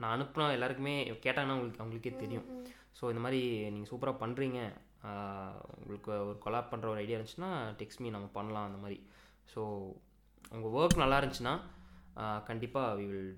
[0.01, 2.47] நான் அனுப்புனா எல்லாருக்குமே கேட்டாங்கன்னா உங்களுக்கு அவங்களுக்கே தெரியும்
[2.99, 3.41] ஸோ இந்த மாதிரி
[3.75, 4.59] நீங்கள் சூப்பராக பண்ணுறீங்க
[5.79, 8.97] உங்களுக்கு ஒரு கொலாப் பண்ணுற ஒரு ஐடியா இருந்துச்சுன்னா டெக்ஸ்ட் மீ நம்ம பண்ணலாம் அந்த மாதிரி
[9.53, 9.61] ஸோ
[10.51, 11.55] உங்கள் ஒர்க் நல்லா இருந்துச்சுன்னா
[12.49, 13.33] கண்டிப்பாக we will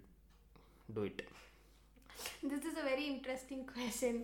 [0.98, 1.24] do it
[2.44, 4.16] This is a very interesting question.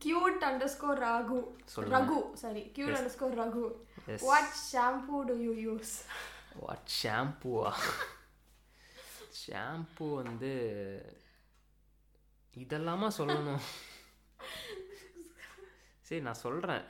[0.00, 1.38] Cute underscore Raghu.
[1.72, 1.94] சொல்லுங்க.
[1.94, 2.62] Raghu, sorry.
[2.74, 3.64] Cute underscore Raghu.
[4.08, 4.20] Yes.
[4.22, 5.92] What shampoo do you use?
[6.60, 7.70] What ஷாம்புவா
[9.40, 10.50] shampoo வந்து
[12.54, 13.62] இதெல்லாமா சொல்லணும்?
[16.06, 16.84] சரி நான் சொல்கிறேன்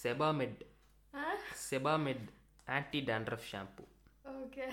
[0.00, 0.60] Sebamed?
[1.68, 2.26] Sebamed
[2.76, 3.84] anti dandruff shampoo.
[4.44, 4.68] Okay.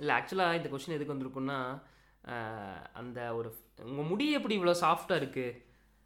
[0.00, 1.58] இல்லை ஆக்சுவலாக இந்த கொஷின் எதுக்கு வந்திருக்குன்னா
[3.00, 3.48] அந்த ஒரு
[3.88, 5.56] உங்கள் முடி எப்படி இவ்வளோ சாஃப்டாக இருக்குது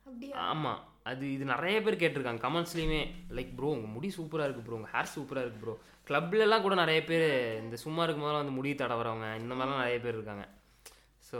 [0.06, 0.34] அப்படியா?
[0.52, 0.80] ஆமாம்
[1.10, 3.00] அது இது நிறைய பேர் கேட்டிருக்காங்க கமெண்ட்ஸ்லேயுமே
[3.36, 5.74] லைக் ப்ரோ உங்கள் முடி சூப்பராக இருக்குது ப்ரோ உங்கள் ஹேர் சூப்பராக இருக்குது ப்ரோ
[6.08, 7.26] கிளப்லலாம் கூட நிறைய பேர்
[7.64, 10.46] இந்த சும்மா இருக்கும் போதெல்லாம் வந்து முடி தடவுறவங்க இந்த மாதிரிலாம் நிறைய பேர் இருக்காங்க.
[11.32, 11.38] ஸோ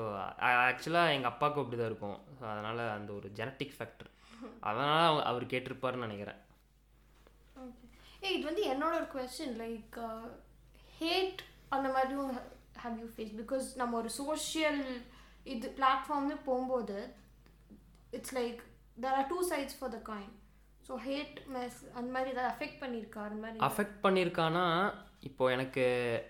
[0.69, 2.19] ஆக்சுவலாக எங்கள் அப்பாவுக்கும் அப்படி தான் இருக்கும்.
[2.39, 4.11] ஸோ அதனால் அந்த ஒரு ஜெனட்டிக் ஃபேக்டர்
[4.69, 6.41] அதனால் அவர் கேட்டிருப்பாருன்னு நினைக்கிறேன்.
[8.25, 9.97] ஏய் இது வந்து என்னோட ஒரு கொஸ்டின் லைக்
[10.99, 11.41] ஹேட்
[11.77, 12.33] அந்த மாதிரியும்
[12.83, 14.83] ஹேவ் யூ ஃபேஸ் பிகாஸ் நம்ம ஒரு சோஷியல்
[15.55, 16.99] இது பிளாட்ஃபார்ம்னு போகும்போது
[18.19, 18.61] it's like
[19.05, 20.33] there are two sides for the coin
[20.89, 23.23] so hate mess அந்த மாதிரி ஏதாவது அஃபெக்ட் பண்ணியிருக்கா?
[23.29, 24.65] அந்த மாதிரி அஃபெக்ட் பண்ணியிருக்கானா?
[25.29, 25.85] இப்போது எனக்கு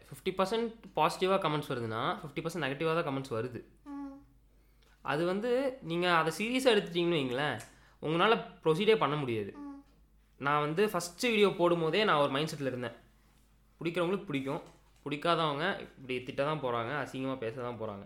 [0.09, 3.61] ஃபிஃப்டி பர்சன்ட் பாசிட்டிவாக கமெண்ட்ஸ் வருதுன்னா ஃபிஃப்டி பர்சன்ட் நெகட்டிவாக தான் கமெண்ட்ஸ் வருது.
[5.12, 5.51] அது வந்து
[5.90, 7.57] நீங்கள் அதை சீரியஸாக எடுத்துட்டீங்கன்னு வைங்களேன்
[8.03, 9.53] உங்களால் ப்ரொசீடே பண்ண முடியாது.
[10.40, 12.97] நான் வந்து ஃபஸ்ட்டு வீடியோ போடும்போதே நான் ஒரு மைண்ட் செட்டில் இருந்தேன்.
[13.80, 14.62] பிடிக்கிறவங்களுக்கு பிடிக்கும்.
[15.07, 18.05] பிடிக்காதவங்க இப்படி திட்ட தான் போகிறாங்க அசிங்கமாக பேச தான் போகிறாங்க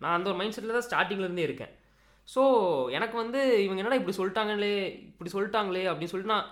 [0.00, 1.72] நான் அந்த ஒரு மைண்ட் செட்டில் தான் ஸ்டார்டிங்லேருந்தே இருக்கேன்.
[2.28, 2.42] ஸோ
[2.96, 4.74] எனக்கு வந்து இவங்க என்னடா இப்படி சொல்லிட்டாங்களே
[5.10, 6.50] இப்படி சொல்லிட்டாங்களே அப்படின்னு சொல்லிட்டு நான்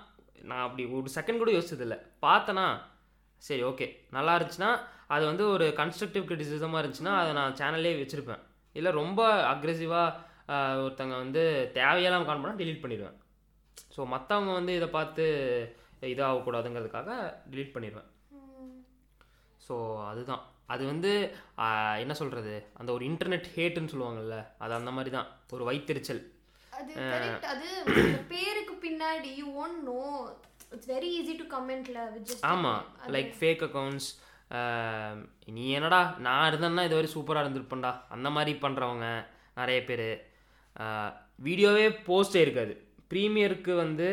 [0.50, 1.98] நான் அப்படி ஒரு செகண்ட் கூட யோசிச்சதில்லை.
[2.24, 2.66] பார்த்தேனா
[3.46, 3.86] சரி ஓகே
[4.16, 4.70] நல்லா இருந்துச்சுன்னா
[5.14, 8.42] அது வந்து ஒரு கன்ஸ்ட்ரக்டிவ் கிரிட்டிசிசமாக இருந்துச்சுன்னா அதை நான் சேனல்லே வச்சுருப்பேன்.
[8.78, 9.20] இல்லை ரொம்ப
[9.52, 10.30] அக்ரெசிவாக
[10.84, 11.42] ஒருத்தங்க வந்து
[11.78, 13.16] தேவையெல்லாம் பண்ணால் delete பண்ணிடுவேன்.
[13.94, 15.24] ஸோ மற்றவங்க வந்து இதை பார்த்து
[16.12, 17.10] இதாகக்கூடாதுங்கிறதுக்காக
[17.52, 18.08] delete பண்ணிடுவேன்.
[19.66, 19.74] ஸோ
[20.10, 20.42] அதுதான்.
[20.72, 21.10] அது வந்து
[22.02, 25.28] என்ன சொல்கிறது அந்த ஒரு இன்டர்நெட் ஹேட்டுன்னு சொல்லுவாங்கல்ல அது அந்த மாதிரி தான்.
[25.56, 26.22] ஒரு வைத்தெரிச்சல்.
[27.52, 27.68] அது
[28.32, 30.00] பேருக்கு பின்னாடி you won't know
[30.74, 31.98] it's very easy to கமெண்ட்ல
[32.52, 32.82] ஆமாம்
[33.14, 34.10] லைக் ஃபேக் அக்கௌண்ட்ஸ்
[35.56, 37.92] நீ என்னடா நான் இருந்தேன்னா இது வரை சூப்பராக இருந்திருப்பேன்டா.
[38.14, 39.06] அந்த மாதிரி பண்ணுறவங்க
[39.60, 40.08] நிறைய பேர்.
[41.46, 42.74] வீடியோவே போஸ்டே இருக்காது
[43.12, 44.08] ப்ரீமியருக்கு வந்து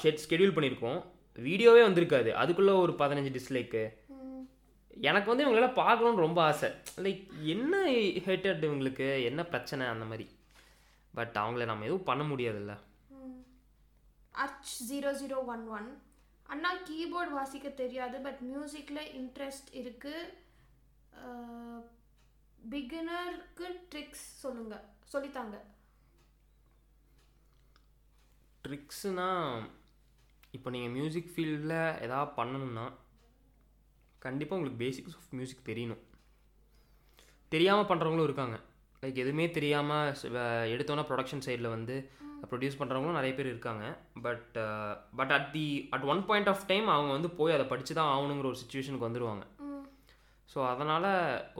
[0.00, 0.98] ஷெட் ஸ்கெடியூல் பண்ணியிருக்கோம்
[1.48, 2.30] வீடியோவே வந்திருக்காது.
[2.42, 3.82] அதுக்குள்ளே ஒரு பதினஞ்சு டிஸ்லைக்கு
[5.08, 6.68] எனக்கு வந்து இவங்களெல்லாம் பார்க்கணுன்னு ரொம்ப ஆசை.
[7.04, 7.20] லைக்
[7.54, 7.82] என்ன
[8.26, 9.08] ஹேட்டட் இவங்களுக்கு?
[9.30, 9.84] என்ன பிரச்சனை?
[9.94, 10.26] அந்த மாதிரி.
[11.18, 12.74] பட் அவங்கள நம்ம எதுவும் பண்ண முடியாதுல்ல.
[14.44, 15.88] Arch zero zero one one
[16.52, 20.20] அண்ணா கீபோர்ட் வாசிக்க தெரியாது பட் மியூசிக்கில் இன்ட்ரெஸ்ட் இருக்குது
[22.72, 25.56] பிகினருக்கு ட்ரிக்ஸ் சொல்லுங்கள் சொல்லித்தாங்க.
[28.66, 29.66] ட்ரிக்ஸுனால்
[30.56, 32.86] இப்போ நீங்கள் மியூசிக் ஃபீல்டில் எதாவது பண்ணணும்னா
[34.26, 36.02] கண்டிப்பாக உங்களுக்கு பேசிக்ஸ் ஆஃப் மியூசிக் தெரியணும்.
[37.54, 38.56] தெரியாமல் பண்ணுறவங்களும் இருக்காங்க.
[39.02, 40.14] லைக் எதுவுமே தெரியாமல்
[40.74, 41.96] எடுத்தோன்னா ப்ரொடக்ஷன் சைடில் வந்து
[42.50, 43.84] ப்ரொடியூஸ் பண்ணுறவங்களும் நிறைய பேர் இருக்காங்க.
[44.26, 44.56] But
[45.18, 45.66] but at the
[45.96, 49.44] at one point of time அவங்க வந்து போய் அதை படித்து தான் ஆகணுங்கிற ஒரு சுச்சுவேஷனுக்கு வந்துடுவாங்க
[50.52, 51.10] ஸோ அதனால்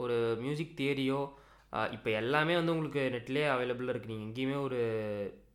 [0.03, 1.21] ஒரு மியூசிக் தியரியோ
[1.97, 4.81] இப்போ எல்லாமே வந்து உங்களுக்கு நெட்லேயே அவைலபிளாக இருக்குது நீங்கள் எங்கேயுமே ஒரு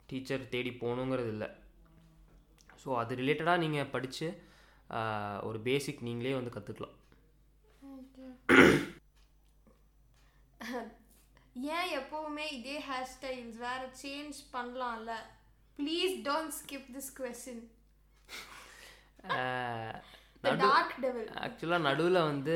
[0.10, 1.50] டீச்சர் தேடி போகணுங்கிறது இல்லை.
[2.82, 4.28] ஸோ அது ரிலேட்டடாக நீங்கள் படித்து
[5.50, 6.98] ஒரு பேசிக் நீங்களே வந்து கற்றுக்கலாம்
[11.56, 15.12] ஏன் எப்பவுமே இதே ஹேர் ஸ்டைல்ஸ் வேற சேஞ்ச் பண்ணலாம்ல?
[15.80, 17.64] Please don't skip this question
[21.46, 22.56] ஆக்சுவலாக நடுவில் வந்து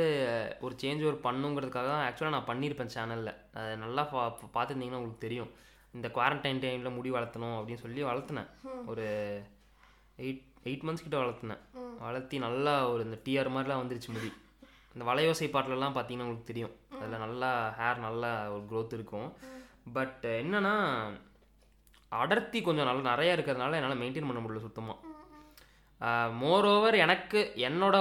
[0.65, 4.23] ஒரு சேஞ்ச் ஒரு பண்ணுங்கிறதுக்காக தான் ஆக்சுவலாக நான் பண்ணியிருப்பேன் சேனலில் அது நல்லா பா
[4.55, 5.51] பார்த்துருந்தீங்கன்னா உங்களுக்கு தெரியும்.
[5.95, 8.49] இந்த குவாரண்டைன் டைமில் முடி வளர்த்தணும் அப்படின்னு சொல்லி வளர்த்துனேன்.
[8.91, 9.05] ஒரு
[10.25, 11.61] எயிட் எயிட் மந்த்ஸ் கிட்ட வளர்த்துனேன்.
[12.07, 14.31] வளர்த்தி நல்லா ஒரு இந்த டிஆர் மாதிரிலாம் வந்துருச்சு முடி.
[14.97, 16.75] இந்த வளையோசை பாட்டிலலாம் பார்த்தீங்கன்னா உங்களுக்கு தெரியும்.
[16.99, 19.27] அதில் நல்லா ஹேர் நல்லா ஒரு க்ரோத் இருக்கும்.
[19.97, 20.71] பட் என்னன்னா
[22.21, 25.15] அடர்த்தி கொஞ்சம் நல்லா நிறையா இருக்கிறதுனால என்னால் மெயின்டைன் பண்ண முடியல சுத்தமாக
[26.41, 27.95] மோர் ஓவர் எனக்கு என்னோட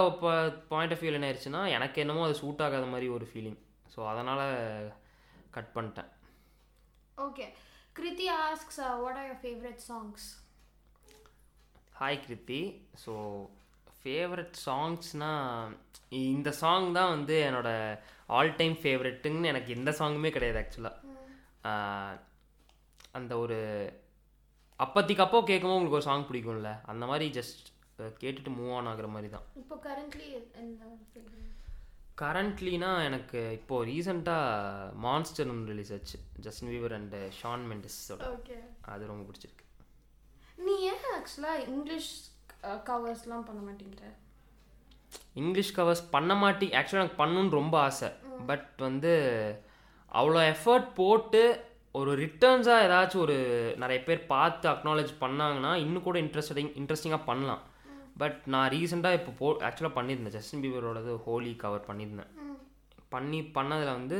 [0.72, 3.60] பாயிண்ட் ஆஃப் வியூ என்ன ஆயிடுச்சுன்னா எனக்கு என்னமோ அது சூட் ஆகாத மாதிரி ஒரு ஃபீலிங்
[3.94, 4.42] ஸோ அதனால்
[5.56, 6.10] கட் பண்ணிட்டேன்.
[7.26, 7.46] Okay
[7.98, 10.26] Kriti asks what are your favourite songs
[12.00, 12.60] hi Kriti
[13.04, 13.14] so
[14.06, 15.76] favourite சாங்ஸ்னால்
[16.24, 17.70] இந்த சாங் தான் வந்து என்னோட
[18.36, 21.14] ஆல் டைம் ஃபேவரெட்டுன்னு எனக்கு எந்த சாங்குமே கிடையாது ஆக்சுவலாக
[23.12, 23.58] அந்த ஒரு
[24.78, 27.66] அப்பத்திக்கு அப்போ கேட்கும்போது உங்களுக்கு ஒரு சாங் பிடிக்கும்ல அந்த மாதிரி ஜஸ்ட்
[28.22, 29.44] கேட்டுட்டு மூவ் ஆன் ஆகுற மாதிரி தான்.
[29.54, 30.26] இப்போ கரண்ட்லி
[32.22, 38.56] கரண்ட்லினா எனக்கு இப்போது ரீசெண்டாக மான்ஸ்டர் ஒன்று ரிலீஸ் ஆச்சு ஜஸ்டின் வீவர் அண்ட் ஷான் மெண்டஸோட ஓகே
[38.92, 39.64] அது ரொம்ப பிடிச்சிருக்கு.
[40.66, 42.12] நீ ஏன் ஆக்சுவலாக இங்கிலீஷ்
[42.88, 44.04] கவர்ஸ்லாம் பண்ண மாட்டேங்கிற.
[45.40, 48.08] இங்கிலீஷ் கவர்ஸ் பண்ண மாட்டி ஆக்சுவலாக எனக்கு பண்ணணுன்னு ரொம்ப ஆசை.
[48.48, 49.12] பட் வந்து
[50.18, 51.42] அவ்வளோ எஃபர்ட் போட்டு
[51.98, 53.36] ஒரு ரிட்டர்ன்ஸாக ஏதாச்சும் ஒரு
[53.82, 57.62] நிறைய பேர் பார்த்து அக்னாலேஜ் பண்ணாங்கன்னா இன்னும் கூட இன்ட்ரெஸ்டிங் இன்ட்ரெஸ்டிங்காக பண்ணலாம்.
[58.22, 60.36] பட் நான் ரீசெண்டாக இப்போ போ ஆக்சுவலாக பண்ணியிருந்தேன்.
[60.36, 62.32] ஜஸ்டின் பீவரோடது ஹோலி கவர் பண்ணியிருந்தேன்.
[63.14, 64.18] பண்ணி பண்ணதில் வந்து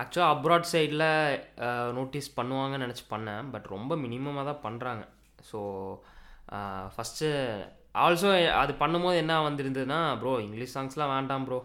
[0.00, 1.08] ஆக்சுவலாக அப்ராட் சைடில்
[1.98, 3.48] நோட்டீஸ் பண்ணுவாங்கன்னு நினச்சி பண்ணேன்.
[3.54, 5.04] பட் ரொம்ப மினிமமாக தான் பண்ணுறாங்க
[5.50, 5.60] ஸோ
[6.94, 7.28] ஃபஸ்ட்டு
[8.04, 8.30] ஆல்சோ
[8.62, 11.58] அது பண்ணும்போது என்ன வந்திருந்ததுன்னா ப்ரோ இங்கிலீஷ் சாங்ஸ்லாம் வேண்டாம் ப்ரோ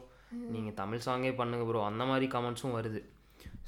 [0.54, 3.02] நீங்கள் தமிழ் சாங்கே பண்ணுங்க ப்ரோ அந்த மாதிரி கமெண்ட்ஸும் வருது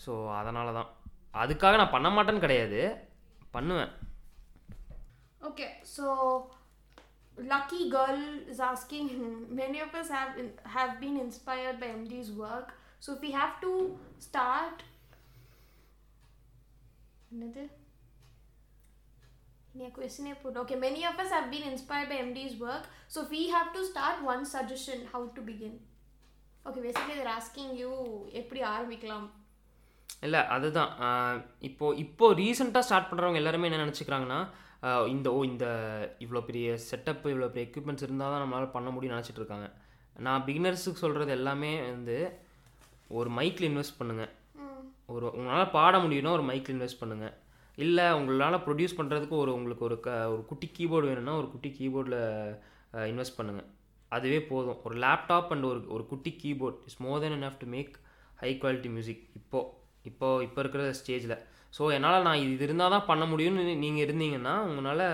[0.06, 0.90] ஸோ அதனால தான்
[1.34, 2.82] அதுக்காக நான் பண்ண மாட்டேன்னு கிடையாது
[3.52, 3.92] பண்ணுவேன்
[5.42, 6.06] Okay, so
[7.38, 8.18] lucky girl
[8.50, 9.06] is asking.
[9.52, 12.74] Many of us have in, have been inspired by MD's work.
[13.00, 13.72] So if we have to
[14.20, 14.84] start,
[17.32, 17.68] another.
[19.80, 20.58] Yeah, question I put.
[20.58, 22.84] Okay, many of us have been inspired by MD's work.
[23.08, 25.74] So we have to start one suggestion, how to begin?
[26.66, 27.92] Okay, basically they're asking you
[28.40, 29.28] எப்படி ஆரம்பிக்கலாம்
[30.24, 34.40] இல்லை அதுதான் ஆஹ் இப்போ இப்போ ரீசெண்டாக start பண்ணுறவங்க எல்லாருமே என்ன நினச்சிக்கிறாங்கன்னா
[35.14, 35.66] இந்த ஓ இந்த
[36.26, 39.68] இவ்வளோ பெரிய செட்டப் இவ்வளோ பெரிய எக்யூப்மெண்ட்ஸ் இருந்தால் தான் நம்மளால் பண்ண முடியும்னு நினச்சிட்டு இருக்காங்க
[40.28, 42.18] நான் பிகினர்ஸுக்கு சொல்கிறது எல்லாமே வந்து
[43.20, 44.32] ஒரு மைக்கில் இன்வெஸ்ட் பண்ணுங்கள்
[45.16, 47.36] ஒரு உங்களால் பாட முடியும்னா ஒரு மைக்கில் இன்வெஸ்ட் பண்ணுங்கள்
[47.86, 52.18] இல்லை உங்களால் ப்ரொடியூஸ் பண்ணுறதுக்கு ஒரு உங்களுக்கு ஒரு க ஒரு குட்டி கீபோர்டு வேணும்னா ஒரு குட்டி கீபோர்டில்
[53.12, 53.68] இன்வெஸ்ட் பண்ணுங்கள்
[54.18, 54.80] அதுவே போதும்.
[54.88, 57.94] ஒரு லேப்டாப் அண்ட் ஒரு ஒரு குட்டி keyboard is more than enough to make
[58.44, 59.62] high quality music இப்போ.
[60.10, 61.36] இப்போ இப்போ இருக்கிற ஸ்டேஜில்
[61.78, 65.06] ஸோ என்னால் நான் இது இருந்தால் தான் பண்ண முடியும்னு நீங்கள் இருந்தீங்கன்னா உங்களால்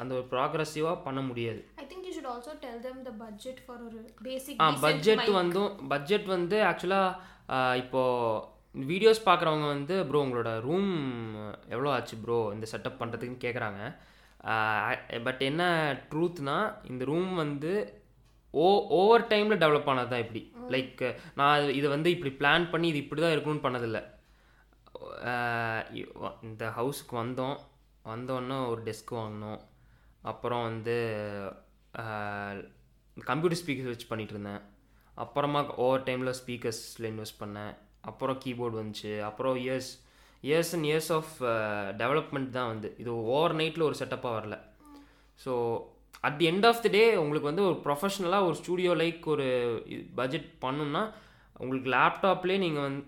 [0.00, 1.60] அந்த ஒரு ப்ராக்ரஸிவாக பண்ண முடியாது.
[1.82, 5.28] I think you should also tell them the budget for a basic ஆ பட்ஜெட்.
[5.40, 11.36] வந்தும் பட்ஜெட் வந்து ஆக்சுவலாக இப்போது வீடியோஸ் பார்க்குறவங்க வந்து ப்ரோ உங்களோட ரூம்
[11.68, 13.72] எவ்வளோ ஆச்சு ப்ரோ இந்த செட்டப் பண்ணுறதுக்குன்னு
[14.42, 18.02] கேட்குறாங்க பட் என்ன ட்ரூத்னா இந்த ரூம் வந்து
[18.50, 22.96] ஓ ஓவர் டைமில் டெவலப் ஆனது தான் இப்படி லைக் நான் இது- வந்து இப்படி பிளான் பண்ணி இது
[22.96, 24.10] இப்படி தான் இருக்கணும்னு பண்ணதில்லை.
[26.42, 27.56] இந்த ஹவுஸுக்கு வந்தோம்.
[28.04, 29.60] வந்தோன்னே ஒரு டெஸ்க் வாங்கினோம்.
[30.22, 30.94] அப்புறம் வந்து
[33.24, 34.60] கம்ப்யூட்டர் ஸ்பீக்கர்ஸ் வச்சு பண்ணிட்டு இருந்தேன்.
[35.14, 37.76] அப்புறமா ஓவர் டைமில் ஸ்பீக்கர்ஸில் இன்வெஸ்ட் பண்ணேன்.
[38.10, 39.12] அப்புறம் கீபோர்டு வந்துச்சு.
[39.28, 39.90] அப்புறம் years
[40.48, 41.32] years and years of
[42.02, 42.88] development தான் வந்து.
[43.02, 44.56] இது ஓவர் நைட்டில் ஒரு செட்டப்பாக வரல.
[45.44, 45.52] So
[46.28, 49.46] at the end of the day உங்களுக்கு வந்து ஒரு ப்ரொஃபஷ்னலாக ஒரு ஸ்டூடியோ லைக் ஒரு
[50.20, 51.02] பட்ஜெட் பண்ணுன்னா
[51.62, 53.02] உங்களுக்கு லேப்டாப்லேயே நீங்கள் வந்து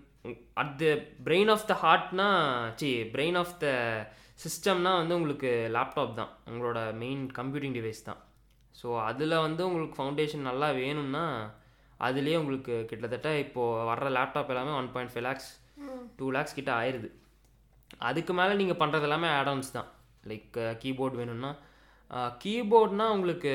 [0.61, 0.85] at the
[1.27, 2.27] brain of the ஹார்ட்னா
[2.81, 3.67] சி பிரெயின் ஆஃப் த
[4.43, 6.31] சிஸ்டம்னா வந்து உங்களுக்கு லேப்டாப் தான்.
[6.51, 8.21] உங்களோட மெயின் கம்ப்யூட்டிங் டிவைஸ் தான்.
[8.79, 11.25] ஸோ அதில் வந்து உங்களுக்கு ஃபவுண்டேஷன் நல்லா வேணும்னா
[11.99, 15.49] அதுலேயே உங்களுக்கு கிட்டத்தட்ட இப்போது வர்ற லேப்டாப் எல்லாமே one point five lakhs
[16.19, 17.09] two lakhs கிட்ட ஆயிடுது
[18.09, 19.89] அதுக்கு மேலே நீங்கள் பண்ணுறது எல்லாமே ஆடான்ஸ் தான்.
[20.31, 21.51] லைக் கீபோர்ட் uh, வேணும்னா
[22.11, 23.53] uh, கீபோர்ட்னால் உங்களுக்கு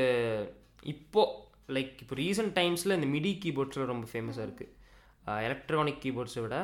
[0.95, 1.23] இப்போ
[1.77, 4.73] லைக் இப்போ ரீசெண்ட் டைம்ஸில் இந்த மிடி கீபோர்ட்ஸில் ரொம்ப ஃபேமஸாக இருக்குது
[5.47, 6.57] எலக்ட்ரானிக் கீபோர்ட்ஸை விட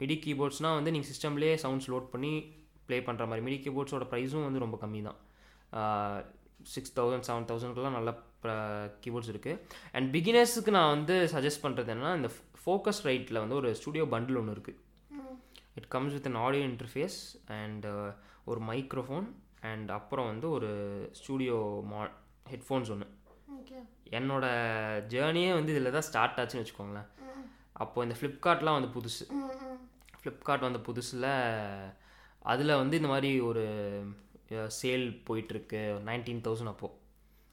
[0.00, 2.32] மிடி கீபோர்ட்ஸ்னால் வந்து நீங்கள் சிஸ்டம்லேயே சவுண்ட்ஸ் லோட் பண்ணி
[2.86, 3.44] ப்ளே பண்ணுற மாதிரி.
[3.46, 5.18] மிடி கீபோர்ட்ஸோட ப்ரைஸும் வந்து ரொம்ப கம்மி தான்.
[6.74, 8.12] சிக்ஸ் தௌசண்ட் செவன் தௌசண்ட்க்குலாம் நல்லா
[9.02, 9.58] கீபோர்ட்ஸ் இருக்குது
[9.92, 12.30] அண்ட் பிகினர்ஸுக்கு நான் வந்து சஜஸ்ட் பண்ணுறது என்னன்னா இந்த
[12.64, 14.80] ஃபோக்கஸ் ரைட்டில் வந்து ஒரு ஸ்டுடியோ பண்டில் ஒன்று இருக்குது
[15.74, 17.18] it comes with an audio interface
[17.60, 17.86] and
[18.44, 19.26] ஒரு மைக்ரோஃபோன்
[19.70, 20.70] அண்ட் அப்புறம் வந்து ஒரு
[21.12, 22.00] ஸ்டூடியோ மா
[22.52, 23.08] ஹெட்ஃபோன்ஸ் ஒன்று.
[24.18, 24.44] என்னோட
[25.12, 27.08] ஜேர்னியே வந்து இதில் தான் ஸ்டார்ட் ஆச்சுன்னு வச்சுக்கோங்களேன்.
[27.72, 29.24] அப்போது இந்த ஃப்ளிப்கார்ட்லாம் வந்து புதுசு.
[30.20, 31.30] ஃப்ளிப்கார்ட் வந்த புதுசில்
[32.52, 33.64] அதில் வந்து இந்த மாதிரி ஒரு
[34.80, 36.98] சேல் போயிட்டுருக்கு நைன்டீன் தௌசண்ட் அப்போது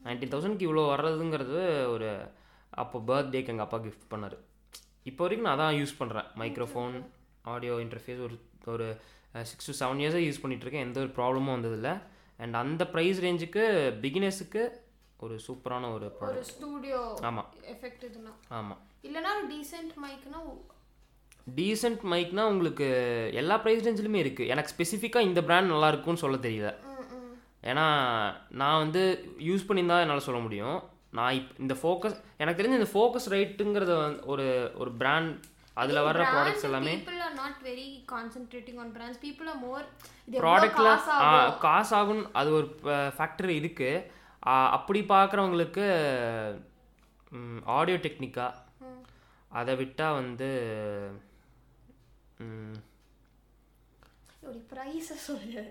[0.05, 1.61] நைன்டீன் தௌசண்ட்க்கு இவ்வளோ வர்றதுங்கிறது
[1.93, 2.09] ஒரு
[2.81, 4.37] அப்போ பர்த்டேக்கு எங்கள் அப்பா கிஃப்ட் பண்ணார்.
[5.09, 6.95] இப்போ வரைக்கும் நான் அதான் யூஸ் பண்ணுறேன் மைக்ரோஃபோன்
[7.53, 8.37] ஆடியோ இன்டர்ஃபேஸ் ஒரு
[8.73, 8.87] ஒரு
[9.51, 11.93] சிக்ஸ் டு செவன் இயர்ஸாக யூஸ் பண்ணிகிட்ருக்கேன் எந்த ஒரு ப்ராப்ளமும் வந்ததில்லை.
[12.43, 13.63] அண்ட் அந்த ப்ரைஸ் ரேஞ்சுக்கு
[14.03, 14.63] பிகினர்ஸுக்கு
[15.25, 20.41] ஒரு சூப்பரான ஒரு ஒரு ஸ்டூடியோ ஆமாம் எஃபெக்ட் இதுனா ஆமாம் இல்லைன்னா ஒரு டீசென்ட் மைக்னா
[21.57, 22.87] டீசென்ட் மைக்னா உங்களுக்கு
[23.41, 26.71] எல்லா ப்ரைஸ் ரேஞ்சிலுமே இருக்குது எனக்கு ஸ்பெசிஃபிக்காக இந்த பிராண்ட் நல்லா இருக்கும்னு சொல்ல தெரியல.
[27.63, 27.85] ஏன்னா
[28.61, 29.01] நான் வந்து
[29.49, 30.77] யூஸ் பண்ணியிருந்தா என்னால் சொல்ல முடியும்.
[31.17, 34.45] நான் இப் இந்த ஃபோக்கஸ் எனக்கு தெரிஞ்ச இந்த ஃபோக்கஸ் ரைட்டுங்கிறத வந்து ஒரு
[34.81, 35.31] ஒரு பிராண்ட்
[35.81, 39.17] அதில் வர்ற ப்ராடக்ட்ஸ் எல்லாமே people are not very concentrating on brands.
[39.25, 39.83] People are more
[40.45, 40.89] ப்ராடக்டில்
[41.65, 42.67] காசு ஆகும் அது ஒரு
[43.17, 44.05] ஃபேக்டரி இருக்குது
[44.77, 45.85] அப்படி பார்க்குறவங்களுக்கு
[47.77, 48.47] ஆடியோ டெக்னிக்கா
[49.51, 50.49] அதை விட்டால் வந்து
[54.47, 55.63] ஒரு பிரைஸ் சொல்லு.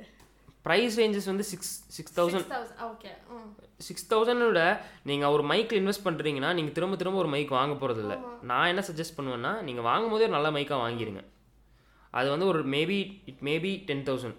[0.69, 2.49] ப்ரைஸ் ரேஞ்சஸ் வந்து six six thousand
[2.89, 3.11] okay
[3.81, 4.63] six தௌசண்டோட
[5.05, 9.17] நீங்கள் ஒரு மைக்கில் இன்வெஸ்ட் பண்ணுறீங்கன்னா நீங்கள் திரும்ப திரும்ப ஒரு மைக் வாங்க போகிறதில்ல நான் என்ன சஜஸ்ட்
[9.19, 11.23] பண்ணுவேன்னா நீங்கள் வாங்கும் போதே ஒரு நல்ல மைக்காக வாங்கிடுங்க
[12.15, 14.39] அது வந்து ஒரு maybe it maybe ten thousand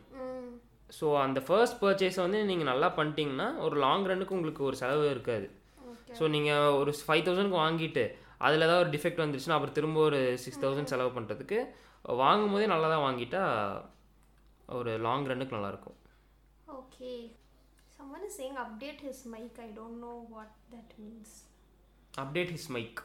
[0.89, 5.47] so அந்த ஃபர்ஸ்ட் பர்ச்சேஸை வந்து நீங்கள் நல்லா பண்ணிட்டீங்கன்னா ஒரு லாங் ரன்னுக்கு உங்களுக்கு ஒரு செலவு இருக்காது.
[6.17, 8.03] ஸோ நீங்கள் ஒரு ஃபைவ் தௌசண்ட்க்கு வாங்கிட்டு
[8.37, 11.57] அதில் ஏதாவது ஒரு டிஃபெக்ட் வந்துருச்சுன்னா அப்புறம் திரும்ப ஒரு சிக்ஸ் தௌசண்ட் செலவு பண்ணுறதுக்கு
[12.19, 13.43] வாங்கும் போதே நல்லா தான் வாங்கிட்டா
[14.69, 15.97] ஒரு லாங் ரன்னுக்கு நல்லாயிருக்கும்
[16.77, 17.11] okay
[17.95, 19.53] someone is saying update his mic.
[19.65, 21.31] I don't know what that means.
[22.21, 22.99] Update his mic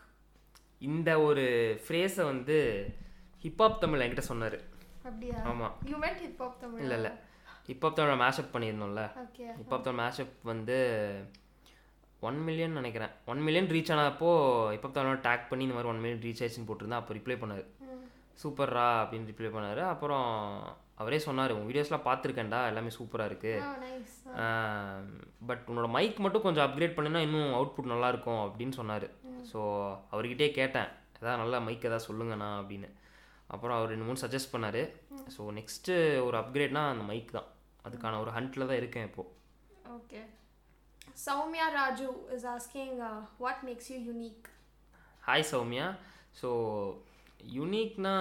[0.78, 1.44] இந்த ஒரு
[1.86, 2.56] ஃப்ரேஸை வந்து
[3.42, 4.56] ஹிப்ஹாப் தமிழ் என்கிட்ட சொன்னார்.
[5.08, 5.38] அப்படியா?
[5.50, 6.80] ஆமாம் you meant hip hop Tamil?
[6.80, 7.12] இல்லை இல்லை.
[7.66, 9.02] ஹிப்ஹாப் தமிழ் மேஷப் பண்ணியிருந்தோம்ல.
[9.58, 10.78] ஹிப்ஹாப் தமிழ் மேஷப் வந்து
[12.20, 13.12] ஒன் மில்லியன் நினைக்கிறேன்.
[13.26, 14.30] ஒன் மில்லியன் ரீச் ஆனப்போ
[14.74, 17.66] ஹிப்ஹாப் தமிழ் டேக் பண்ணி இந்த மாதிரி ஒன் மில்லியன் ரீச் ஆயிடுச்சுன்னு போட்டிருந்தேன் அப்போ ரிப்ளை பண்ணார்.
[18.42, 19.82] சூப்பர்ரா அப்படின்னு ரிப்ளை பண்ணார்.
[19.94, 20.28] அப்புறம்
[21.00, 23.54] அவரே சொன்னார் உன் வீடியோஸ்லாம் பார்த்துருக்கேன்டா எல்லாமே சூப்பராக இருக்குது.
[25.48, 29.06] பட் உன்னோட மைக் மட்டும் கொஞ்சம் அப்கிரேட் பண்ணினா இன்னும் அவுட்புட் நல்லாயிருக்கும் அப்படின்னு சொன்னார்.
[29.50, 29.60] ஸோ
[30.14, 32.90] அவர்கிட்டே கேட்டேன் ஏதாவது நல்ல மைக் ஏதாவது சொல்லுங்கண்ணா அப்படின்னு.
[33.54, 34.82] அப்புறம் அவர் ரெண்டு மூணு சஜஸ்ட் பண்ணார்.
[35.34, 35.96] ஸோ நெக்ஸ்ட்டு
[36.28, 37.50] ஒரு அப்கிரேட்னா அந்த மைக் தான்.
[37.88, 39.30] அதுக்கான ஒரு ஹண்ட்டில் தான் இருக்கேன் இப்போது.
[41.24, 44.46] Soumya Raju is asking, uh, what makes you unique?
[45.26, 45.86] Hi Soumya
[46.40, 46.48] so
[47.56, 48.14] யூனிக்னா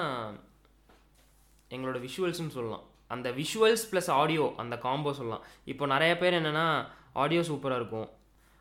[1.76, 2.84] எங்களோட விஷுவல்ஸ்னு சொல்லலாம்.
[3.14, 5.46] அந்த விஷுவல்ஸ் ப்ளஸ் ஆடியோ அந்த காம்போ சொல்லலாம்.
[5.72, 6.68] இப்போ நிறைய பேர் என்னென்னா
[7.24, 8.08] ஆடியோ சூப்பராக இருக்கும்.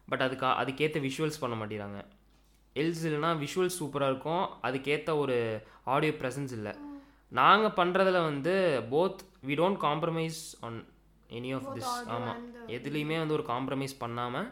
[0.08, 2.00] பட் அதுக்கு அதுக்கேற்ற விஷுவல்ஸ் பண்ண மாட்டேங்கிறாங்க.
[2.80, 4.44] எல்ஸ் இல்லைனா விஷுவல்ஸ் சூப்பராக இருக்கும்.
[4.68, 5.36] அதுக்கேற்ற ஒரு
[5.94, 6.72] ஆடியோ ப்ரெசன்ஸ் இல்லை.
[7.40, 8.54] நாங்கள் பண்ணுறதுல வந்து
[8.94, 10.80] both we don't compromise on
[11.38, 12.40] any of this ஆமாம்
[12.76, 14.48] எதுலேயுமே வந்து ஒரு காம்ப்ரமைஸ் பண்ணாமல்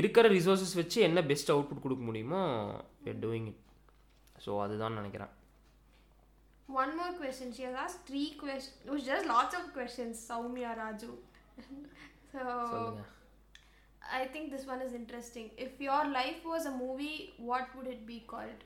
[0.00, 2.42] இருக்கிற ரிசோர்ஸஸ் வச்சு என்ன பெஸ்ட் அவுட்புட் கொடுக்க முடியுமோ
[3.24, 3.62] டூயிங் இட்
[4.44, 5.32] ஸோ அதுதான் நினைக்கிறேன்.
[6.68, 7.52] One more question.
[7.52, 8.76] She has asked three questions.
[8.84, 11.10] It was just lots of questions, Soumya Raju.
[12.32, 13.10] so, சொல்லுங்கள்
[14.12, 15.46] I think this one is interesting.
[15.56, 17.18] If your life was a movie,
[17.50, 18.60] what would it be called?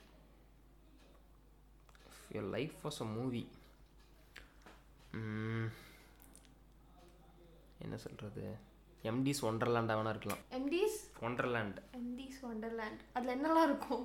[2.32, 3.42] Your life was a movie
[7.80, 8.44] என்ன சொல்கிறது
[9.04, 10.96] MD's ஒண்டர்லேண்டாக வேணா இருக்கலாம் MD's?
[11.28, 12.98] Wonderland MD's Wonderland.
[13.16, 14.04] அதில் என்னெல்லாம் இருக்கும்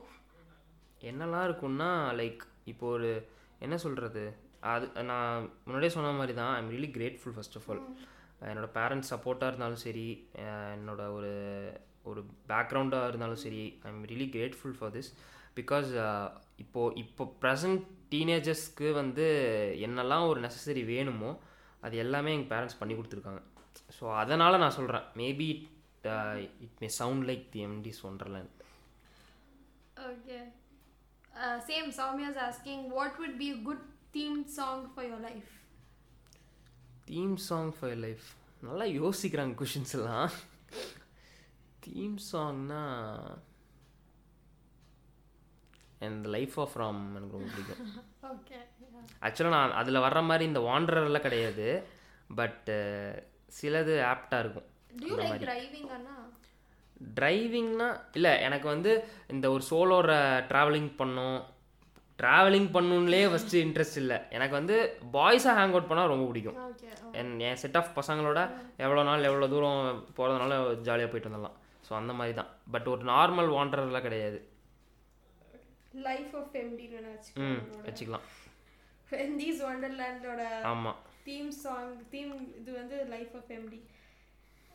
[1.09, 1.89] என்னெல்லாம் இருக்கும்னா
[2.21, 3.09] லைக் இப்போ ஒரு
[3.63, 4.23] என்ன சொல்கிறது
[4.71, 7.81] அது நான் முன்னாடியே சொன்ன மாதிரி தான் I'm really grateful first of all
[8.49, 10.05] என்னோட பேரண்ட்ஸ் சப்போர்ட்டாக இருந்தாலும் சரி
[10.75, 11.31] என்னோட ஒரு
[12.03, 15.11] ஒரு பேக்ரவுண்டாக இருந்தாலும் சரி I'm really grateful for this
[15.55, 15.89] because
[16.55, 17.83] இப்போது இப்போ ப்ரெசன்ட்
[18.13, 19.25] டீனேஜர்ஸ்க்கு வந்து
[19.87, 21.31] என்னெல்லாம் ஒரு நெசசரி வேணுமோ
[21.81, 23.41] அது எல்லாமே எங்கள் பேரண்ட்ஸ் பண்ணி கொடுத்துருக்காங்க.
[23.97, 25.65] ஸோ அதனால் நான் சொல்கிறேன் maybe it
[26.65, 28.51] it may sound like the MT's wonderland
[30.07, 30.41] Okay.
[31.33, 33.79] Uh, same, Soumya is asking, what would be a good
[34.13, 35.49] themed song for your life?
[37.07, 38.25] Theme song for life
[38.61, 40.29] நல்லா யோசிக்கிறாங்க கொஷின்ஸ் எல்லாம்
[41.85, 42.83] theme சாங்னா
[46.07, 47.81] இந்த life of Ram எனக்கு ரொம்ப பிடிக்கும்
[48.33, 48.61] Okay.
[48.83, 49.03] Yeah.
[49.25, 51.67] ஆக்சுவலாக நான் அதில் வர்ற மாதிரி இந்த வாண்டரெல்லாம் கிடையாது
[52.39, 52.69] பட்
[53.57, 54.69] சிலது ஆப்டாக இருக்கும்
[57.15, 60.11] டிரைவிங்னா இல்லை எனக்கு வந்து இந்த ஒரு சோலோர
[60.51, 61.41] ட்ராவலிங் பண்ணோம்.
[62.21, 64.17] ட்ராவலிங் பண்ணணும்லேயே ஃபஸ்ட்டு இன்ட்ரெஸ்ட் இல்லை.
[64.29, 64.75] எனக்கு வந்து
[65.13, 66.75] பாய்ஸாக ஹேங் அவுட் பண்ணால் ரொம்ப பிடிக்கும்.
[67.11, 71.57] என் என் செட் ஆஃப் பசங்களோட எவ்வளோ நாள் எவ்வளோ தூரம் போகிறதுனால ஜாலியாக போயிட்டு வந்துடலாம்.
[71.89, 72.47] ஸோ அந்த மாதிரி தான்.
[72.71, 74.47] பட் ஒரு நார்மல் வாண்டரெல்லாம் கிடையாது.
[75.93, 77.59] Life of MD ன்னு ம்.
[77.85, 78.27] வச்சுக்கலாம்.
[79.65, 80.95] Wonderland ஓட ஆமாம்
[81.25, 83.75] theme song theme இது வந்து life of MD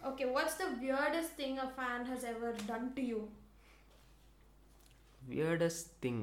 [0.02, 3.20] okay what's the weirdest thing a fan has ever done to you?
[5.30, 6.20] Weirdest thing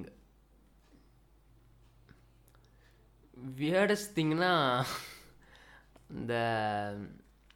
[3.57, 4.51] weirdest திங்னா
[6.09, 6.33] இந்த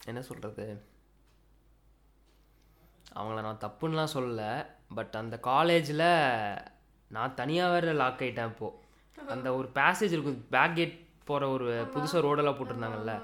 [0.05, 0.83] என்ன சொல்கிறது
[3.15, 4.65] அவங்கள நான் தப்புன்னெலாம் சொல்லலை
[4.95, 6.05] பட் அந்த காலேஜில்
[7.07, 12.25] நான் தனியாக வேறு லாக் ஆகிட்டேன் இப்போது அந்த ஒரு பேசேஜ் இருக்கும் பேக் கேட் போகிற ஒரு புதுசாக
[12.27, 13.21] ரோடெல்லாம் போட்டிருந்தாங்கல்ல.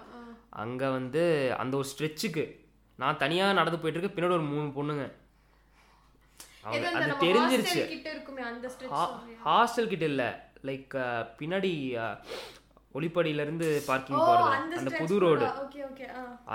[0.50, 2.65] அங்கே வந்து அந்த ஒரு ஸ்ட்ரெச்சுக்கு
[3.02, 5.06] நான் தனியாக நடந்து போயிட்டு இருக்க பின்னாடி ஒரு மூணு பொண்ணுங்க.
[6.66, 7.82] அவங்க அது தெரிஞ்சிருச்சு.
[9.48, 10.30] ஹாஸ்டல் கிட்ட இல்லை.
[10.70, 10.94] லைக்
[11.40, 11.72] பின்னாடி
[12.98, 15.48] ஒளிப்படியிலேருந்து பார்க்கிங் போகிறது அந்த புது ரோடு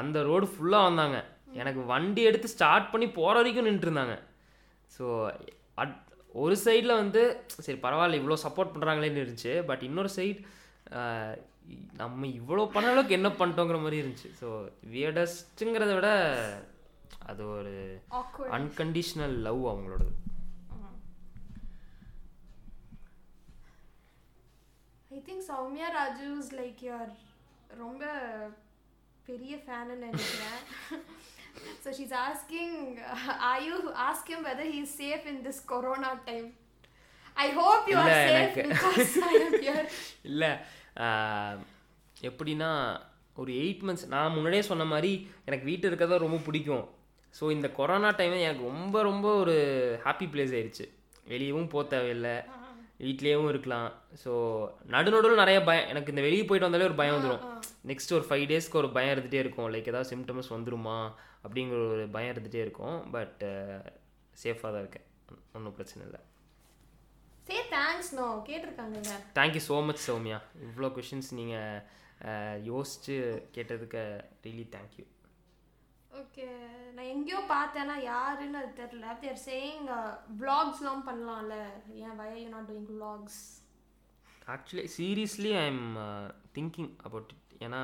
[0.00, 1.18] அந்த ரோடு ஃபுல்லாக வந்தாங்க.
[1.60, 4.16] எனக்கு வண்டி எடுத்து ஸ்டார்ட் பண்ணி போகிற வரைக்கும் நின்றுட்டு இருந்தாங்க
[4.96, 5.04] ஸோ
[5.82, 5.94] அட்
[6.42, 7.22] ஒரு சைடில் வந்து
[7.66, 9.54] சரி பரவாயில்ல இவ்வளோ சப்போர்ட் பண்ணுறாங்களேன்னு இருந்துச்சு.
[9.70, 10.38] பட் இன்னொரு சைடு
[11.92, 14.48] நம்ம இவ்வளோ பண்ண அளவுக்கு என்ன பண்ணிட்டோங்கிற மாதிரி இருந்துச்சு ஸோ
[14.92, 16.10] வியடஸ்ட்டுங்கிறத விட
[17.26, 17.74] அது ஒரு
[18.58, 20.12] அன்கண்டிஷ்னல் லவ் அவங்களோடது
[25.10, 27.06] I think Soumya Raju is like your
[27.78, 28.04] ரொம்ப
[29.26, 30.60] பெரிய ஃபேன்னு நினைக்கிறேன்
[34.72, 36.48] he is safe in this corona time
[37.36, 39.84] I hope you are இல்ல, safe எனக்கு- because I am here
[40.30, 40.50] இல்லை
[42.28, 42.70] எப்படின்னா
[43.40, 45.12] ஒரு எயிட் மந்த்ஸ் நான் முன்னாடியே சொன்ன மாதிரி
[45.48, 46.86] எனக்கு வீட்டில் இருக்கிறதா ரொம்ப பிடிக்கும்.
[47.34, 49.54] ஸோ இந்த கொரோனா டைம் எனக்கு ரொம்ப ரொம்ப ஒரு
[50.04, 50.86] ஹாப்பி பிளேஸ் ஆயிடுச்சு.
[51.32, 52.36] வெளியவும் போக தேவையில்லை.
[53.04, 53.90] வீட்லேயும் இருக்கலாம்.
[54.22, 54.32] ஸோ
[54.94, 55.88] நடுநடுவில் நிறைய பயம்.
[55.92, 57.44] எனக்கு இந்த வெளியே போயிட்டு வந்தாலே ஒரு பயம் வந்துடும்
[57.90, 59.68] நெக்ஸ்ட் ஒரு ஃபைவ் டேஸ்க்கு ஒரு பயம் இருந்துகிட்டே இருக்கும்.
[59.74, 60.98] லைக் ஏதாவது சிம்டம்ஸ் வந்துருமா?
[61.44, 62.98] அப்படிங்கிற ஒரு பயம் இருந்துகிட்டே இருக்கும்.
[63.16, 63.40] பட்
[64.42, 65.06] சேஃபாக தான் இருக்கேன்.
[65.56, 66.20] ஒன்றும் பிரச்சனை இல்லை.
[67.50, 68.26] Say thanks no.
[68.48, 71.80] கேட்டிருக்காங்கல்ல thank you so much Soumya இவ்வளோ கொஷின்ஸ் நீங்கள்
[72.70, 73.16] யோசிச்சு
[73.56, 74.02] கேட்டதுக்கு
[74.44, 75.06] ரியலி தேங்க்யூ
[76.20, 76.46] ஓகே
[76.94, 79.06] நான் எங்கேயோ பார்த்தேன்னா யாருன்னு அது தெரியல.
[79.22, 79.84] தேர் சேயிங்
[80.40, 81.56] vlogsலாம் பண்ணலாம்ல.
[82.04, 83.36] ஏன் are you not doing vlogs?
[84.54, 85.84] Actually seriously I am
[86.56, 87.82] thinking about it ஏன்னா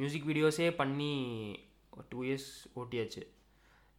[0.00, 1.14] மியூசிக் வீடியோஸே பண்ணி
[2.12, 3.22] டூ இயர்ஸ் ஓட்டியாச்சு.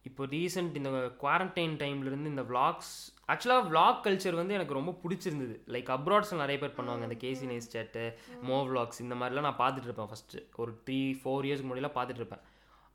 [0.08, 0.90] இப்போ ரீசெண்ட் இந்த
[1.22, 2.92] குவாரண்டைன் டைம்லேருந்து இந்த விளாக்ஸ்
[3.32, 5.56] ஆக்சுவலாக விளாக் கல்ச்சர் வந்து எனக்கு ரொம்ப பிடிச்சிருந்தது.
[5.74, 7.04] லைக் அப்ராட்ஸில் நிறைய பேர் பண்ணுவாங்க.
[7.08, 8.04] இந்த கேசி நைஸ் சேட்டு
[8.48, 12.44] மோ விளாக்ஸ் இந்த மாதிரிலாம் நான் பார்த்துட்டு இருப்பேன் ஃபஸ்ட்டு ஒரு த்ரீ ஃபோர் இயர்ஸ்க்கு முன்னாடிலாம் பார்த்துட்டு இருப்பேன்.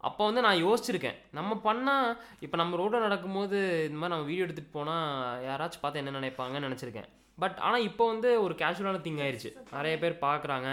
[0.08, 1.20] அப்போ வந்து நான் யோசிச்சிருக்கேன்.
[1.38, 2.08] நம்ம பண்ணால்
[2.46, 7.10] இப்போ நம்ம ரோட்டில் நடக்கும்போது இந்த மாதிரி நம்ம வீடியோ எடுத்துகிட்டு போனால் யாராச்சும் பார்த்து என்ன நினைப்பாங்கன்னு நினச்சிருக்கேன்.
[7.44, 10.70] பட் ஆனால் இப்போ வந்து ஒரு கேஷுவலான திங் ஆயிடுச்சு நிறைய பேர் பார்க்குறாங்க.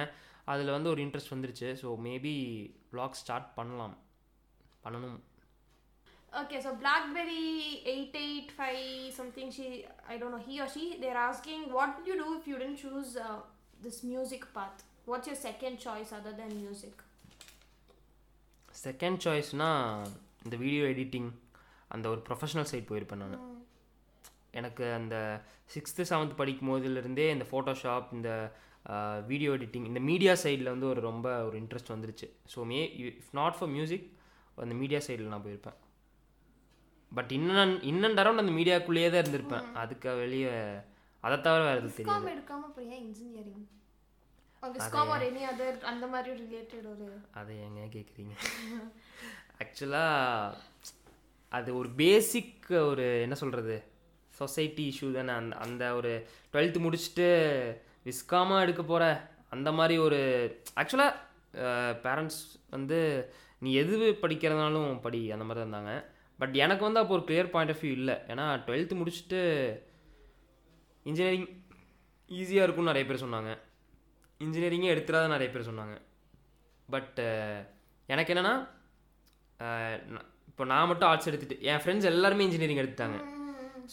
[0.53, 1.69] அதில் வந்து ஒரு இன்ட்ரெஸ்ட் வந்துருச்சு.
[1.83, 2.35] ஸோ மேபி
[2.95, 3.95] vlog ஸ்டார்ட் பண்ணலாம்.
[4.87, 5.21] பண்ணணும்.
[6.33, 9.67] Okay, so BlackBerry 885 something she
[10.09, 12.77] I don't know he or she they're asking what would you do if you didn't
[12.77, 13.41] choose uh,
[13.83, 14.79] this music path?
[15.05, 16.95] What's your second choice other than music?
[18.83, 20.07] Second சாய்ஸ்னால்
[20.45, 21.29] இந்த video editing
[21.91, 23.37] அந்த ஒரு professional side போயிருப்பேன் நான்
[24.61, 25.17] எனக்கு அந்த
[25.75, 28.31] sixth seventh படிக்கும் போதுலேருந்தே இந்த Photoshop இந்த
[29.31, 32.81] வீடியோ எடிட்டிங் இந்த மீடியா சைடில் வந்து ஒரு ரொம்ப ஒரு இன்ட்ரெஸ்ட் வந்துருச்சு so may
[33.13, 34.07] if not for music
[34.59, 35.79] அந்த மீடியா சைடில் நான் போயிருப்பேன்
[37.17, 39.67] பட் இன்னும் இன்னும் அரௌண்ட் அந்த மீடியாக்குள்ளேயே தான் இருந்திருப்பேன்.
[39.73, 40.53] அதுக்கு வெளியே
[41.21, 42.63] அதை தவிர வேறு எதுவும் தெரியாது விஸ்காம் எடுக்காம
[42.95, 43.65] ஏன் இன்ஜினியரிங்
[45.93, 47.07] அந்த மாதிரி ரிலேட்டட் ஒரு
[47.41, 48.35] அதை ஏங்க கேட்குறீங்க
[49.63, 50.57] ஆக்சுவலாக
[51.53, 53.77] அது ஒரு பேசிக் ஒரு என்ன சொல்கிறது
[54.35, 55.33] சொசைட்டி இஷ்யூ தானே.
[55.33, 56.13] அந்த அந்த ஒரு
[56.53, 57.29] டுவெல்த்து முடிச்சுட்டு
[58.09, 59.05] விஸ்காமாக எடுக்க போகிற
[59.51, 60.21] அந்த மாதிரி ஒரு
[60.81, 61.13] ஆக்சுவலாக
[62.05, 62.41] பேரண்ட்ஸ்
[62.71, 62.99] வந்து
[63.59, 65.95] நீ எது படிக்கிறதுனாலும் படி அந்த மாதிரி தான் இருந்தாங்க.
[66.43, 68.17] பட் எனக்கு வந்து அப்போ ஒரு கிளியர் பாயிண்ட் ஆஃப் வியூ இல்லை.
[68.33, 69.41] ஏன்னா டுவெல்த்து முடிச்சுட்டு
[71.09, 71.49] இன்ஜினியரிங்
[72.31, 73.51] ஈஸியாக இருக்கும்னு நிறைய பேர் சொன்னாங்க.
[74.41, 75.97] இன்ஜினியரிங்கே எடுத்துடாத நிறைய பேர் சொன்னாங்க.
[76.89, 77.21] பட்
[78.13, 78.55] எனக்கு என்னென்னா
[80.51, 83.19] இப்போ நான் மட்டும் ஆர்ட்ஸ் எடுத்துட்டு என் ஃப்ரெண்ட்ஸ் எல்லாருமே இன்ஜினியரிங் எடுத்துட்டாங்க.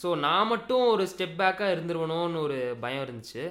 [0.01, 3.43] ஸோ நான் மட்டும் ஒரு ஸ்டெப் பேக்காக இருந்துருவணும்னு ஒரு பயம் இருந்துச்சு.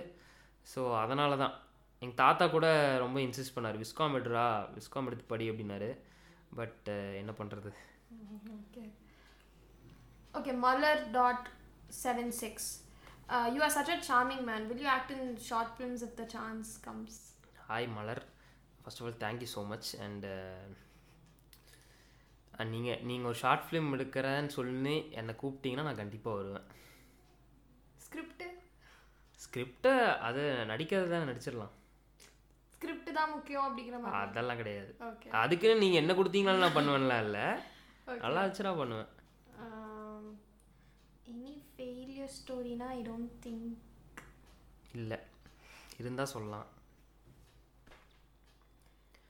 [0.73, 1.55] ஸோ அதனால தான்
[2.03, 2.67] எங்கள் தாத்தா கூட
[3.05, 4.47] ரொம்ப இன்சிஸ்ட் பண்ணார் விஸ்காம் எடுறா
[4.77, 5.91] விஸ்காம் எடுத்து படி அப்படின்னாரு.
[6.59, 6.89] பட்
[7.23, 7.71] என்ன பண்ணுறது
[8.11, 8.89] Okay.
[10.35, 11.49] Okay, Muller dot
[11.91, 12.81] seven six.
[13.29, 14.69] Uh, you are such a charming man.
[14.69, 17.13] Will you act in short films if the chance comes?
[17.69, 18.21] Hi Malar
[18.83, 20.25] first of all thank you so much and
[22.73, 26.67] நீங்கள் நீங்கள் ஒரு short film எடுக்கிறேன்னு சொல்லி என்னை கூப்பிட்டீங்கன்னா நான் கண்டிப்பாக வருவேன்
[28.07, 28.41] Script?
[29.39, 29.93] ஸ்கிரிப்டை
[30.29, 31.75] அது நடிக்கிறது தான் நடிச்சிடலாம்
[32.75, 34.91] ஸ்கிரிப்ட் தான் முக்கியம் அப்படிங்கிற மாதிரி அதெல்லாம் கிடையாது
[35.43, 37.47] அதுக்குன்னு நீங்கள் என்ன கொடுத்தீங்கனாலும் நான் பண்ணுவேன்லாம் இல்லை
[38.17, 39.09] நல்லா வச்சுனா பண்ணுவேன்
[41.33, 43.75] எனி ஃபெயிலியர் ஸ்டோரினா ஐ டோன்ட் திங்க்
[44.95, 45.19] இல்லை.
[45.99, 46.67] இருந்தால் சொல்லலாம்.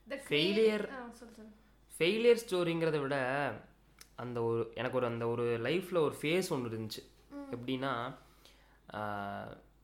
[0.08, 1.48] சொல்
[1.98, 3.16] ஃபெயிலியர் ஸ்டோரிங்கிறத விட
[4.16, 7.02] அந்த ஒரு எனக்கு ஒரு அந்த ஒரு லைஃப்பில் ஒரு ஃபேஸ் ஒன்று இருந்துச்சு.
[7.54, 7.92] எப்படின்னா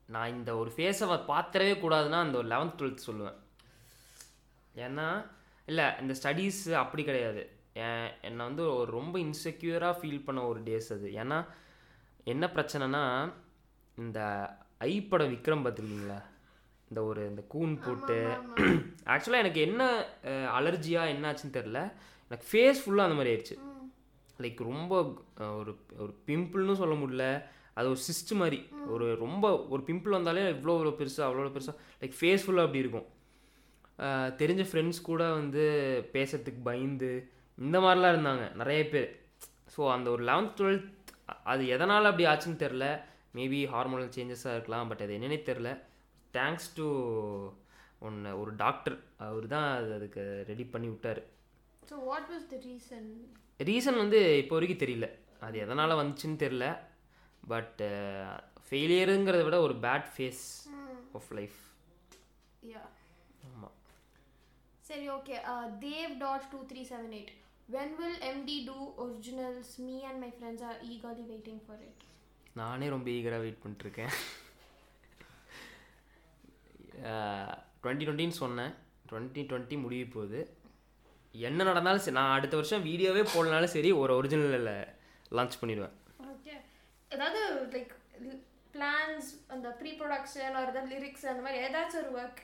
[0.07, 3.39] நான் இந்த ஒரு ஃபேஸை பார்த்துடவே கூடாதுன்னா அந்த ஒரு லெவன்த் டுவெல்த் சொல்லுவேன்.
[4.75, 5.27] ஏன்னா
[5.67, 7.54] இல்லை இந்த ஸ்டடீஸ் அப்படி கிடையாது.
[7.77, 11.09] என்னை வந்து ஒரு ரொம்ப இன்செக்யூராக ஃபீல் பண்ண ஒரு டேஸ் அது.
[11.23, 11.39] ஏன்னா
[12.33, 13.03] என்ன பிரச்சனைனா
[13.99, 14.21] இந்த
[14.89, 16.19] ஐ படம் விக்ரம் பார்த்துருக்கீங்களா?
[16.91, 18.17] இந்த ஒரு இந்த கூன் போட்டு
[19.15, 19.83] ஆக்சுவலாக எனக்கு என்ன
[20.59, 21.81] அலர்ஜியாக என்னாச்சுன்னு தெரில
[22.31, 23.57] எனக்கு ஃபேஸ் ஃபுல்லாக அந்த மாதிரி ஆயிடுச்சு
[24.39, 24.93] லைக் ரொம்ப
[25.59, 25.73] ஒரு
[26.03, 27.27] ஒரு பிம்பிள்னு சொல்ல முடியல.
[27.79, 28.59] அது ஒரு சிஸ்ட் மாதிரி.
[28.95, 29.45] ஒரு ரொம்ப
[29.75, 33.09] ஒரு பிம்பிள் வந்தாலே இவ்வளோ இவ்வளோ பெருசாக அவ்வளோ பெருசாக லைக் ஃபேஸ் ஃபுல்லாக அப்படி இருக்கும்.
[34.41, 35.65] தெரிஞ்ச ஃப்ரெண்ட்ஸ் கூட வந்து
[36.15, 37.11] பேசுறதுக்கு பயந்து
[37.59, 39.11] இந்த மாதிரிலாம் இருந்தாங்க நிறைய பேர்.
[39.75, 40.89] ஸோ அந்த ஒரு லெவன்த் டுவெல்த்
[41.53, 42.87] அது எதனால் அப்படி ஆச்சுன்னு தெரில
[43.39, 45.69] மேபி ஹார்மோனல் சேஞ்சஸாக இருக்கலாம் பட் அது என்னன்னே தெரில
[46.35, 46.87] தேங்க்ஸ் டு
[48.07, 48.97] ஒன்று ஒரு டாக்டர்
[49.29, 51.21] அவர் தான் அது அதுக்கு ரெடி பண்ணி விட்டார்.
[51.91, 53.09] So what was the reason
[53.61, 55.09] reason வந்து இப்போ வரைக்கும் தெரியல.
[55.47, 56.67] அது எதனால் வந்துச்சுன்னு தெரில
[57.53, 57.81] பட்
[58.67, 60.45] ஃபெயிலியருங்கிறத விட ஒரு bad phase
[61.19, 61.59] of life
[62.73, 62.83] yeah
[63.49, 63.75] ஆமாம்
[64.91, 65.37] சரி okay
[65.87, 67.33] Dev dot two three seven eight
[67.69, 72.03] when will MT two originals me and my friends are eagerly waiting for it
[72.57, 74.13] நானே ரொம்ப ஈகராக வெயிட் பண்ணிட்டுருக்கேன்.
[77.83, 78.73] டுவெண்ட்டி டுவெண்ட்டின்னு சொன்னேன்.
[79.09, 80.41] டுவெண்ட்டி டுவெண்ட்டி முடிய போகுது.
[81.35, 84.71] என்ன நடந்தாலும் சரி நான் அடுத்த வருஷம் வீடியோவே போடலனாலும் சரி ஒரு ஒரிஜினலில்
[85.37, 85.97] லான்ச் பண்ணிடுவேன்.
[86.33, 86.55] ஓகே
[87.11, 87.41] ஏதாவது
[87.75, 87.93] லைக்
[88.75, 92.41] பிளான்ஸ் அந்த ப்ரீ ப்ரொடக்ஷன் ஒரு ஏதாவது லிரிக்ஸ் அந்த மாதிரி ஏதாச்சும் ஒரு ஒர்க்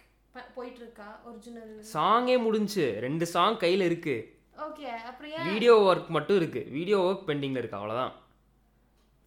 [0.57, 4.19] போயிட்டு இருக்கா ஒரிஜினல் சாங்கே முடிஞ்சு ரெண்டு சாங் கையில் இருக்குது
[4.67, 8.15] ஓகே அப்புறம் வீடியோ ஒர்க் மட்டும் இருக்குது வீடியோ ஒர்க் பெண்டிங்கில் இருக்குது அவ்வளோதான்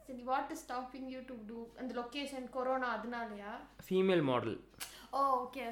[0.08, 3.52] சரி what is stopping you to do அந்த லொக்கேஷன் கொரோனா அதனாலயா?
[3.88, 4.58] Female model
[5.18, 5.66] oh okay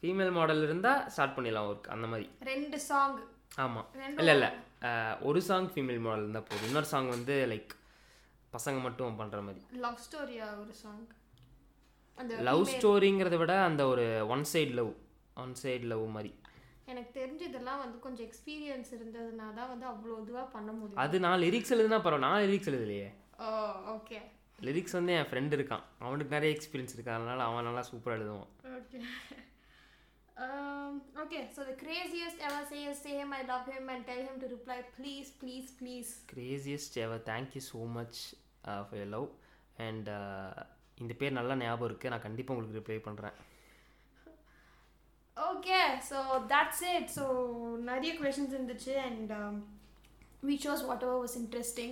[0.00, 2.26] female model இருந்தால் ஸ்டார்ட் பண்ணிடலாம் ஒர்க் அந்த மாதிரி.
[2.50, 3.16] ரெண்டு சாங்
[4.02, 4.50] ரெண்டும் இல்லை இல்லை.
[5.28, 6.66] ஒரு சாங் ஃபீமேல் மாடல் இருந்தால் போதும்.
[6.68, 7.72] இன்னொரு சாங் வந்து லைக்
[8.56, 9.62] பசங்க மட்டும் பண்ணுற மாதிரி.
[9.84, 11.04] லவ் ஸ்டோரியா ஒரு சாங்
[12.48, 14.04] லவ் ஸ்டோரிங்கிறத விட அந்த ஒரு
[14.34, 14.92] one side love
[15.44, 16.32] one side love மாதிரி.
[16.92, 21.02] எனக்கு தெரிஞ்சு இதெல்லாம் வந்து கொஞ்சம் எக்ஸ்பீரியன்ஸ் இருந்ததுனா தான் வந்து அவ்வளோ இதுவாக பண்ண முடியும்.
[21.04, 23.08] அது நான் லிரிக்ஸ் எழுதுனா பரவாயில்ல நான் லிரிக்ஸ் எழுதலையே.
[23.44, 23.48] ஓ
[23.96, 24.18] ஓகே
[24.66, 25.84] லிரிக்ஸ் வந்து என் ஃப்ரெண்ட் இருக்கான்.
[26.06, 28.52] அவனுக்கு நிறைய எக்ஸ்பீரியன்ஸ் இருக்கு அதனால அவன் நல்லா சூப்பராக எழுதுவான்.
[31.56, 34.48] So the craziest ever say is say him I love him and tell him to
[34.54, 36.10] reply please, please, please.
[36.32, 38.18] Craziest ever thank you so much
[38.88, 39.28] for love
[39.86, 40.08] and
[41.02, 43.36] இந்த பேர் நல்லா ஞாபகம் இருக்குது நான் கண்டிப்பாக உங்களுக்கு ரிப்ளை பண்ணுறேன்
[45.37, 46.17] Okay, so
[46.47, 47.05] that's it.
[47.09, 47.25] So
[47.89, 49.55] நிறைய questions இருந்துச்சு and um,
[50.43, 51.91] we chose whatever was interesting.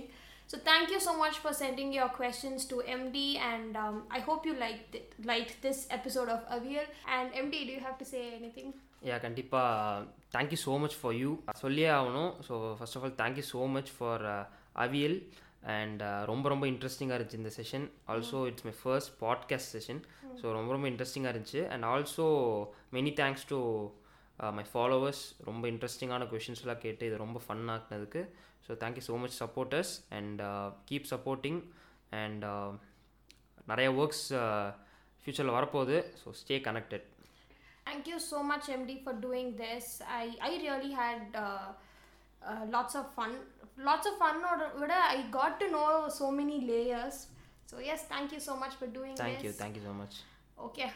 [0.50, 3.18] So thank you so much for sending your questions to MD
[3.50, 6.86] and um, I hope you liked it, liked this episode of Avial.
[7.16, 8.70] And MD, do you have to say anything?
[9.08, 10.00] Yeah கண்டிப்பாக
[10.34, 11.28] thank you so much for you
[11.60, 14.24] சொல்லியே ஆகணும் so first of all thank you so much for
[14.84, 15.16] Aviyal
[15.65, 20.01] and ரொம்ப ரொம்ப இன்ட்ரெஸ்டிங்காக இருந்துச்சு இந்த session also it's my first podcast session
[20.41, 21.67] so ரொம்ப ரொம்ப இன்ட்ரெஸ்டிங்காக இருந்துச்சு.
[21.67, 22.25] And also
[22.91, 23.59] many thanks to
[24.37, 28.23] my followers ரொம்ப இன்ட்ரெஸ்டிங்கான கொஷின்ஸ்லாம் கேட்டு இது ரொம்ப fun ஆக்குனதுக்கு.
[28.67, 30.41] So thank you so much supporters and
[30.91, 31.59] keep supporting
[32.09, 32.45] and
[33.65, 34.25] நிறைய ஒர்க்ஸ்
[35.23, 36.05] ஃப்யூச்சரில் வரப்போகுது.
[36.23, 37.05] So stay connected
[37.87, 40.01] Thank you so much, MD, for doing this.
[40.21, 41.67] I, I really had uh,
[42.41, 43.31] uh, lots of fun.
[43.77, 47.27] lots of fun or uh, I got to know so many layers.
[47.65, 49.41] So yes, thank you so much for doing thank this.
[49.41, 50.15] Thank you, thank you so much.
[50.59, 50.91] Okay.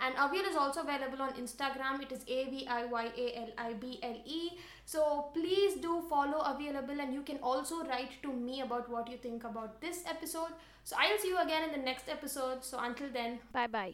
[0.00, 2.02] And Avial is also available on Instagram.
[2.02, 4.50] It is A V I Y A L I B L E.
[4.84, 9.16] So please do follow Available and you can also write to me about what you
[9.16, 10.52] think about this episode.
[10.82, 12.64] So I'll see you again in the next episode.
[12.64, 13.92] So until then, bye bye.